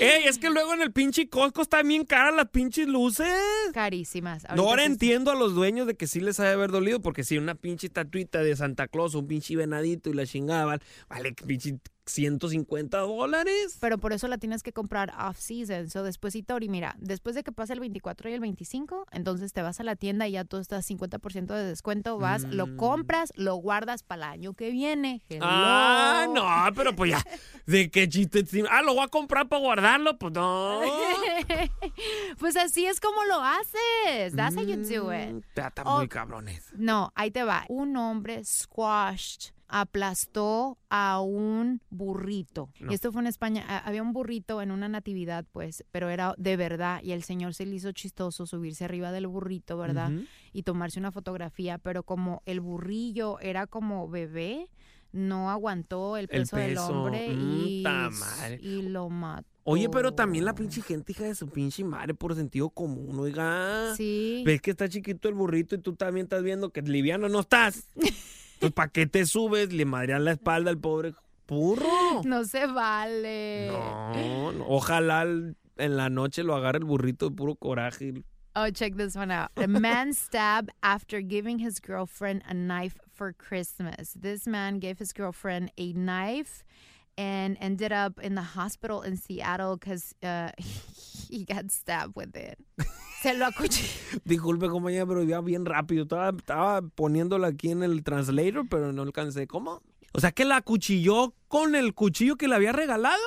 Ey, 0.00 0.24
es 0.26 0.38
que 0.38 0.50
luego 0.50 0.74
en 0.74 0.82
el 0.82 0.92
pinche 0.92 1.28
Costco 1.28 1.62
están 1.62 1.86
bien 1.86 2.04
caras 2.04 2.34
las 2.34 2.48
pinches 2.50 2.88
luces. 2.88 3.28
Carísimas. 3.72 4.44
No, 4.56 4.62
ahora 4.68 4.82
sí- 4.84 4.90
entiendo 4.92 5.30
a 5.30 5.36
los 5.36 5.54
dueños 5.54 5.86
de 5.86 5.94
que 5.94 6.08
sí 6.08 6.20
les 6.20 6.40
ha 6.40 6.44
de 6.44 6.50
haber 6.52 6.72
dolido, 6.72 7.00
porque 7.00 7.22
si 7.22 7.38
una 7.38 7.54
pinche 7.54 7.86
estatuita 7.86 8.42
de 8.42 8.56
Santa 8.56 8.88
Claus, 8.88 9.14
un 9.14 9.28
pinche 9.28 9.54
venadito 9.54 10.10
y 10.10 10.14
la 10.14 10.26
chingaban, 10.26 10.80
vale 11.08 11.32
pinche 11.32 11.78
150 12.06 12.98
dólares. 12.98 13.76
Pero 13.80 13.98
por 13.98 14.12
eso 14.12 14.26
la 14.28 14.38
tienes 14.38 14.62
que 14.62 14.72
comprar 14.72 15.12
off-season. 15.18 15.90
So, 15.90 16.02
después, 16.02 16.36
Tori, 16.46 16.68
mira, 16.68 16.96
después 16.98 17.34
de 17.34 17.42
que 17.42 17.52
pase 17.52 17.72
el 17.74 17.80
24 17.80 18.30
y 18.30 18.32
el 18.34 18.40
25, 18.40 19.06
entonces 19.12 19.52
te 19.52 19.62
vas 19.62 19.78
a 19.80 19.84
la 19.84 19.96
tienda 19.96 20.26
y 20.26 20.32
ya 20.32 20.44
tú 20.44 20.56
estás 20.56 20.88
50% 20.88 21.54
de 21.54 21.64
descuento, 21.64 22.18
vas, 22.18 22.44
Mm. 22.44 22.52
lo 22.52 22.76
compras, 22.76 23.32
lo 23.36 23.54
guardas 23.56 24.02
para 24.02 24.26
el 24.26 24.32
año 24.32 24.54
que 24.54 24.70
viene. 24.70 25.22
Hello. 25.28 25.44
Ah, 25.48 26.26
no, 26.32 26.74
pero 26.74 26.94
pues 26.96 27.10
ya, 27.12 27.22
¿de 27.66 27.90
qué 27.90 28.08
chiste? 28.08 28.44
Ah, 28.70 28.82
lo 28.82 28.94
voy 28.94 29.04
a 29.04 29.08
comprar 29.08 29.48
para 29.48 29.60
guardarlo, 29.60 30.18
pues 30.18 30.32
no. 30.32 30.80
pues 32.38 32.56
así 32.56 32.86
es 32.86 33.00
como 33.00 33.22
lo 33.24 33.40
haces. 33.40 34.34
That's 34.34 34.56
how 34.56 34.62
you 34.64 34.76
do 34.76 35.12
it. 35.12 35.30
Mm, 35.32 35.40
ya 35.56 35.68
Está 35.68 35.84
muy 35.84 36.08
cabrones. 36.08 36.64
No, 36.74 37.12
ahí 37.14 37.30
te 37.30 37.42
va. 37.44 37.64
Un 37.68 37.96
hombre 37.96 38.44
squashed 38.44 39.52
aplastó 39.70 40.78
a 40.88 41.20
un 41.20 41.80
burrito. 41.90 42.70
No. 42.80 42.90
Y 42.90 42.94
esto 42.94 43.12
fue 43.12 43.22
en 43.22 43.28
España. 43.28 43.64
Había 43.84 44.02
un 44.02 44.12
burrito 44.12 44.60
en 44.60 44.70
una 44.70 44.88
natividad, 44.88 45.44
pues, 45.52 45.84
pero 45.92 46.10
era 46.10 46.34
de 46.36 46.56
verdad. 46.56 47.00
Y 47.02 47.12
el 47.12 47.22
señor 47.22 47.54
se 47.54 47.66
le 47.66 47.76
hizo 47.76 47.92
chistoso 47.92 48.46
subirse 48.46 48.84
arriba 48.84 49.12
del 49.12 49.26
burrito, 49.26 49.78
¿verdad? 49.78 50.10
Y 50.52 50.64
tomarse 50.64 50.98
una 50.98 51.12
fotografía. 51.12 51.78
Pero 51.78 52.02
como 52.02 52.42
el 52.46 52.60
burrillo 52.60 53.38
era 53.40 53.66
como 53.66 54.08
bebé, 54.08 54.68
no 55.12 55.50
aguantó 55.50 56.16
el 56.16 56.24
El 56.30 56.42
peso, 56.42 56.56
del 56.56 56.78
hombre 56.78 57.30
Mm, 57.30 58.60
y 58.60 58.82
lo 58.82 59.08
mató. 59.08 59.48
Oye, 59.64 59.88
pero 59.88 60.12
también 60.12 60.44
la 60.44 60.54
pinche 60.54 60.82
gente, 60.82 61.12
hija 61.12 61.24
de 61.24 61.34
su 61.34 61.48
pinche 61.48 61.84
madre, 61.84 62.14
por 62.14 62.34
sentido 62.34 62.70
común, 62.70 63.18
oiga. 63.18 63.94
Sí. 63.96 64.42
Ves 64.44 64.60
que 64.60 64.70
está 64.72 64.88
chiquito 64.88 65.28
el 65.28 65.34
burrito 65.34 65.74
y 65.74 65.78
tú 65.78 65.94
también 65.94 66.24
estás 66.24 66.42
viendo 66.42 66.70
que 66.70 66.82
liviano 66.82 67.28
no 67.28 67.40
estás. 67.40 67.88
Entonces, 68.60 68.74
¿para 68.74 68.90
qué 68.90 69.06
te 69.06 69.24
subes? 69.24 69.72
Le 69.72 69.86
madrean 69.86 70.22
la 70.26 70.32
espalda 70.32 70.70
al 70.70 70.76
pobre 70.78 71.14
burro. 71.48 72.22
No 72.24 72.44
se 72.44 72.66
vale. 72.66 73.68
No, 73.72 74.52
no. 74.52 74.64
ojalá 74.68 75.22
el- 75.22 75.56
en 75.78 75.96
la 75.96 76.10
noche 76.10 76.42
lo 76.44 76.54
agarre 76.54 76.78
el 76.78 76.84
burrito 76.84 77.30
de 77.30 77.36
puro 77.36 77.54
coraje. 77.54 78.22
Oh, 78.54 78.68
check 78.70 78.96
this 78.96 79.16
one 79.16 79.32
out. 79.32 79.48
A 79.56 79.66
man 79.66 80.12
stabbed 80.12 80.70
after 80.82 81.22
giving 81.22 81.58
his 81.58 81.80
girlfriend 81.80 82.42
a 82.46 82.52
knife 82.52 82.98
for 83.14 83.32
Christmas. 83.32 84.12
This 84.20 84.46
man 84.46 84.78
gave 84.78 84.98
his 84.98 85.14
girlfriend 85.14 85.70
a 85.78 85.92
knife 85.94 86.62
and 87.20 87.58
ended 87.60 87.92
up 87.92 88.18
in 88.22 88.34
the 88.34 88.42
hospital 88.56 89.02
in 89.02 89.18
Seattle 89.18 89.76
because 89.76 90.14
uh, 90.22 90.50
he 91.28 91.44
got 91.44 91.70
stabbed 91.70 92.16
with 92.16 92.34
it. 92.34 92.58
Se 93.20 93.34
lo 93.34 93.44
acuchilló. 93.44 94.20
Disculpe, 94.24 94.68
compañera, 94.68 95.06
pero 95.06 95.22
ya 95.22 95.42
bien 95.42 95.66
rápido. 95.66 96.04
Estaba, 96.04 96.30
estaba 96.30 96.80
poniéndola 96.80 97.48
aquí 97.48 97.70
en 97.70 97.82
el 97.82 98.02
translator, 98.02 98.66
pero 98.70 98.94
no 98.94 99.02
alcancé. 99.02 99.46
¿Cómo? 99.46 99.82
O 100.14 100.20
sea, 100.20 100.32
que 100.32 100.46
la 100.46 100.56
acuchilló 100.56 101.34
con 101.46 101.74
el 101.74 101.92
cuchillo 101.92 102.36
que 102.36 102.48
le 102.48 102.54
había 102.54 102.72
regalado. 102.72 103.20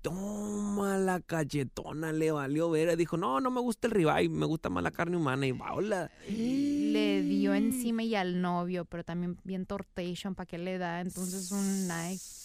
Toma 0.00 0.96
la 0.96 1.20
cachetona, 1.20 2.12
le 2.12 2.32
valió 2.32 2.70
ver. 2.70 2.96
Dijo, 2.96 3.18
no, 3.18 3.38
no 3.42 3.50
me 3.50 3.60
gusta 3.60 3.86
el 3.86 3.92
ribeye, 3.92 4.30
me 4.30 4.46
gusta 4.46 4.70
más 4.70 4.82
la 4.82 4.90
carne 4.90 5.18
humana. 5.18 5.46
Y 5.46 5.52
va, 5.52 5.74
hola. 5.74 6.10
Le 6.26 7.20
dio 7.20 7.52
encima 7.52 8.02
y 8.02 8.14
al 8.14 8.40
novio, 8.40 8.86
pero 8.86 9.04
también 9.04 9.36
bien 9.44 9.66
tortation, 9.66 10.34
¿para 10.34 10.46
qué 10.46 10.56
le 10.56 10.78
da? 10.78 11.02
Entonces 11.02 11.52
un 11.52 11.86
knife. 11.86 12.39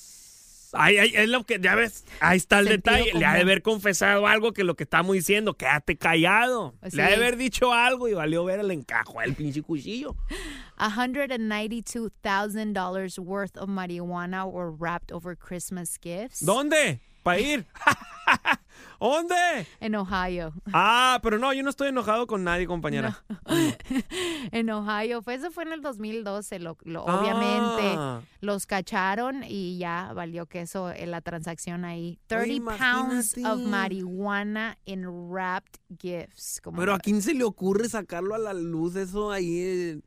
Ay, 0.78 0.98
ay, 0.98 1.12
es 1.16 1.30
lo 1.30 1.46
que, 1.46 1.60
ya 1.60 1.76
ves, 1.76 2.06
ahí 2.20 2.38
está 2.38 2.60
el 2.60 2.68
Sentido 2.68 2.96
detalle. 2.96 3.18
Le 3.18 3.26
ha 3.26 3.34
de 3.34 3.42
haber 3.42 3.62
confesado 3.62 4.28
algo 4.28 4.54
que 4.54 4.64
lo 4.64 4.76
que 4.76 4.84
estamos 4.84 5.16
diciendo, 5.16 5.56
quédate 5.56 5.98
callado. 5.98 6.76
Le 6.92 7.04
ha 7.04 7.08
de 7.08 7.16
haber 7.16 7.38
dicho 7.38 7.74
algo 7.74 8.08
y 8.08 8.14
valió 8.14 8.46
ver 8.46 8.60
el 8.60 8.72
encajo 8.72 9.22
el 9.22 9.34
pinche 9.36 9.62
cuchillo. 9.62 10.16
$192,000 10.78 13.20
worth 13.20 13.58
of 13.58 13.70
marijuana 13.70 14.46
were 14.46 14.72
wrapped 14.72 15.12
over 15.12 15.36
Christmas 15.36 15.98
gifts 16.02 16.46
¿Dónde? 16.46 17.00
¿Para 17.26 17.40
ir? 17.40 17.66
¿Dónde? 19.00 19.36
in 19.82 19.96
Ohio. 19.96 20.54
Ah, 20.74 21.20
pero 21.24 21.38
no, 21.40 21.52
yo 21.54 21.64
no 21.64 21.70
estoy 21.72 21.90
enojado 21.90 22.28
con 22.28 22.44
nadie, 22.44 22.66
compañera. 22.68 23.24
en 24.52 24.70
Ohio. 24.70 25.22
Fue, 25.24 25.34
eso 25.36 25.50
fue 25.52 25.64
en 25.64 25.74
el 25.74 25.82
2012, 25.82 26.60
lo, 26.60 26.78
lo- 26.84 27.04
Ah. 27.08 27.20
obviamente. 27.20 28.26
Los 28.42 28.66
cacharon 28.68 29.44
y 29.48 29.78
ya 29.80 30.12
valió 30.14 30.46
que 30.46 30.62
eso, 30.62 30.92
en 30.92 31.10
la 31.12 31.22
transacción 31.22 31.84
ahí. 31.84 32.20
30 32.28 32.78
pounds 32.78 33.36
of 33.46 33.60
marijuana 33.60 34.78
in 34.86 35.06
wrapped 35.08 35.80
gifts. 36.00 36.62
Como 36.64 36.78
Pero 36.80 36.94
a 36.94 37.00
quién 37.00 37.22
se 37.24 37.34
le 37.34 37.44
ocurre 37.44 37.90
sacarlo 37.90 38.36
a 38.36 38.40
la 38.40 38.54
luz 38.54 38.96
eso 38.96 39.32
ahí. 39.32 40.00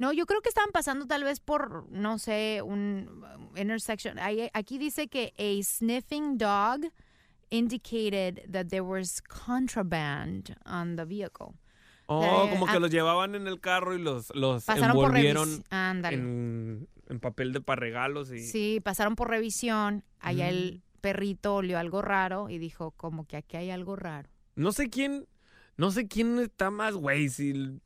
No, 0.00 0.14
yo 0.14 0.24
creo 0.24 0.40
que 0.40 0.48
estaban 0.48 0.70
pasando 0.72 1.06
tal 1.06 1.24
vez 1.24 1.40
por, 1.40 1.86
no 1.90 2.18
sé, 2.18 2.62
un 2.64 3.22
um, 3.36 3.56
intersection. 3.56 4.16
Aquí 4.54 4.78
dice 4.78 5.08
que 5.08 5.34
a 5.38 5.62
sniffing 5.62 6.38
dog 6.38 6.80
indicated 7.50 8.50
that 8.50 8.68
there 8.68 8.80
was 8.80 9.20
contraband 9.20 10.56
on 10.64 10.96
the 10.96 11.04
vehicle. 11.04 11.54
Oh, 12.06 12.46
Eh, 12.46 12.50
como 12.50 12.64
que 12.66 12.72
ah. 12.76 12.80
los 12.80 12.90
llevaban 12.90 13.34
en 13.34 13.46
el 13.46 13.60
carro 13.60 13.94
y 13.94 13.98
los, 14.00 14.34
los 14.34 14.64
Pasaron 14.64 14.94
por 14.96 15.08
envolvieron. 15.08 15.64
Ándale. 15.68 16.16
en, 16.16 16.88
en 17.08 17.20
papel 17.20 17.52
de 17.52 17.60
para 17.60 17.78
regalos. 17.80 18.32
Y... 18.32 18.38
Sí, 18.40 18.80
pasaron 18.82 19.16
por 19.16 19.28
revisión. 19.28 20.02
Allá 20.18 20.46
Mm. 20.46 20.48
el 20.48 20.82
perrito 21.02 21.56
olió 21.56 21.78
algo 21.78 22.00
raro 22.02 22.48
y 22.48 22.58
dijo, 22.58 22.92
como 22.92 23.26
que 23.26 23.36
aquí 23.36 23.58
hay 23.58 23.70
algo 23.70 23.96
raro. 23.96 24.30
No 24.54 24.72
sé 24.72 24.88
quién, 24.88 25.26
no 25.76 25.90
sé 25.90 26.08
quién 26.08 26.38
está 26.38 26.70
más 26.70 26.94
güey, 26.94 27.28
si 27.28 27.80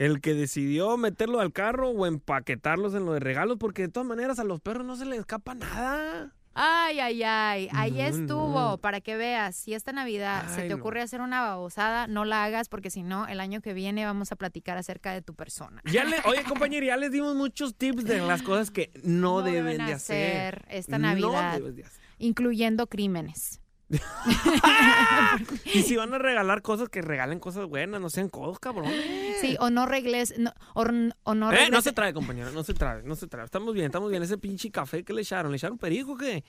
el, 0.00 0.20
que 0.20 0.34
decidió 0.34 0.96
meterlo 0.96 1.40
al 1.40 1.52
carro 1.52 1.90
o 1.90 2.06
empaquetarlos 2.06 2.94
en 2.94 3.04
lo 3.06 3.12
de 3.12 3.20
regalos, 3.20 3.58
porque 3.58 3.82
de 3.82 3.88
todas 3.88 4.08
maneras 4.08 4.38
a 4.38 4.44
los 4.44 4.60
perros 4.60 4.84
no 4.86 4.96
se 4.96 5.04
les 5.04 5.20
escapa 5.20 5.54
nada. 5.54 6.34
Ay, 6.52 6.98
ay, 6.98 7.22
ay, 7.22 7.68
ahí 7.72 7.92
No, 7.92 7.98
estuvo, 8.00 8.60
no. 8.70 8.78
para 8.78 9.00
que 9.00 9.16
veas, 9.16 9.54
si 9.54 9.72
esta 9.72 9.92
Navidad 9.92 10.48
se 10.52 10.62
te 10.62 10.70
no. 10.70 10.76
ocurre 10.76 11.00
hacer 11.00 11.20
una 11.20 11.42
babosada, 11.42 12.08
no 12.08 12.24
la 12.24 12.42
hagas 12.44 12.68
porque 12.68 12.90
si 12.90 13.04
no, 13.04 13.28
el 13.28 13.38
año 13.38 13.60
que 13.60 13.72
viene 13.72 14.04
vamos 14.04 14.32
a 14.32 14.36
platicar 14.36 14.76
acerca 14.76 15.12
de 15.12 15.22
tu 15.22 15.34
persona. 15.34 15.80
Ya 15.84 16.04
le, 16.04 16.16
oye, 16.24 16.42
compañero, 16.48 16.84
ya 16.84 16.96
les 16.96 17.12
dimos 17.12 17.36
muchos 17.36 17.76
tips 17.76 18.04
de 18.04 18.18
las 18.20 18.42
cosas 18.42 18.72
que 18.72 18.90
no, 19.04 19.42
deben, 19.42 19.64
deben 19.76 19.86
de 19.86 19.92
hacer. 19.92 20.54
hacer 20.56 20.66
esta 20.70 20.98
No 20.98 21.06
Navidad. 21.06 21.58
debes 21.58 21.76
de 21.76 21.84
hacer. 21.84 22.00
incluyendo 22.18 22.88
crímenes. 22.88 23.60
Y 25.74 25.82
si 25.82 25.96
van 25.96 26.12
a 26.14 26.18
regalar 26.18 26.62
cosas, 26.62 26.88
que 26.88 27.02
regalen 27.02 27.38
cosas 27.40 27.66
buenas, 27.66 28.00
no 28.00 28.10
sean 28.10 28.28
codos, 28.28 28.58
cabrón. 28.58 28.90
Sí, 29.40 29.56
o 29.60 29.70
no 29.70 29.86
regles, 29.86 30.34
no, 30.38 30.52
o, 30.74 30.82
o 30.82 31.34
no 31.34 31.52
Eh, 31.52 31.70
no 31.70 31.80
se 31.82 31.92
trae, 31.92 32.12
compañero, 32.12 32.50
no 32.52 32.62
se 32.62 32.74
trae, 32.74 33.02
no 33.02 33.16
se 33.16 33.26
trae. 33.26 33.44
Estamos 33.44 33.74
bien, 33.74 33.86
estamos 33.86 34.10
bien. 34.10 34.22
Ese 34.22 34.38
pinche 34.38 34.70
café 34.70 35.04
que 35.04 35.12
le 35.12 35.22
echaron, 35.22 35.50
¿le 35.50 35.56
echaron 35.56 35.78
perico 35.78 36.12
o 36.12 36.16
qué? 36.16 36.44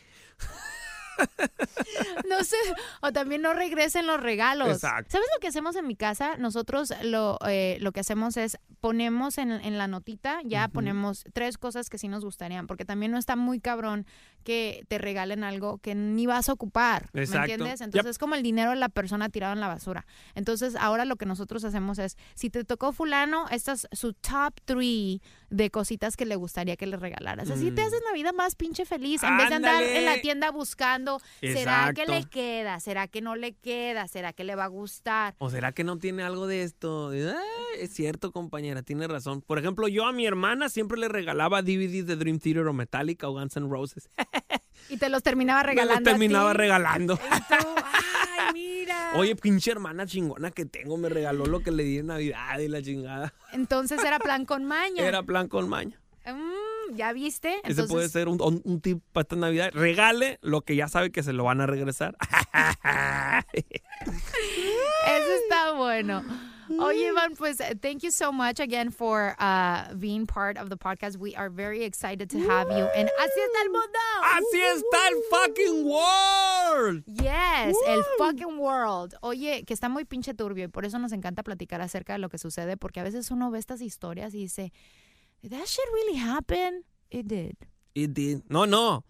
No 2.29 2.43
sé, 2.43 2.55
o 3.01 3.11
también 3.11 3.41
no 3.41 3.53
regresen 3.53 4.07
los 4.07 4.19
regalos. 4.21 4.69
Exacto. 4.69 5.11
¿Sabes 5.11 5.27
lo 5.35 5.39
que 5.39 5.47
hacemos 5.47 5.75
en 5.75 5.85
mi 5.87 5.95
casa? 5.95 6.37
Nosotros 6.37 6.93
lo, 7.03 7.37
eh, 7.47 7.77
lo 7.81 7.91
que 7.91 7.99
hacemos 7.99 8.37
es 8.37 8.57
ponemos 8.79 9.37
en, 9.37 9.51
en 9.51 9.77
la 9.77 9.87
notita, 9.87 10.39
ya 10.43 10.67
ponemos 10.67 11.23
tres 11.33 11.57
cosas 11.57 11.89
que 11.89 11.97
sí 11.97 12.07
nos 12.07 12.23
gustarían, 12.23 12.67
porque 12.67 12.85
también 12.85 13.11
no 13.11 13.17
está 13.17 13.35
muy 13.35 13.59
cabrón 13.59 14.05
que 14.43 14.85
te 14.87 14.97
regalen 14.97 15.43
algo 15.43 15.77
que 15.79 15.93
ni 15.93 16.25
vas 16.25 16.49
a 16.49 16.53
ocupar. 16.53 17.09
¿Me 17.13 17.23
entiendes? 17.23 17.81
Entonces 17.81 18.01
Yep. 18.05 18.09
es 18.11 18.17
como 18.17 18.33
el 18.35 18.41
dinero 18.43 18.71
de 18.71 18.77
la 18.77 18.89
persona 18.89 19.29
tirado 19.29 19.53
en 19.53 19.59
la 19.59 19.67
basura. 19.67 20.05
Entonces 20.33 20.75
ahora 20.75 21.05
lo 21.05 21.15
que 21.17 21.25
nosotros 21.27 21.63
hacemos 21.63 21.99
es, 21.99 22.17
si 22.33 22.49
te 22.49 22.63
tocó 22.63 22.91
fulano, 22.93 23.47
esta 23.49 23.73
es 23.73 23.87
su 23.91 24.13
top 24.13 24.53
three 24.65 25.21
de 25.49 25.69
cositas 25.69 26.15
que 26.15 26.25
le 26.25 26.35
gustaría 26.37 26.75
que 26.77 26.87
le 26.87 26.97
regalaras. 26.97 27.49
Así 27.51 27.69
te 27.71 27.83
Mm. 27.83 27.87
haces 27.87 28.01
la 28.07 28.13
vida 28.13 28.31
más 28.31 28.55
pinche 28.55 28.85
feliz. 28.85 29.21
En 29.23 29.37
vez 29.37 29.49
de 29.49 29.55
andar 29.55 29.83
en 29.83 30.05
la 30.05 30.19
tienda 30.21 30.49
buscando, 30.49 31.10
¿será 31.41 31.93
que 31.93 32.05
le 32.05 32.23
queda? 32.25 32.79
¿Será 32.79 33.07
que 33.07 33.21
no 33.21 33.35
le 33.35 33.53
queda? 33.53 34.07
¿Será 34.07 34.33
que 34.33 34.43
le 34.43 34.55
va 34.55 34.65
a 34.65 34.67
gustar? 34.67 35.35
¿O 35.39 35.49
será 35.49 35.71
que 35.71 35.83
no 35.83 35.97
tiene 35.97 36.23
algo 36.23 36.47
de 36.47 36.63
esto? 36.63 37.09
Ay, 37.09 37.23
es 37.79 37.93
cierto, 37.93 38.31
compañera, 38.31 38.81
tiene 38.83 39.07
razón. 39.07 39.41
Por 39.41 39.59
ejemplo, 39.59 39.87
yo 39.87 40.05
a 40.05 40.11
mi 40.11 40.25
hermana 40.25 40.69
siempre 40.69 40.99
le 40.99 41.07
regalaba 41.07 41.61
DVDs 41.61 42.05
de 42.07 42.15
Dream 42.15 42.39
Theater 42.39 42.67
o 42.67 42.73
Metallica 42.73 43.27
o 43.29 43.33
Guns 43.33 43.55
N' 43.57 43.69
Roses. 43.69 44.09
Y 44.89 44.97
te 44.97 45.09
los 45.09 45.21
terminaba 45.21 45.61
Me 45.63 45.67
regalando. 45.67 45.99
los 46.01 46.03
terminaba 46.09 46.49
a 46.49 46.53
ti. 46.53 46.57
regalando. 46.57 47.19
Ay, 47.29 48.53
mira. 48.53 49.11
Oye, 49.15 49.35
pinche 49.35 49.71
hermana 49.71 50.05
chingona 50.05 50.51
que 50.51 50.65
tengo, 50.65 50.97
me 50.97 51.07
regaló 51.07 51.45
lo 51.45 51.59
que 51.61 51.71
le 51.71 51.83
di 51.83 51.99
en 51.99 52.07
Navidad 52.07 52.57
y 52.59 52.67
la 52.67 52.81
chingada. 52.81 53.33
Entonces 53.53 54.03
era 54.03 54.17
plan 54.19 54.43
con 54.45 54.65
maña. 54.65 55.03
Era 55.07 55.21
plan 55.23 55.47
con 55.47 55.69
maña. 55.69 56.01
Mm, 56.25 56.33
¿Ya 56.95 57.13
viste? 57.13 57.55
Ese 57.63 57.83
puede 57.83 58.09
ser 58.09 58.27
un, 58.27 58.41
un- 58.41 58.61
un 58.63 58.81
tip 58.81 59.01
para 59.11 59.23
esta 59.23 59.35
Navidad. 59.35 59.71
Regale 59.73 60.37
lo 60.41 60.61
que 60.61 60.75
ya 60.75 60.87
sabe 60.87 61.11
que 61.11 61.23
se 61.23 61.33
lo 61.33 61.43
van 61.45 61.61
a 61.61 61.67
regresar. 61.67 62.15
Eso 65.07 65.31
está 65.43 65.71
bueno. 65.73 66.23
Oye, 66.79 67.09
Iván, 67.09 67.35
pues 67.35 67.59
uh, 67.59 67.75
thank 67.81 68.01
you 68.01 68.11
so 68.11 68.31
much 68.31 68.61
again 68.61 68.91
for 68.91 69.35
uh, 69.39 69.93
being 69.95 70.25
part 70.25 70.57
of 70.57 70.69
the 70.69 70.77
podcast. 70.77 71.17
We 71.17 71.35
are 71.35 71.49
very 71.49 71.83
excited 71.83 72.29
to 72.29 72.37
have 72.49 72.69
you. 72.69 72.85
And 72.95 73.09
así 73.19 73.39
está 73.41 73.61
el 73.63 73.69
mundo. 73.71 73.99
¡Así 74.23 74.61
está 74.61 75.07
el 75.09 75.15
fucking 75.29 75.85
world! 75.85 77.03
Yes, 77.07 77.75
el 77.87 78.01
fucking 78.17 78.57
world. 78.57 79.15
Oye, 79.21 79.63
que 79.65 79.73
está 79.73 79.89
muy 79.89 80.05
pinche 80.05 80.33
turbio 80.33 80.63
y 80.65 80.67
por 80.69 80.85
eso 80.85 80.97
nos 80.97 81.11
encanta 81.11 81.43
platicar 81.43 81.81
acerca 81.81 82.13
de 82.13 82.19
lo 82.19 82.29
que 82.29 82.37
sucede, 82.37 82.77
porque 82.77 83.01
a 83.01 83.03
veces 83.03 83.31
uno 83.31 83.51
ve 83.51 83.59
estas 83.59 83.81
historias 83.81 84.33
y 84.33 84.37
dice, 84.37 84.71
¿Did 85.41 85.51
that 85.51 85.65
shit 85.65 85.85
really 85.93 86.19
happen? 86.19 86.85
It 87.09 87.27
did. 87.27 87.55
It 87.93 88.11
did. 88.11 88.41
No, 88.47 88.65
no. 88.65 89.03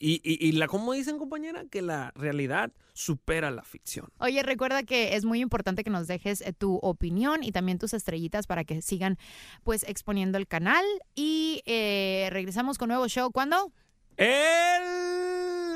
Y, 0.00 0.20
y, 0.22 0.46
y 0.46 0.52
la, 0.52 0.68
¿cómo 0.68 0.92
dicen, 0.92 1.18
compañera? 1.18 1.64
Que 1.70 1.82
la 1.82 2.12
realidad 2.14 2.72
supera 2.92 3.50
la 3.50 3.62
ficción. 3.62 4.08
Oye, 4.18 4.42
recuerda 4.42 4.82
que 4.82 5.16
es 5.16 5.24
muy 5.24 5.40
importante 5.40 5.82
que 5.82 5.90
nos 5.90 6.06
dejes 6.06 6.40
eh, 6.40 6.52
tu 6.52 6.76
opinión 6.76 7.42
y 7.42 7.52
también 7.52 7.78
tus 7.78 7.94
estrellitas 7.94 8.46
para 8.46 8.64
que 8.64 8.82
sigan 8.82 9.18
pues 9.64 9.84
exponiendo 9.88 10.38
el 10.38 10.46
canal. 10.46 10.84
Y 11.14 11.62
eh, 11.64 12.28
regresamos 12.30 12.78
con 12.78 12.88
nuevo 12.88 13.08
show. 13.08 13.30
¿Cuándo? 13.32 13.72
El 14.16 15.27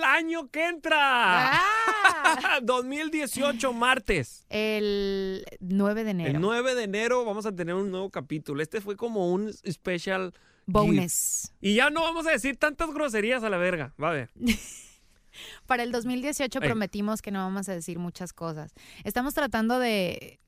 año 0.05 0.49
que 0.49 0.67
entra. 0.69 1.53
Ah, 1.55 2.59
2018, 2.63 3.73
martes. 3.73 4.45
el 4.49 5.45
9 5.61 6.05
de 6.05 6.11
enero. 6.11 6.31
El 6.31 6.41
9 6.41 6.75
de 6.75 6.85
enero 6.85 7.25
vamos 7.25 7.47
a 7.47 7.53
tener 7.55 7.75
un 7.75 7.91
nuevo 7.91 8.11
capítulo. 8.11 8.63
Este 8.63 8.81
fue 8.81 8.97
como 8.97 9.31
un 9.33 9.53
special 9.53 10.33
Bonus. 10.67 11.53
Y 11.61 11.75
ya 11.75 11.91
no 11.91 12.03
vamos 12.03 12.27
a 12.27 12.31
decir 12.31 12.57
tantas 12.57 12.91
groserías 12.93 13.43
a 13.43 13.51
la 13.51 13.57
verga. 13.57 13.95
Va 14.03 14.11
a 14.11 14.13
ver. 14.13 14.31
Para 15.67 15.83
el 15.83 15.91
2018 15.93 16.59
Ey. 16.61 16.65
prometimos 16.69 17.23
que 17.23 17.31
no 17.31 17.41
vamos 17.41 17.69
a 17.69 17.75
decir 17.75 17.99
muchas 17.99 18.33
cosas. 18.33 18.73
Estamos 19.05 19.35
tratando 19.35 19.79
de 19.79 20.39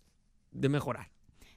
De 0.53 0.69
mejorar. 0.69 1.11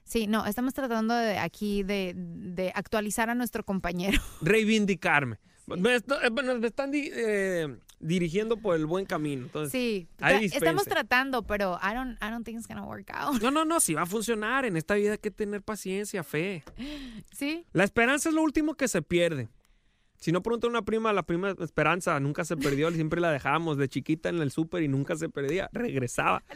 Sí, 0.04 0.26
no, 0.26 0.46
estamos 0.46 0.72
tratando 0.72 1.14
de 1.14 1.38
aquí 1.38 1.82
de, 1.82 2.14
de 2.16 2.72
actualizar 2.74 3.28
a 3.28 3.34
nuestro 3.34 3.62
compañero. 3.64 4.20
Reivindicarme. 4.40 5.38
Me, 5.76 5.96
eh, 5.96 6.00
me 6.30 6.66
están 6.66 6.90
di- 6.90 7.10
eh, 7.12 7.78
dirigiendo 8.00 8.56
por 8.56 8.76
el 8.76 8.86
buen 8.86 9.04
camino. 9.06 9.42
Entonces, 9.44 9.72
Sí, 9.72 10.08
estamos 10.52 10.84
tratando, 10.84 11.42
pero 11.46 11.78
I 11.82 11.94
don't, 11.94 12.16
I 12.22 12.30
don't 12.30 12.44
think 12.44 12.58
it's 12.58 12.66
gonna 12.68 12.84
work 12.84 13.10
out. 13.12 13.40
No, 13.42 13.50
no, 13.50 13.64
no, 13.64 13.80
si 13.80 13.94
va 13.94 14.02
a 14.02 14.06
funcionar. 14.06 14.64
En 14.64 14.76
esta 14.76 14.94
vida 14.94 15.12
hay 15.12 15.18
que 15.18 15.30
tener 15.30 15.62
paciencia, 15.62 16.22
fe. 16.24 16.64
Sí, 17.32 17.66
La 17.72 17.84
esperanza 17.84 18.28
es 18.28 18.34
lo 18.34 18.42
último 18.42 18.74
que 18.74 18.88
se 18.88 19.02
pierde. 19.02 19.48
Si 20.20 20.32
no 20.32 20.42
pregunta 20.42 20.66
una 20.66 20.82
prima, 20.82 21.12
la 21.12 21.22
prima 21.22 21.50
esperanza 21.60 22.18
nunca 22.18 22.44
se 22.44 22.56
perdió, 22.56 22.90
siempre 22.92 23.20
la 23.20 23.30
dejábamos 23.30 23.76
de 23.76 23.88
chiquita 23.88 24.28
en 24.30 24.38
el 24.40 24.50
súper 24.50 24.82
y 24.82 24.88
nunca 24.88 25.14
se 25.16 25.28
perdía, 25.28 25.68
regresaba. 25.72 26.42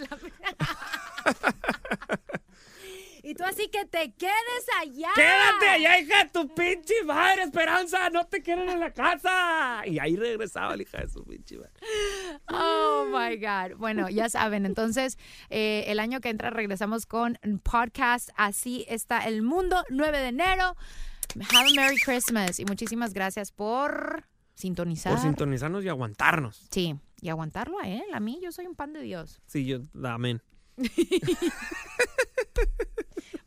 y 3.32 3.34
tú 3.34 3.44
así 3.44 3.68
que 3.68 3.86
te 3.86 4.12
quedes 4.12 4.66
allá. 4.78 5.08
¡Quédate 5.14 5.68
allá, 5.70 6.00
hija 6.00 6.24
de 6.24 6.30
tu 6.30 6.54
pinche 6.54 7.02
madre, 7.06 7.44
esperanza! 7.44 8.10
¡No 8.10 8.26
te 8.26 8.42
quieren 8.42 8.68
en 8.68 8.78
la 8.78 8.92
casa! 8.92 9.82
Y 9.86 9.98
ahí 9.98 10.16
regresaba 10.16 10.76
la 10.76 10.82
hija 10.82 10.98
de 10.98 11.08
su 11.08 11.24
pinche 11.24 11.56
madre. 11.56 11.72
Oh 12.48 13.06
my 13.06 13.36
God. 13.36 13.78
Bueno, 13.78 14.10
ya 14.10 14.28
saben, 14.28 14.66
entonces 14.66 15.16
eh, 15.48 15.84
el 15.86 15.98
año 15.98 16.20
que 16.20 16.28
entra 16.28 16.50
regresamos 16.50 17.06
con 17.06 17.38
podcast. 17.62 18.28
Así 18.36 18.84
está 18.86 19.26
el 19.26 19.40
mundo, 19.40 19.82
9 19.88 20.18
de 20.18 20.28
enero. 20.28 20.76
Have 21.54 21.70
a 21.70 21.74
Merry 21.74 21.96
Christmas 21.96 22.60
y 22.60 22.66
muchísimas 22.66 23.14
gracias 23.14 23.50
por 23.50 24.24
sintonizar. 24.54 25.14
Por 25.14 25.22
sintonizarnos 25.22 25.82
y 25.84 25.88
aguantarnos. 25.88 26.66
Sí, 26.70 26.96
y 27.22 27.30
aguantarlo 27.30 27.78
a 27.80 27.88
él, 27.88 28.04
a 28.12 28.20
mí, 28.20 28.40
yo 28.42 28.52
soy 28.52 28.66
un 28.66 28.74
pan 28.74 28.92
de 28.92 29.00
Dios. 29.00 29.40
Sí, 29.46 29.64
yo, 29.64 29.78
amén. 30.04 30.42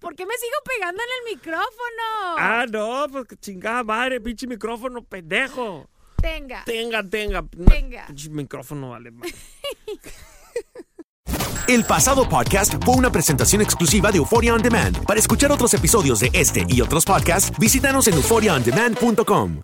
¿Por 0.05 0.15
qué 0.15 0.23
me 0.23 0.35
sigo 0.37 0.53
pegando 0.63 1.01
en 1.01 1.09
el 1.17 1.35
micrófono? 1.35 2.37
Ah, 2.37 2.65
no, 2.71 3.07
pues 3.11 3.25
que 3.25 3.37
chingada 3.37 3.83
madre, 3.83 4.21
pinche 4.21 4.45
micrófono, 4.45 5.03
pendejo. 5.03 5.89
Tenga. 6.21 6.63
Tenga, 6.63 7.01
tenga. 7.01 7.43
Tenga. 7.67 8.05
Pinche 8.05 8.29
micrófono, 8.29 8.91
vale. 8.91 9.09
madre. 9.09 9.33
El 11.67 11.85
pasado 11.85 12.29
podcast 12.29 12.75
fue 12.85 12.93
una 12.93 13.11
presentación 13.11 13.63
exclusiva 13.63 14.11
de 14.11 14.19
Euphoria 14.19 14.53
On 14.53 14.61
Demand. 14.61 15.03
Para 15.07 15.19
escuchar 15.19 15.51
otros 15.51 15.73
episodios 15.73 16.19
de 16.19 16.29
este 16.33 16.67
y 16.69 16.81
otros 16.81 17.03
podcasts, 17.03 17.57
visítanos 17.57 18.07
en 18.07 18.13
euphoriaondemand.com. 18.13 19.63